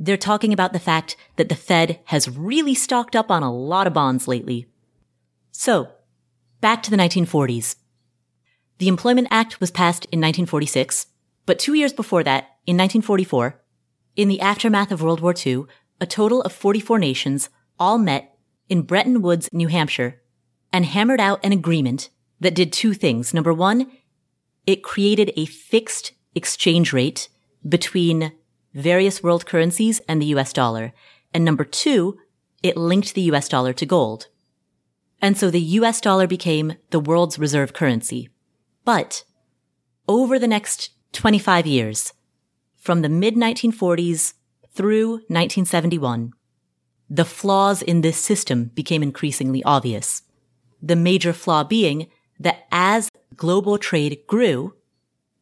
they're 0.00 0.16
talking 0.16 0.52
about 0.52 0.72
the 0.72 0.78
fact 0.78 1.16
that 1.36 1.48
the 1.48 1.56
Fed 1.56 2.00
has 2.04 2.28
really 2.28 2.74
stocked 2.74 3.16
up 3.16 3.30
on 3.30 3.42
a 3.42 3.52
lot 3.52 3.86
of 3.86 3.92
bonds 3.92 4.28
lately. 4.28 4.66
So, 5.50 5.88
back 6.60 6.82
to 6.84 6.90
the 6.90 6.96
1940s. 6.96 7.74
The 8.78 8.88
Employment 8.88 9.26
Act 9.30 9.60
was 9.60 9.72
passed 9.72 10.04
in 10.06 10.20
1946, 10.20 11.08
but 11.46 11.58
two 11.58 11.74
years 11.74 11.92
before 11.92 12.22
that, 12.22 12.44
in 12.64 12.76
1944, 12.76 13.60
in 14.14 14.28
the 14.28 14.40
aftermath 14.40 14.92
of 14.92 15.02
World 15.02 15.20
War 15.20 15.34
II, 15.34 15.64
a 16.00 16.06
total 16.06 16.42
of 16.42 16.52
44 16.52 16.98
nations 16.98 17.50
all 17.78 17.98
met 17.98 18.36
in 18.68 18.82
Bretton 18.82 19.20
Woods, 19.20 19.48
New 19.52 19.66
Hampshire, 19.66 20.20
and 20.72 20.84
hammered 20.86 21.20
out 21.20 21.44
an 21.44 21.52
agreement 21.52 22.10
that 22.38 22.54
did 22.54 22.72
two 22.72 22.94
things. 22.94 23.34
Number 23.34 23.52
one, 23.52 23.90
it 24.64 24.84
created 24.84 25.32
a 25.36 25.46
fixed 25.46 26.12
exchange 26.36 26.92
rate 26.92 27.28
between 27.68 28.32
various 28.74 29.22
world 29.22 29.44
currencies 29.44 30.00
and 30.08 30.22
the 30.22 30.26
US 30.26 30.52
dollar. 30.52 30.92
And 31.34 31.44
number 31.44 31.64
two, 31.64 32.18
it 32.62 32.76
linked 32.76 33.14
the 33.14 33.22
US 33.32 33.48
dollar 33.48 33.72
to 33.72 33.86
gold. 33.86 34.28
And 35.20 35.36
so 35.36 35.50
the 35.50 35.60
US 35.60 36.00
dollar 36.00 36.28
became 36.28 36.74
the 36.90 37.00
world's 37.00 37.40
reserve 37.40 37.72
currency. 37.72 38.28
But 38.84 39.24
over 40.06 40.38
the 40.38 40.48
next 40.48 40.90
25 41.12 41.66
years, 41.66 42.12
from 42.76 43.02
the 43.02 43.08
mid 43.08 43.34
1940s 43.34 44.34
through 44.72 45.10
1971, 45.28 46.32
the 47.10 47.24
flaws 47.24 47.82
in 47.82 48.00
this 48.02 48.16
system 48.16 48.70
became 48.74 49.02
increasingly 49.02 49.62
obvious. 49.64 50.22
The 50.80 50.96
major 50.96 51.32
flaw 51.32 51.64
being 51.64 52.08
that 52.38 52.66
as 52.70 53.10
global 53.36 53.78
trade 53.78 54.20
grew, 54.26 54.74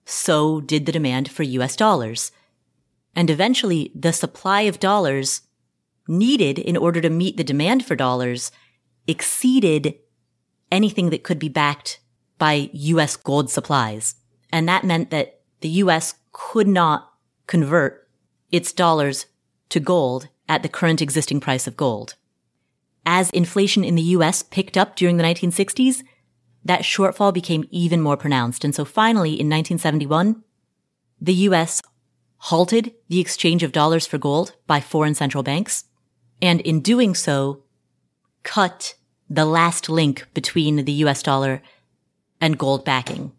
so 0.05 0.61
did 0.61 0.87
the 0.87 0.93
demand 0.93 1.31
for 1.31 1.43
US 1.43 1.77
dollars. 1.77 2.33
And 3.15 3.31
eventually 3.31 3.91
the 3.95 4.13
supply 4.13 4.63
of 4.63 4.81
dollars 4.81 5.43
needed 6.09 6.59
in 6.59 6.77
order 6.77 7.01
to 7.01 7.11
meet 7.11 7.37
the 7.37 7.45
demand 7.45 7.85
for 7.85 7.97
dollars 7.97 8.51
exceeded 9.07 9.95
anything 10.71 11.11
that 11.11 11.25
could 11.25 11.39
be 11.39 11.49
backed 11.49 12.01
by 12.39 12.71
US 12.73 13.17
gold 13.17 13.51
supplies. 13.51 14.17
And 14.51 14.69
that 14.69 14.85
meant 14.85 15.11
that 15.11 15.41
the 15.61 15.69
US 15.69 16.15
could 16.33 16.69
not 16.69 17.13
convert 17.47 18.09
its 18.53 18.73
dollars 18.73 19.27
to 19.71 19.81
gold 19.81 20.29
at 20.49 20.63
the 20.63 20.69
current 20.69 21.03
existing 21.03 21.41
price 21.41 21.67
of 21.67 21.77
gold. 21.77 22.15
As 23.05 23.31
inflation 23.31 23.85
in 23.85 23.95
the 23.95 24.03
US 24.03 24.43
picked 24.43 24.77
up 24.77 24.97
during 24.97 25.17
the 25.17 25.25
1960s, 25.25 26.03
that 26.65 26.83
shortfall 26.83 27.33
became 27.33 27.65
even 27.71 28.01
more 28.01 28.17
pronounced. 28.17 28.65
And 28.65 28.75
so 28.75 28.85
finally, 28.85 29.31
in 29.31 29.49
1971, 29.49 30.43
the 31.21 31.35
US 31.35 31.81
halted 32.39 32.93
the 33.09 33.21
exchange 33.21 33.63
of 33.63 33.73
dollars 33.73 34.07
for 34.07 34.19
gold 34.19 34.55
by 34.67 34.81
foreign 34.81 35.15
central 35.15 35.43
banks. 35.43 35.85
And 36.43 36.61
in 36.61 36.81
doing 36.81 37.15
so, 37.15 37.63
cut 38.43 38.95
the 39.29 39.45
last 39.45 39.89
link 39.89 40.27
between 40.35 40.85
the 40.85 40.93
US 41.05 41.23
dollar 41.23 41.63
and 42.41 42.59
gold 42.59 42.85
backing. 42.85 43.33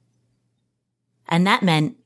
And 1.28 1.46
that 1.46 1.64
meant 1.64 1.98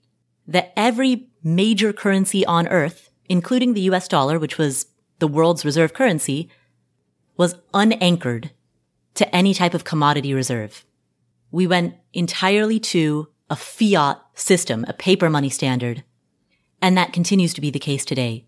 that 0.48 0.74
every 0.76 1.30
major 1.44 1.94
currency 1.94 2.46
on 2.46 2.68
earth, 2.68 3.10
including 3.30 3.74
the 3.74 3.82
US 3.82 4.08
dollar, 4.08 4.40
which 4.40 4.58
was 4.58 4.88
the 5.20 5.28
world's 5.28 5.66
reserve 5.66 5.94
currency, 5.94 6.50
was 7.38 7.56
unanchored 7.74 8.52
to 9.14 9.36
any 9.36 9.54
type 9.54 9.74
of 9.74 9.84
commodity 9.84 10.34
reserve 10.34 10.86
we 11.52 11.68
went 11.68 11.96
entirely 12.14 12.80
to 12.80 13.28
a 13.50 13.56
fiat 13.56 14.20
system, 14.34 14.86
a 14.88 14.94
paper 14.94 15.30
money 15.30 15.50
standard. 15.50 16.04
And 16.82 16.98
that 16.98 17.14
continues 17.14 17.54
to 17.54 17.62
be 17.62 17.70
the 17.70 17.80
case 17.80 18.06
today. 18.06 18.48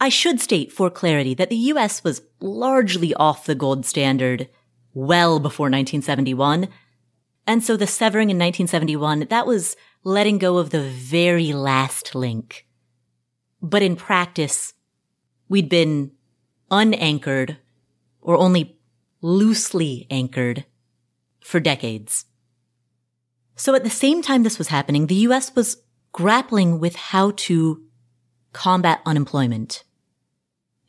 I 0.00 0.08
should 0.08 0.40
state 0.40 0.72
for 0.72 0.88
clarity 0.88 1.34
that 1.34 1.50
the 1.50 1.56
US 1.56 2.04
was 2.04 2.22
largely 2.40 3.12
off 3.14 3.46
the 3.46 3.56
gold 3.56 3.84
standard 3.84 4.48
well 4.94 5.40
before 5.40 5.64
1971. 5.64 6.68
And 7.48 7.64
so 7.64 7.78
the 7.78 7.86
severing 7.86 8.28
in 8.28 8.36
1971, 8.36 9.28
that 9.30 9.46
was 9.46 9.74
letting 10.04 10.36
go 10.36 10.58
of 10.58 10.68
the 10.68 10.82
very 10.82 11.54
last 11.54 12.14
link. 12.14 12.66
But 13.62 13.80
in 13.80 13.96
practice, 13.96 14.74
we'd 15.48 15.70
been 15.70 16.12
unanchored 16.70 17.56
or 18.20 18.36
only 18.36 18.76
loosely 19.22 20.06
anchored 20.10 20.66
for 21.40 21.58
decades. 21.58 22.26
So 23.56 23.74
at 23.74 23.82
the 23.82 23.88
same 23.88 24.20
time 24.20 24.42
this 24.42 24.58
was 24.58 24.68
happening, 24.68 25.06
the 25.06 25.24
US 25.28 25.54
was 25.56 25.78
grappling 26.12 26.78
with 26.78 26.96
how 26.96 27.30
to 27.48 27.82
combat 28.52 29.00
unemployment. 29.06 29.84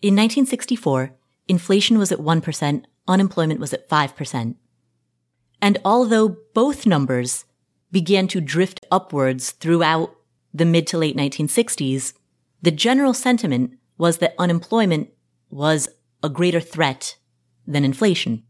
In 0.02 0.14
1964, 0.14 1.16
inflation 1.48 1.98
was 1.98 2.12
at 2.12 2.20
1%, 2.20 2.84
unemployment 3.08 3.62
was 3.62 3.72
at 3.72 3.88
5%. 3.88 4.56
And 5.62 5.78
although 5.84 6.38
both 6.54 6.86
numbers 6.86 7.46
began 7.92 8.28
to 8.30 8.42
drift 8.42 8.86
upwards 8.92 9.52
throughout 9.52 10.16
the 10.54 10.66
mid 10.66 10.88
to 10.88 10.98
late 10.98 11.18
1960s, 11.18 12.14
the 12.62 12.72
general 12.72 13.14
sentiment 13.14 13.78
was 13.98 14.18
that 14.18 14.36
unemployment 14.38 15.10
was 15.50 15.90
a 16.24 16.30
greater 16.30 16.60
threat 16.60 17.18
than 17.68 17.86
inflation. 17.86 18.44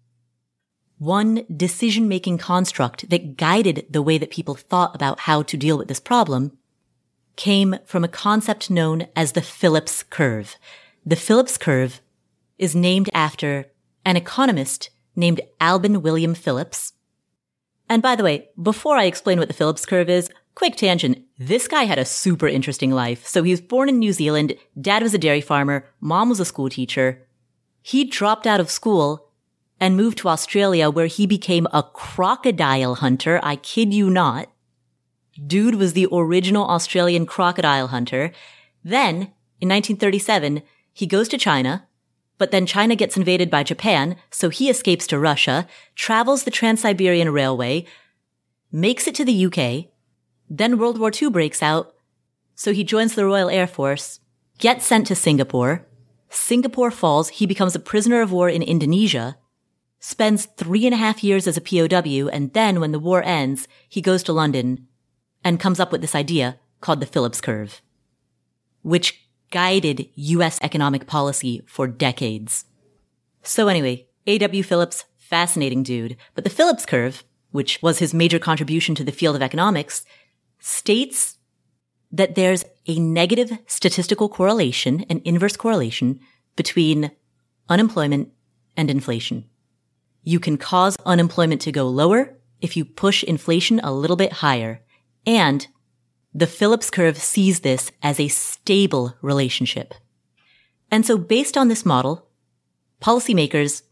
One 0.97 1.45
decision 1.55 2.07
making 2.07 2.39
construct 2.39 3.10
that 3.10 3.38
guided 3.38 3.86
the 3.89 4.01
way 4.01 4.18
that 4.18 4.32
people 4.32 4.55
thought 4.55 4.95
about 4.95 5.22
how 5.22 5.43
to 5.43 5.57
deal 5.57 5.78
with 5.78 5.88
this 5.88 5.99
problem 5.99 6.57
came 7.36 7.78
from 7.86 8.03
a 8.03 8.10
concept 8.10 8.70
known 8.70 9.07
as 9.16 9.32
the 9.32 9.41
Phillips 9.41 10.03
curve. 10.03 10.57
The 11.05 11.16
Phillips 11.16 11.57
curve 11.57 12.01
is 12.57 12.76
named 12.76 13.10
after 13.14 13.68
an 14.03 14.18
economist 14.18 14.89
named 15.16 15.39
Alban 15.62 16.01
William 16.01 16.34
Phillips. 16.36 16.93
And 17.89 18.01
by 18.03 18.15
the 18.15 18.23
way, 18.23 18.49
before 18.61 18.97
I 18.97 19.05
explain 19.05 19.39
what 19.39 19.47
the 19.47 19.53
Phillips 19.53 19.85
curve 19.85 20.09
is, 20.09 20.29
quick 20.53 20.75
tangent. 20.75 21.23
This 21.39 21.67
guy 21.67 21.83
had 21.83 21.97
a 21.97 22.05
super 22.05 22.47
interesting 22.47 22.91
life. 22.91 23.25
So 23.25 23.41
he 23.43 23.51
was 23.51 23.61
born 23.61 23.89
in 23.89 23.97
New 23.97 24.13
Zealand. 24.13 24.55
Dad 24.79 25.01
was 25.01 25.13
a 25.13 25.17
dairy 25.17 25.41
farmer. 25.41 25.87
Mom 25.99 26.29
was 26.29 26.39
a 26.39 26.45
school 26.45 26.69
teacher. 26.69 27.25
He 27.81 28.05
dropped 28.05 28.45
out 28.45 28.59
of 28.59 28.69
school 28.69 29.31
and 29.79 29.97
moved 29.97 30.19
to 30.19 30.29
Australia 30.29 30.89
where 30.89 31.07
he 31.07 31.25
became 31.25 31.65
a 31.73 31.81
crocodile 31.81 32.95
hunter. 32.95 33.39
I 33.41 33.55
kid 33.55 33.93
you 33.93 34.09
not. 34.09 34.49
Dude 35.47 35.75
was 35.75 35.93
the 35.93 36.07
original 36.11 36.67
Australian 36.67 37.25
crocodile 37.25 37.87
hunter. 37.87 38.31
Then 38.83 39.33
in 39.61 39.69
1937, 39.69 40.61
he 40.93 41.07
goes 41.07 41.29
to 41.29 41.37
China, 41.37 41.87
but 42.39 42.49
then 42.49 42.65
China 42.65 42.95
gets 42.95 43.17
invaded 43.17 43.51
by 43.51 43.61
Japan, 43.61 44.15
so 44.31 44.49
he 44.49 44.69
escapes 44.69 45.05
to 45.07 45.19
Russia, 45.19 45.67
travels 45.93 46.43
the 46.43 46.51
Trans-Siberian 46.51 47.31
Railway, 47.31 47.85
makes 48.71 49.05
it 49.07 49.13
to 49.15 49.25
the 49.25 49.45
UK, 49.45 49.91
then 50.49 50.79
World 50.79 50.97
War 50.97 51.11
II 51.13 51.29
breaks 51.29 51.61
out, 51.61 51.93
so 52.55 52.73
he 52.73 52.83
joins 52.83 53.13
the 53.13 53.25
Royal 53.25 53.49
Air 53.49 53.67
Force, 53.67 54.21
gets 54.57 54.85
sent 54.85 55.05
to 55.07 55.15
Singapore, 55.15 55.85
Singapore 56.29 56.91
falls, 56.91 57.29
he 57.29 57.45
becomes 57.45 57.75
a 57.75 57.79
prisoner 57.79 58.21
of 58.21 58.31
war 58.31 58.49
in 58.49 58.61
Indonesia, 58.61 59.37
spends 59.99 60.45
three 60.45 60.85
and 60.85 60.93
a 60.93 60.97
half 60.97 61.23
years 61.23 61.45
as 61.45 61.57
a 61.57 61.61
POW, 61.61 62.29
and 62.29 62.53
then 62.53 62.79
when 62.79 62.91
the 62.91 62.99
war 62.99 63.21
ends, 63.23 63.67
he 63.87 64.01
goes 64.01 64.23
to 64.23 64.33
London 64.33 64.87
and 65.43 65.59
comes 65.59 65.79
up 65.79 65.91
with 65.91 66.01
this 66.01 66.15
idea 66.15 66.57
called 66.81 67.01
the 67.01 67.05
Phillips 67.05 67.41
curve, 67.41 67.81
which 68.81 69.28
guided 69.49 70.09
US 70.15 70.59
economic 70.61 71.07
policy 71.07 71.61
for 71.65 71.87
decades. 71.87 72.65
So 73.43 73.67
anyway, 73.67 74.07
A.W. 74.27 74.63
Phillips, 74.63 75.05
fascinating 75.17 75.83
dude, 75.83 76.17
but 76.35 76.43
the 76.43 76.49
Phillips 76.49 76.85
curve, 76.85 77.23
which 77.51 77.81
was 77.81 77.99
his 77.99 78.13
major 78.13 78.39
contribution 78.39 78.95
to 78.95 79.03
the 79.03 79.11
field 79.11 79.35
of 79.35 79.41
economics, 79.41 80.05
states 80.59 81.37
that 82.11 82.35
there's 82.35 82.63
a 82.87 82.99
negative 82.99 83.57
statistical 83.67 84.29
correlation, 84.29 85.05
an 85.09 85.21
inverse 85.25 85.55
correlation 85.55 86.19
between 86.55 87.11
unemployment 87.69 88.29
and 88.75 88.89
inflation. 88.89 89.45
You 90.23 90.39
can 90.39 90.57
cause 90.57 90.95
unemployment 91.05 91.61
to 91.61 91.71
go 91.71 91.87
lower 91.87 92.35
if 92.61 92.75
you 92.75 92.83
push 92.83 93.23
inflation 93.23 93.79
a 93.81 93.93
little 93.93 94.15
bit 94.15 94.33
higher. 94.33 94.81
And 95.25 95.67
the 96.34 96.47
Phillips 96.47 96.89
curve 96.89 97.17
sees 97.17 97.61
this 97.61 97.91
as 98.03 98.19
a 98.19 98.27
stable 98.27 99.15
relationship. 99.21 99.93
And 100.91 101.05
so 101.05 101.17
based 101.17 101.57
on 101.57 101.67
this 101.67 101.86
model, 101.86 102.27
policymakers 103.01 103.84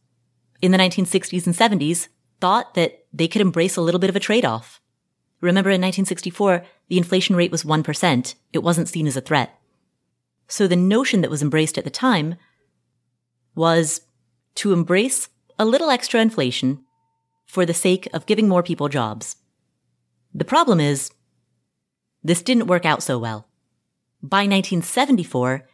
in 0.62 0.72
the 0.72 0.78
1960s 0.78 1.46
and 1.46 1.56
70s 1.56 2.08
thought 2.40 2.74
that 2.76 3.06
they 3.14 3.28
could 3.28 3.42
embrace 3.42 3.78
a 3.78 3.82
little 3.82 4.00
bit 4.00 4.10
of 4.10 4.16
a 4.16 4.20
trade-off. 4.20 4.82
Remember 5.42 5.70
in 5.70 5.82
1964, 5.82 6.66
the 6.90 6.98
inflation 6.98 7.36
rate 7.36 7.52
was 7.52 7.64
1%. 7.64 8.36
It 8.54 8.60
wasn't 8.60 8.90
seen 8.90 9.08
as 9.08 9.18
a 9.18 9.22
threat. 9.22 9.60
So 10.48 10.68
the 10.68 10.76
notion 10.76 11.22
that 11.22 11.30
was 11.30 11.42
embraced 11.42 11.78
at 11.78 11.84
the 11.84 11.90
time 11.90 12.36
was 13.56 14.02
to 14.56 14.74
embrace 14.74 15.30
a 15.60 15.66
little 15.66 15.90
extra 15.90 16.22
inflation 16.22 16.84
for 17.46 17.66
the 17.66 17.74
sake 17.74 18.08
of 18.14 18.26
giving 18.26 18.48
more 18.48 18.64
people 18.64 18.90
jobs. 18.90 19.36
The 20.34 20.46
problem 20.46 20.80
is 20.80 21.12
this 22.28 22.42
didn't 22.42 22.68
work 22.68 22.86
out 22.86 23.02
so 23.02 23.18
well. 23.18 23.48
By 24.22 24.40
1974, 24.40 25.66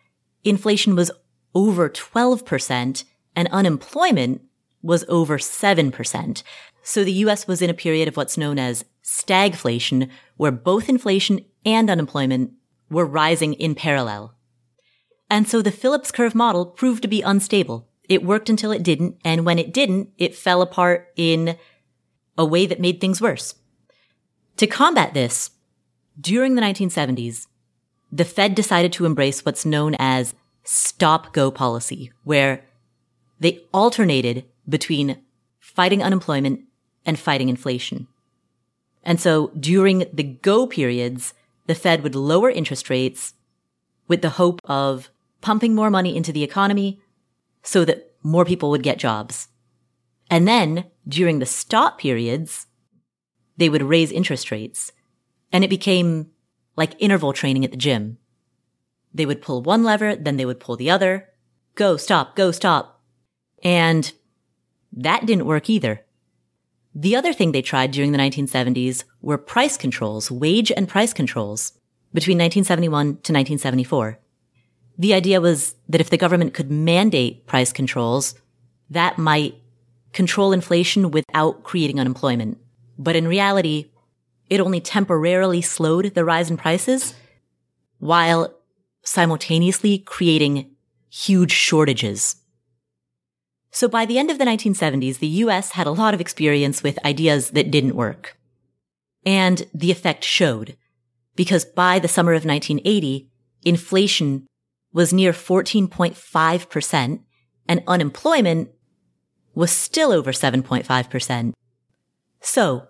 inflation 0.44 0.96
was 0.96 1.10
over 1.56 1.90
12% 1.90 3.04
and 3.36 3.48
unemployment 3.48 4.42
was 4.84 5.04
over 5.08 5.40
7%. 5.40 6.44
So 6.84 7.04
the 7.04 7.14
US 7.14 7.48
was 7.48 7.62
in 7.64 7.72
a 7.72 7.74
period 7.74 8.08
of 8.08 8.16
what's 8.16 8.38
known 8.38 8.60
as 8.60 8.86
stagflation, 9.04 10.10
where 10.38 10.52
both 10.52 10.90
inflation 10.90 11.44
and 11.66 11.90
unemployment 11.90 12.52
were 12.88 13.06
rising 13.06 13.54
in 13.54 13.74
parallel. 13.74 14.36
And 15.32 15.48
so 15.48 15.64
the 15.64 15.72
Phillips 15.72 16.12
curve 16.12 16.36
model 16.36 16.68
proved 16.68 17.02
to 17.02 17.08
be 17.08 17.24
unstable. 17.24 17.90
It 18.08 18.24
worked 18.24 18.50
until 18.50 18.72
it 18.72 18.84
didn't, 18.84 19.18
and 19.26 19.44
when 19.44 19.58
it 19.58 19.74
didn't, 19.74 20.10
it 20.20 20.36
fell 20.36 20.62
apart 20.62 21.08
in 21.16 21.58
a 22.38 22.46
way 22.46 22.68
that 22.68 22.80
made 22.80 23.02
things 23.02 23.22
worse. 23.22 23.56
To 24.58 24.68
combat 24.68 25.16
this, 25.16 25.50
during 26.20 26.56
the 26.56 26.62
1970s, 26.62 27.48
the 28.12 28.26
Fed 28.26 28.56
decided 28.56 28.94
to 28.94 29.06
embrace 29.06 29.44
what's 29.44 29.66
known 29.66 29.96
as 30.00 30.36
stop 30.64 31.34
go 31.34 31.52
policy, 31.52 32.12
where 32.24 32.64
they 33.40 33.62
alternated 33.74 34.46
between 34.68 35.18
fighting 35.60 36.04
unemployment 36.04 36.62
and 37.06 37.20
fighting 37.20 37.50
inflation. 37.50 38.08
And 39.04 39.20
so 39.20 39.52
during 39.60 40.06
the 40.14 40.24
go 40.24 40.68
periods, 40.68 41.34
the 41.68 41.76
Fed 41.76 42.04
would 42.04 42.16
lower 42.16 42.50
interest 42.50 42.90
rates 42.90 43.34
with 44.08 44.22
the 44.22 44.32
hope 44.32 44.60
of 44.66 45.10
pumping 45.42 45.76
more 45.76 45.90
money 45.90 46.16
into 46.16 46.32
the 46.32 46.44
economy 46.44 47.02
so 47.64 47.84
that 47.86 48.12
more 48.22 48.46
people 48.46 48.70
would 48.70 48.84
get 48.84 48.98
jobs. 49.00 49.48
And 50.30 50.48
then 50.48 50.86
during 51.08 51.40
the 51.40 51.46
stop 51.46 52.00
periods, 52.00 52.68
they 53.58 53.70
would 53.70 53.84
raise 53.84 54.12
interest 54.12 54.52
rates 54.52 54.92
and 55.54 55.64
it 55.64 55.70
became 55.70 56.32
like 56.76 56.96
interval 57.00 57.32
training 57.32 57.64
at 57.64 57.72
the 57.72 57.78
gym. 57.78 58.18
They 59.14 59.28
would 59.28 59.44
pull 59.44 59.62
one 59.62 59.84
lever, 59.84 60.16
then 60.16 60.38
they 60.38 60.46
would 60.46 60.60
pull 60.60 60.76
the 60.76 60.90
other. 60.90 61.30
Go, 61.76 61.96
stop, 61.96 62.36
go, 62.36 62.52
stop. 62.52 63.02
And 63.64 64.12
that 64.92 65.26
didn't 65.26 65.46
work 65.46 65.70
either. 65.70 66.04
The 66.96 67.16
other 67.16 67.34
thing 67.34 67.52
they 67.52 67.62
tried 67.62 67.92
during 67.92 68.12
the 68.12 68.18
1970s 68.18 69.04
were 69.22 69.38
price 69.38 69.78
controls, 69.78 70.30
wage 70.30 70.72
and 70.72 70.90
price 70.90 71.14
controls 71.14 71.74
between 72.14 72.38
1971 72.38 73.06
to 73.06 73.10
1974. 73.10 74.20
The 74.98 75.14
idea 75.14 75.42
was 75.42 75.76
that 75.90 76.02
if 76.02 76.10
the 76.10 76.18
government 76.18 76.54
could 76.54 76.72
mandate 76.72 77.48
price 77.48 77.72
controls, 77.74 78.36
that 78.90 79.18
might 79.18 79.56
control 80.12 80.52
inflation 80.52 81.10
without 81.10 81.64
creating 81.64 82.00
unemployment. 82.00 82.60
But 83.00 83.16
in 83.16 83.28
reality, 83.28 83.90
it 84.50 84.60
only 84.60 84.80
temporarily 84.80 85.62
slowed 85.62 86.14
the 86.14 86.26
rise 86.26 86.50
in 86.50 86.58
prices 86.58 87.16
while 88.00 88.54
simultaneously 89.04 89.98
creating 89.98 90.72
huge 91.10 91.52
shortages. 91.52 92.38
So 93.72 93.88
by 93.88 94.06
the 94.06 94.20
end 94.20 94.30
of 94.30 94.38
the 94.38 94.46
1970s, 94.46 95.20
the 95.20 95.28
US 95.28 95.72
had 95.72 95.88
a 95.88 95.92
lot 95.92 96.14
of 96.14 96.22
experience 96.22 96.84
with 96.84 97.04
ideas 97.06 97.52
that 97.52 97.72
didn't 97.72 97.96
work. 97.96 98.38
And 99.26 99.68
the 99.74 99.92
effect 99.92 100.24
showed 100.24 100.78
because 101.36 101.66
by 101.66 102.00
the 102.00 102.08
summer 102.08 102.34
of 102.34 102.46
1980, 102.46 103.30
inflation 103.64 104.46
was 104.92 105.14
near 105.14 105.34
14.5% 105.34 107.20
and 107.68 107.84
unemployment 107.88 108.70
was 109.56 109.72
still 109.72 110.12
over 110.12 110.32
7.5%. 110.32 111.54
So 112.42 112.88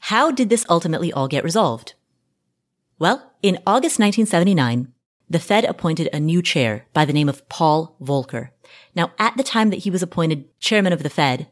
how 0.00 0.30
did 0.30 0.48
this 0.48 0.66
ultimately 0.68 1.12
all 1.12 1.28
get 1.28 1.44
resolved? 1.44 1.94
Well, 2.98 3.32
in 3.42 3.58
August 3.66 3.98
1979, 3.98 4.92
the 5.28 5.38
Fed 5.38 5.64
appointed 5.64 6.08
a 6.12 6.20
new 6.20 6.42
chair 6.42 6.86
by 6.92 7.04
the 7.04 7.12
name 7.12 7.28
of 7.28 7.48
Paul 7.48 7.96
Volcker. 8.02 8.50
Now, 8.94 9.12
at 9.18 9.36
the 9.36 9.44
time 9.44 9.70
that 9.70 9.80
he 9.80 9.90
was 9.90 10.02
appointed 10.02 10.48
chairman 10.58 10.92
of 10.92 11.02
the 11.02 11.10
Fed, 11.10 11.48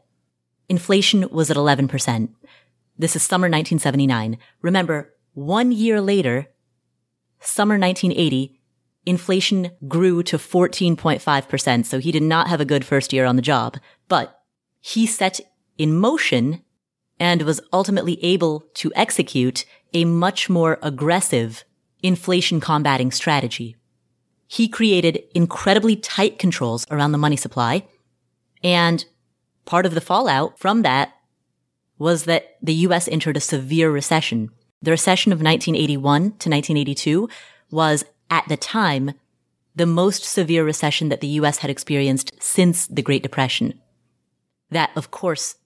inflation 0.69 1.29
was 1.31 1.51
at 1.51 1.57
11%. 1.57 2.29
This 2.99 3.15
is 3.15 3.23
summer 3.23 3.45
1979. 3.45 4.39
Remember, 4.61 5.15
one 5.35 5.71
year 5.71 6.01
later, 6.01 6.49
summer 7.41 7.79
1980, 7.79 8.61
inflation 9.07 9.71
grew 9.87 10.23
to 10.25 10.37
14.5%. 10.37 11.87
So 11.87 11.99
he 11.99 12.11
did 12.11 12.25
not 12.25 12.49
have 12.49 12.61
a 12.61 12.65
good 12.65 12.85
first 12.85 13.13
year 13.13 13.25
on 13.25 13.37
the 13.37 13.43
job, 13.43 13.77
but 14.09 14.43
he 14.81 15.07
set 15.07 15.41
in 15.77 15.97
motion 15.97 16.63
and 17.21 17.43
was 17.43 17.61
ultimately 17.73 18.23
able 18.25 18.65
to 18.75 18.93
execute 18.95 19.65
a 19.93 20.05
much 20.05 20.49
more 20.49 20.79
aggressive 20.83 21.65
inflation 22.03 22.61
combating 22.61 23.11
strategy. 23.11 23.77
He 24.47 24.69
created 24.69 25.25
incredibly 25.35 25.97
tight 25.97 26.39
controls 26.39 26.87
around 26.91 27.13
the 27.13 27.19
money 27.19 27.37
supply. 27.37 27.87
And 28.63 29.05
part 29.65 29.85
of 29.85 29.95
the 29.95 30.01
fallout 30.01 30.59
from 30.59 30.83
that 30.83 31.13
was 31.99 32.25
that 32.25 32.57
the 32.63 32.75
US 32.75 33.09
entered 33.09 33.37
a 33.37 33.41
severe 33.41 33.91
recession. 33.91 34.51
The 34.81 34.93
recession 34.93 35.33
of 35.33 35.39
1981 35.39 36.21
to 36.23 36.27
1982 36.49 37.29
was 37.71 38.05
at 38.31 38.45
the 38.49 38.57
time 38.57 39.13
the 39.75 39.87
most 39.87 40.25
severe 40.25 40.65
recession 40.65 41.09
that 41.09 41.21
the 41.21 41.29
US 41.29 41.59
had 41.59 41.71
experienced 41.71 42.33
since 42.41 42.87
the 42.87 43.03
Great 43.03 43.23
Depression. 43.23 43.81
That, 44.71 44.91
of 44.97 45.11
course, 45.11 45.57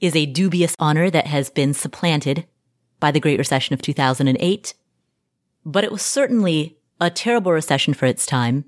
is 0.00 0.14
a 0.14 0.26
dubious 0.26 0.76
honor 0.78 1.10
that 1.10 1.26
has 1.26 1.50
been 1.50 1.74
supplanted 1.74 2.46
by 3.00 3.10
the 3.10 3.20
Great 3.20 3.38
Recession 3.38 3.74
of 3.74 3.82
2008. 3.82 4.74
But 5.64 5.84
it 5.84 5.92
was 5.92 6.02
certainly 6.02 6.78
a 7.00 7.10
terrible 7.10 7.52
recession 7.52 7.94
for 7.94 8.06
its 8.06 8.26
time. 8.26 8.64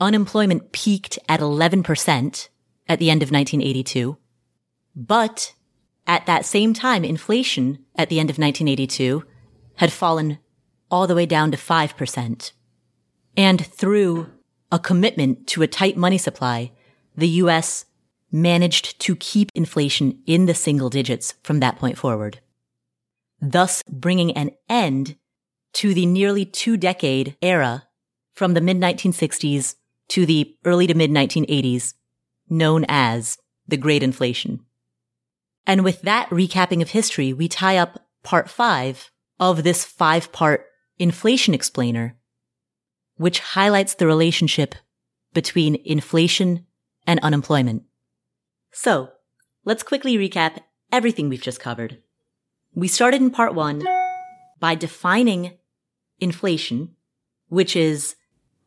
Unemployment 0.00 0.72
peaked 0.72 1.18
at 1.28 1.40
11% 1.40 2.48
at 2.88 2.98
the 2.98 3.10
end 3.10 3.22
of 3.22 3.30
1982. 3.30 4.16
But 4.94 5.54
at 6.06 6.26
that 6.26 6.44
same 6.44 6.74
time, 6.74 7.04
inflation 7.04 7.84
at 7.96 8.08
the 8.08 8.20
end 8.20 8.30
of 8.30 8.38
1982 8.38 9.24
had 9.76 9.92
fallen 9.92 10.38
all 10.90 11.06
the 11.06 11.14
way 11.14 11.26
down 11.26 11.50
to 11.50 11.56
5%. 11.56 12.52
And 13.36 13.66
through 13.66 14.30
a 14.70 14.78
commitment 14.78 15.46
to 15.48 15.62
a 15.62 15.66
tight 15.66 15.96
money 15.96 16.18
supply, 16.18 16.72
the 17.16 17.28
U.S. 17.28 17.85
managed 18.30 18.98
to 19.00 19.16
keep 19.16 19.50
inflation 19.54 20.22
in 20.26 20.46
the 20.46 20.54
single 20.54 20.90
digits 20.90 21.34
from 21.42 21.60
that 21.60 21.78
point 21.78 21.96
forward, 21.96 22.40
thus 23.40 23.82
bringing 23.88 24.32
an 24.32 24.50
end 24.68 25.16
to 25.72 25.94
the 25.94 26.06
nearly 26.06 26.44
two 26.44 26.76
decade 26.76 27.36
era 27.42 27.84
from 28.34 28.54
the 28.54 28.60
mid 28.60 28.78
1960s 28.78 29.76
to 30.08 30.26
the 30.26 30.56
early 30.64 30.86
to 30.86 30.94
mid 30.94 31.10
1980s 31.10 31.94
known 32.48 32.84
as 32.88 33.38
the 33.66 33.76
Great 33.76 34.02
Inflation. 34.02 34.60
And 35.66 35.82
with 35.82 36.02
that 36.02 36.30
recapping 36.30 36.80
of 36.80 36.90
history, 36.90 37.32
we 37.32 37.48
tie 37.48 37.76
up 37.76 38.06
part 38.22 38.48
five 38.48 39.10
of 39.40 39.64
this 39.64 39.84
five 39.84 40.32
part 40.32 40.66
inflation 40.98 41.54
explainer, 41.54 42.16
which 43.16 43.40
highlights 43.40 43.94
the 43.94 44.06
relationship 44.06 44.74
between 45.34 45.82
inflation 45.84 46.66
and 47.06 47.20
unemployment. 47.20 47.82
So 48.78 49.08
let's 49.64 49.82
quickly 49.82 50.18
recap 50.18 50.58
everything 50.92 51.30
we've 51.30 51.40
just 51.40 51.58
covered. 51.58 51.96
We 52.74 52.88
started 52.88 53.22
in 53.22 53.30
part 53.30 53.54
one 53.54 53.82
by 54.60 54.74
defining 54.74 55.54
inflation, 56.20 56.94
which 57.48 57.74
is 57.74 58.16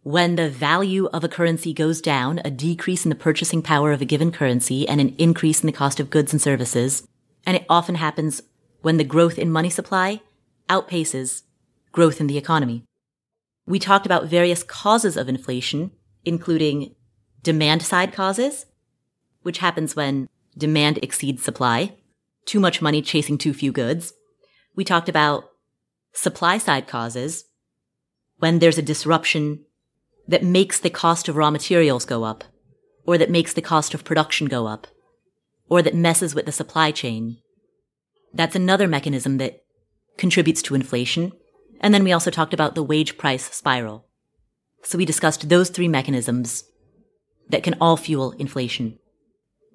when 0.01 0.35
the 0.35 0.49
value 0.49 1.05
of 1.13 1.23
a 1.23 1.29
currency 1.29 1.73
goes 1.73 2.01
down, 2.01 2.41
a 2.43 2.49
decrease 2.49 3.05
in 3.05 3.09
the 3.09 3.15
purchasing 3.15 3.61
power 3.61 3.91
of 3.91 4.01
a 4.01 4.05
given 4.05 4.31
currency 4.31 4.89
and 4.89 4.99
an 4.99 5.13
increase 5.19 5.61
in 5.61 5.67
the 5.67 5.71
cost 5.71 5.99
of 5.99 6.09
goods 6.09 6.33
and 6.33 6.41
services. 6.41 7.07
And 7.45 7.55
it 7.55 7.65
often 7.69 7.95
happens 7.95 8.41
when 8.81 8.97
the 8.97 9.03
growth 9.03 9.37
in 9.37 9.51
money 9.51 9.69
supply 9.69 10.21
outpaces 10.67 11.43
growth 11.91 12.19
in 12.19 12.25
the 12.25 12.37
economy. 12.37 12.83
We 13.67 13.77
talked 13.77 14.07
about 14.07 14.25
various 14.25 14.63
causes 14.63 15.17
of 15.17 15.29
inflation, 15.29 15.91
including 16.25 16.95
demand 17.43 17.83
side 17.83 18.11
causes, 18.11 18.65
which 19.41 19.59
happens 19.59 19.95
when 19.95 20.29
demand 20.57 20.99
exceeds 21.01 21.43
supply, 21.43 21.95
too 22.45 22.59
much 22.59 22.81
money 22.81 23.01
chasing 23.01 23.37
too 23.37 23.53
few 23.53 23.71
goods. 23.71 24.13
We 24.75 24.83
talked 24.83 25.09
about 25.09 25.49
supply 26.13 26.57
side 26.57 26.87
causes, 26.87 27.45
when 28.37 28.59
there's 28.59 28.77
a 28.77 28.81
disruption 28.81 29.65
that 30.27 30.43
makes 30.43 30.79
the 30.79 30.89
cost 30.89 31.27
of 31.27 31.35
raw 31.35 31.51
materials 31.51 32.05
go 32.05 32.23
up, 32.23 32.43
or 33.05 33.17
that 33.17 33.29
makes 33.29 33.53
the 33.53 33.61
cost 33.61 33.93
of 33.93 34.03
production 34.03 34.47
go 34.47 34.67
up, 34.67 34.87
or 35.69 35.81
that 35.81 35.95
messes 35.95 36.33
with 36.33 36.45
the 36.45 36.51
supply 36.51 36.91
chain. 36.91 37.37
That's 38.33 38.55
another 38.55 38.87
mechanism 38.87 39.37
that 39.37 39.63
contributes 40.17 40.61
to 40.63 40.75
inflation. 40.75 41.31
And 41.81 41.93
then 41.93 42.03
we 42.03 42.11
also 42.11 42.29
talked 42.29 42.53
about 42.53 42.75
the 42.75 42.83
wage 42.83 43.17
price 43.17 43.53
spiral. 43.55 44.05
So 44.83 44.97
we 44.97 45.05
discussed 45.05 45.49
those 45.49 45.69
three 45.69 45.87
mechanisms 45.87 46.63
that 47.49 47.63
can 47.63 47.75
all 47.81 47.97
fuel 47.97 48.31
inflation. 48.33 48.99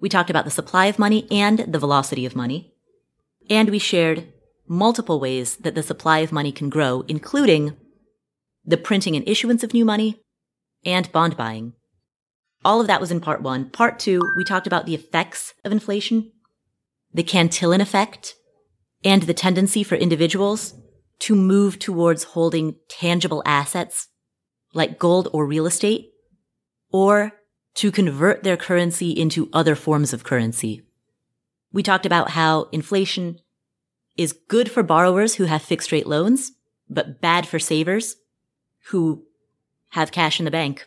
We 0.00 0.08
talked 0.08 0.30
about 0.30 0.44
the 0.44 0.50
supply 0.50 0.86
of 0.86 0.98
money 0.98 1.26
and 1.30 1.60
the 1.60 1.78
velocity 1.78 2.26
of 2.26 2.36
money. 2.36 2.74
And 3.48 3.70
we 3.70 3.78
shared 3.78 4.32
multiple 4.66 5.20
ways 5.20 5.56
that 5.56 5.74
the 5.74 5.82
supply 5.82 6.18
of 6.20 6.32
money 6.32 6.52
can 6.52 6.68
grow, 6.68 7.04
including 7.08 7.76
the 8.64 8.76
printing 8.76 9.14
and 9.16 9.28
issuance 9.28 9.62
of 9.62 9.74
new 9.74 9.84
money, 9.84 10.20
and 10.84 11.10
bond 11.12 11.36
buying. 11.36 11.74
All 12.64 12.80
of 12.80 12.86
that 12.86 13.00
was 13.00 13.10
in 13.10 13.20
part 13.20 13.42
one. 13.42 13.68
Part 13.70 13.98
two, 13.98 14.20
we 14.36 14.44
talked 14.44 14.66
about 14.66 14.86
the 14.86 14.94
effects 14.94 15.52
of 15.64 15.72
inflation, 15.72 16.32
the 17.12 17.22
Cantillon 17.22 17.82
effect, 17.82 18.34
and 19.04 19.22
the 19.22 19.34
tendency 19.34 19.82
for 19.82 19.96
individuals 19.96 20.74
to 21.20 21.34
move 21.34 21.78
towards 21.78 22.24
holding 22.24 22.76
tangible 22.88 23.42
assets 23.44 24.08
like 24.72 24.98
gold 24.98 25.28
or 25.32 25.46
real 25.46 25.66
estate, 25.66 26.10
or 26.90 27.32
to 27.74 27.90
convert 27.90 28.42
their 28.42 28.56
currency 28.56 29.10
into 29.10 29.50
other 29.52 29.74
forms 29.74 30.12
of 30.12 30.24
currency. 30.24 30.82
We 31.72 31.82
talked 31.82 32.06
about 32.06 32.30
how 32.30 32.68
inflation 32.72 33.40
is 34.16 34.32
good 34.48 34.70
for 34.70 34.82
borrowers 34.82 35.34
who 35.34 35.44
have 35.44 35.62
fixed 35.62 35.90
rate 35.90 36.06
loans, 36.06 36.52
but 36.88 37.20
bad 37.20 37.48
for 37.48 37.58
savers 37.58 38.16
who 38.90 39.24
have 39.90 40.12
cash 40.12 40.38
in 40.38 40.44
the 40.44 40.50
bank. 40.50 40.86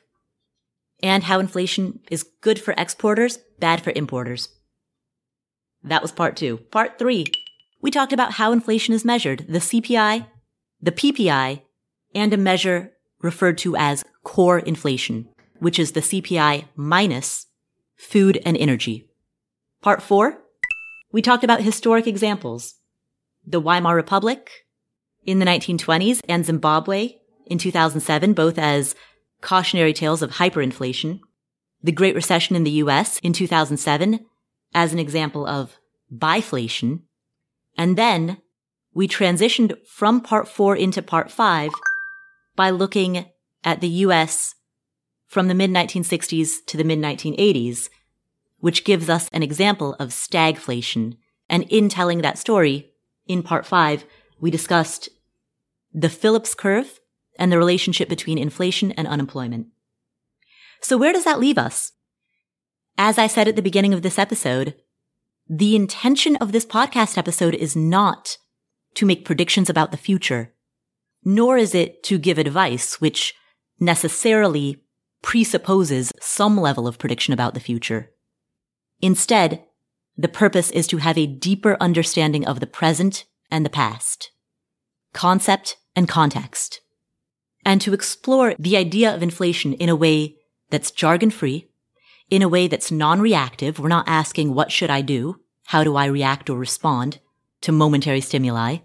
And 1.03 1.23
how 1.23 1.39
inflation 1.39 1.99
is 2.09 2.23
good 2.41 2.59
for 2.59 2.73
exporters, 2.77 3.37
bad 3.59 3.81
for 3.81 3.91
importers. 3.95 4.49
That 5.83 6.01
was 6.01 6.11
part 6.11 6.35
two. 6.35 6.57
Part 6.71 6.97
three, 6.97 7.25
we 7.81 7.91
talked 7.91 8.13
about 8.13 8.33
how 8.33 8.51
inflation 8.51 8.93
is 8.93 9.05
measured, 9.05 9.45
the 9.47 9.59
CPI, 9.59 10.25
the 10.81 10.91
PPI, 10.91 11.61
and 12.15 12.33
a 12.33 12.37
measure 12.37 12.93
referred 13.21 13.57
to 13.59 13.75
as 13.75 14.03
core 14.23 14.59
inflation, 14.59 15.27
which 15.59 15.79
is 15.79 15.91
the 15.91 16.01
CPI 16.01 16.65
minus 16.75 17.47
food 17.95 18.39
and 18.45 18.57
energy. 18.57 19.07
Part 19.81 20.01
four, 20.01 20.39
we 21.11 21.21
talked 21.21 21.43
about 21.43 21.61
historic 21.61 22.07
examples, 22.07 22.75
the 23.45 23.61
Weimar 23.61 23.95
Republic 23.95 24.65
in 25.25 25.39
the 25.39 25.45
1920s 25.45 26.21
and 26.27 26.45
Zimbabwe 26.45 27.15
in 27.45 27.57
2007, 27.57 28.33
both 28.33 28.57
as 28.57 28.95
cautionary 29.41 29.93
tales 29.93 30.21
of 30.21 30.31
hyperinflation, 30.31 31.19
the 31.81 31.91
Great 31.91 32.15
Recession 32.15 32.55
in 32.55 32.63
the 32.63 32.71
US 32.71 33.19
in 33.19 33.33
2007 33.33 34.25
as 34.73 34.93
an 34.93 34.99
example 34.99 35.45
of 35.45 35.77
biflation, 36.13 37.01
and 37.77 37.97
then 37.97 38.37
we 38.93 39.07
transitioned 39.07 39.77
from 39.85 40.21
part 40.21 40.47
four 40.47 40.75
into 40.75 41.01
part 41.01 41.31
five 41.31 41.71
by 42.55 42.69
looking 42.69 43.25
at 43.63 43.81
the 43.81 43.87
US 43.87 44.55
from 45.27 45.47
the 45.47 45.53
mid 45.53 45.69
1960s 45.69 46.65
to 46.65 46.77
the 46.77 46.83
mid 46.83 46.99
1980s, 46.99 47.89
which 48.59 48.83
gives 48.83 49.09
us 49.09 49.29
an 49.31 49.43
example 49.43 49.95
of 49.99 50.09
stagflation. 50.09 51.17
And 51.49 51.63
in 51.63 51.89
telling 51.89 52.21
that 52.21 52.37
story, 52.37 52.91
in 53.27 53.43
part 53.43 53.65
five, 53.65 54.05
we 54.39 54.49
discussed 54.49 55.09
the 55.93 56.09
Phillips 56.09 56.53
curve 56.53 56.99
and 57.37 57.51
the 57.51 57.57
relationship 57.57 58.09
between 58.09 58.37
inflation 58.37 58.91
and 58.93 59.07
unemployment. 59.07 59.67
So 60.81 60.97
where 60.97 61.13
does 61.13 61.23
that 61.25 61.39
leave 61.39 61.57
us? 61.57 61.93
As 62.97 63.17
I 63.17 63.27
said 63.27 63.47
at 63.47 63.55
the 63.55 63.61
beginning 63.61 63.93
of 63.93 64.01
this 64.01 64.17
episode, 64.17 64.75
the 65.49 65.75
intention 65.75 66.35
of 66.37 66.51
this 66.51 66.65
podcast 66.65 67.17
episode 67.17 67.53
is 67.53 67.75
not 67.75 68.37
to 68.95 69.05
make 69.05 69.25
predictions 69.25 69.69
about 69.69 69.91
the 69.91 69.97
future, 69.97 70.53
nor 71.23 71.57
is 71.57 71.75
it 71.75 72.03
to 72.03 72.17
give 72.17 72.37
advice, 72.37 72.99
which 72.99 73.33
necessarily 73.79 74.81
presupposes 75.21 76.11
some 76.19 76.57
level 76.59 76.87
of 76.87 76.97
prediction 76.99 77.33
about 77.33 77.53
the 77.53 77.59
future. 77.59 78.11
Instead, 79.01 79.63
the 80.17 80.27
purpose 80.27 80.71
is 80.71 80.87
to 80.87 80.97
have 80.97 81.17
a 81.17 81.27
deeper 81.27 81.77
understanding 81.79 82.45
of 82.45 82.59
the 82.59 82.67
present 82.67 83.25
and 83.51 83.65
the 83.65 83.69
past, 83.69 84.31
concept 85.13 85.77
and 85.95 86.07
context. 86.07 86.81
and 87.67 87.81
to 87.81 87.93
explore 87.93 88.55
the 88.57 88.77
idea 88.77 89.13
of 89.13 89.21
inflation 89.21 89.73
in 89.73 89.89
a 89.89 89.95
way 89.95 90.37
that's 90.69 90.89
jargon 90.89 91.29
free, 91.29 91.67
in 92.29 92.41
a 92.41 92.47
way 92.47 92.65
that's 92.69 92.91
non-reactive. 92.91 93.77
We're 93.77 93.89
not 93.89 94.07
asking, 94.07 94.53
what 94.53 94.71
should 94.71 94.89
I 94.89 95.01
do? 95.01 95.41
How 95.65 95.83
do 95.83 95.97
I 95.97 96.05
react 96.05 96.49
or 96.49 96.57
respond 96.57 97.19
to 97.59 97.73
momentary 97.73 98.21
stimuli? 98.21 98.77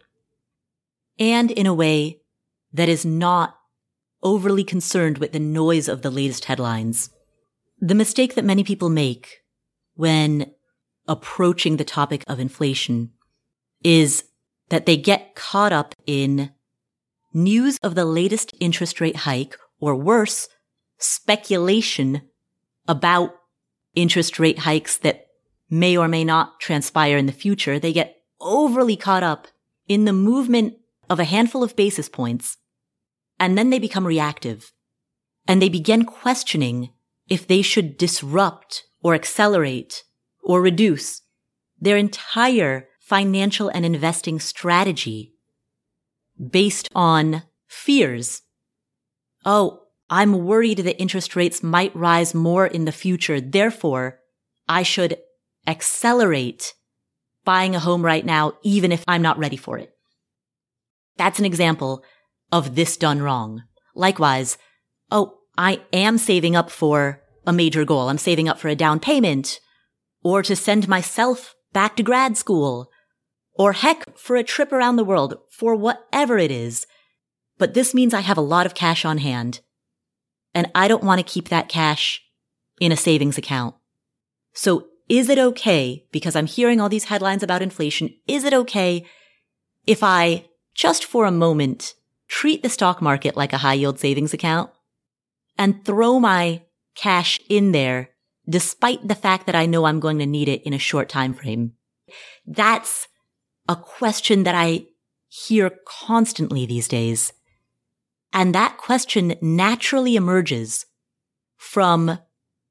And 1.16 1.52
in 1.52 1.66
a 1.66 1.72
way 1.72 2.22
that 2.72 2.88
is 2.88 3.06
not 3.06 3.56
overly 4.22 4.64
concerned 4.64 5.18
with 5.18 5.32
the 5.32 5.40
noise 5.40 5.88
of 5.88 6.02
the 6.02 6.10
latest 6.10 6.46
headlines. 6.46 7.10
The 7.80 7.94
mistake 7.94 8.34
that 8.34 8.44
many 8.44 8.64
people 8.64 8.88
make 8.88 9.42
when 9.94 10.52
approaching 11.08 11.76
the 11.76 11.84
topic 11.84 12.24
of 12.28 12.38
inflation 12.38 13.10
is 13.82 14.24
that 14.68 14.86
they 14.86 14.96
get 14.96 15.34
caught 15.34 15.72
up 15.72 15.94
in 16.06 16.52
news 17.34 17.78
of 17.82 17.94
the 17.94 18.04
latest 18.04 18.52
interest 18.60 19.00
rate 19.00 19.16
hike 19.16 19.56
or 19.80 19.96
worse, 19.96 20.48
speculation 20.98 22.22
about 22.86 23.34
interest 23.94 24.38
rate 24.38 24.60
hikes 24.60 24.96
that 24.98 25.26
may 25.68 25.96
or 25.96 26.08
may 26.08 26.24
not 26.24 26.60
transpire 26.60 27.16
in 27.16 27.26
the 27.26 27.32
future. 27.32 27.78
They 27.78 27.92
get 27.92 28.16
overly 28.40 28.96
caught 28.96 29.22
up 29.22 29.48
in 29.88 30.04
the 30.04 30.12
movement 30.12 30.74
of 31.10 31.18
a 31.18 31.24
handful 31.24 31.62
of 31.62 31.76
basis 31.76 32.08
points 32.08 32.56
and 33.42 33.58
then 33.58 33.70
they 33.70 33.80
become 33.80 34.06
reactive 34.06 34.72
and 35.48 35.60
they 35.60 35.68
begin 35.68 36.04
questioning 36.04 36.90
if 37.28 37.44
they 37.44 37.60
should 37.60 37.98
disrupt 37.98 38.84
or 39.02 39.16
accelerate 39.16 40.04
or 40.44 40.62
reduce 40.62 41.22
their 41.80 41.96
entire 41.96 42.88
financial 43.00 43.68
and 43.68 43.84
investing 43.84 44.38
strategy 44.38 45.34
based 46.38 46.88
on 46.94 47.42
fears. 47.66 48.42
Oh, 49.44 49.86
I'm 50.08 50.44
worried 50.44 50.78
that 50.78 51.00
interest 51.00 51.34
rates 51.34 51.64
might 51.64 51.96
rise 51.96 52.34
more 52.34 52.68
in 52.68 52.84
the 52.84 52.92
future. 52.92 53.40
Therefore, 53.40 54.20
I 54.68 54.84
should 54.84 55.18
accelerate 55.66 56.74
buying 57.44 57.74
a 57.74 57.80
home 57.80 58.04
right 58.04 58.24
now, 58.24 58.52
even 58.62 58.92
if 58.92 59.02
I'm 59.08 59.22
not 59.22 59.38
ready 59.38 59.56
for 59.56 59.78
it. 59.78 59.92
That's 61.16 61.40
an 61.40 61.44
example 61.44 62.04
of 62.52 62.74
this 62.74 62.96
done 62.96 63.22
wrong. 63.22 63.64
Likewise, 63.94 64.58
oh, 65.10 65.38
I 65.58 65.80
am 65.92 66.18
saving 66.18 66.54
up 66.54 66.70
for 66.70 67.20
a 67.46 67.52
major 67.52 67.84
goal. 67.84 68.08
I'm 68.08 68.18
saving 68.18 68.48
up 68.48 68.58
for 68.58 68.68
a 68.68 68.76
down 68.76 69.00
payment 69.00 69.58
or 70.22 70.42
to 70.42 70.54
send 70.54 70.86
myself 70.86 71.54
back 71.72 71.96
to 71.96 72.02
grad 72.02 72.36
school 72.36 72.90
or 73.54 73.72
heck 73.72 74.16
for 74.16 74.36
a 74.36 74.44
trip 74.44 74.72
around 74.72 74.96
the 74.96 75.04
world 75.04 75.34
for 75.50 75.74
whatever 75.74 76.38
it 76.38 76.50
is. 76.50 76.86
But 77.58 77.74
this 77.74 77.94
means 77.94 78.14
I 78.14 78.20
have 78.20 78.38
a 78.38 78.42
lot 78.42 78.66
of 78.66 78.74
cash 78.74 79.04
on 79.04 79.18
hand 79.18 79.60
and 80.54 80.70
I 80.74 80.88
don't 80.88 81.04
want 81.04 81.18
to 81.18 81.32
keep 81.32 81.48
that 81.48 81.68
cash 81.68 82.22
in 82.80 82.92
a 82.92 82.96
savings 82.96 83.38
account. 83.38 83.74
So 84.52 84.86
is 85.08 85.28
it 85.28 85.38
okay 85.38 86.06
because 86.12 86.36
I'm 86.36 86.46
hearing 86.46 86.80
all 86.80 86.88
these 86.88 87.04
headlines 87.04 87.42
about 87.42 87.62
inflation? 87.62 88.10
Is 88.26 88.44
it 88.44 88.54
okay 88.54 89.04
if 89.86 90.02
I 90.02 90.46
just 90.74 91.04
for 91.04 91.26
a 91.26 91.30
moment 91.30 91.94
treat 92.32 92.62
the 92.62 92.68
stock 92.70 93.02
market 93.02 93.36
like 93.36 93.52
a 93.52 93.58
high 93.58 93.74
yield 93.74 94.00
savings 94.00 94.32
account 94.32 94.70
and 95.58 95.84
throw 95.84 96.18
my 96.18 96.62
cash 96.96 97.38
in 97.50 97.72
there 97.72 98.08
despite 98.48 99.06
the 99.06 99.14
fact 99.14 99.44
that 99.44 99.54
I 99.54 99.66
know 99.66 99.84
I'm 99.84 100.00
going 100.00 100.18
to 100.18 100.24
need 100.24 100.48
it 100.48 100.62
in 100.62 100.72
a 100.72 100.78
short 100.78 101.10
time 101.10 101.34
frame? 101.34 101.74
That's 102.46 103.06
a 103.68 103.76
question 103.76 104.44
that 104.44 104.54
I 104.54 104.86
hear 105.28 105.70
constantly 105.86 106.64
these 106.64 106.88
days. 106.88 107.34
And 108.32 108.54
that 108.54 108.78
question 108.78 109.34
naturally 109.42 110.16
emerges 110.16 110.86
from 111.58 112.18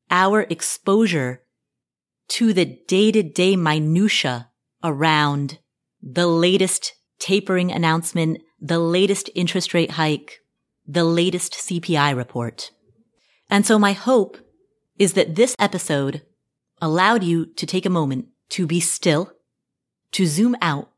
our 0.10 0.42
exposure 0.50 1.44
to 2.30 2.52
the 2.52 2.66
day 2.66 3.12
to 3.12 3.22
day 3.22 3.56
minutia 3.56 4.50
around 4.84 5.60
the 6.02 6.26
latest 6.26 6.94
tapering 7.20 7.72
announcement, 7.72 8.40
the 8.62 8.80
latest 8.80 9.30
interest 9.34 9.74
rate 9.74 9.92
hike, 9.92 10.42
the 10.88 11.04
latest 11.04 11.54
CPI 11.54 12.16
report. 12.16 12.72
And 13.50 13.66
so 13.66 13.80
my 13.80 13.94
hope 13.94 14.38
is 15.00 15.14
that 15.14 15.36
this 15.36 15.56
episode 15.58 16.22
allowed 16.80 17.24
you 17.24 17.48
to 17.48 17.66
take 17.66 17.86
a 17.86 17.90
moment 17.90 18.28
to 18.50 18.68
be 18.68 18.80
still, 18.80 19.34
to 20.12 20.28
zoom 20.28 20.56
out, 20.62 20.92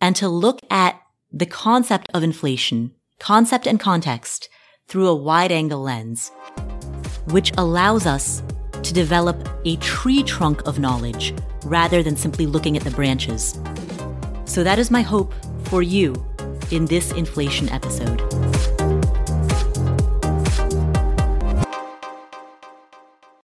and 0.00 0.14
to 0.16 0.28
look 0.28 0.60
at 0.70 1.00
the 1.32 1.46
concept 1.46 2.08
of 2.14 2.22
inflation, 2.22 2.92
concept 3.18 3.66
and 3.66 3.80
context 3.80 4.48
through 4.86 5.08
a 5.08 5.14
wide 5.14 5.50
angle 5.50 5.82
lens, 5.82 6.30
which 7.30 7.52
allows 7.58 8.06
us 8.06 8.42
to 8.82 8.94
develop 8.94 9.48
a 9.64 9.76
tree 9.76 10.22
trunk 10.22 10.64
of 10.68 10.78
knowledge 10.78 11.34
rather 11.64 12.02
than 12.02 12.16
simply 12.16 12.46
looking 12.46 12.76
at 12.76 12.84
the 12.84 12.90
branches. 12.90 13.58
So 14.44 14.62
that 14.62 14.78
is 14.78 14.90
my 14.90 15.02
hope 15.02 15.34
for 15.64 15.82
you 15.82 16.14
in 16.70 16.86
this 16.86 17.12
inflation 17.12 17.68
episode. 17.68 18.20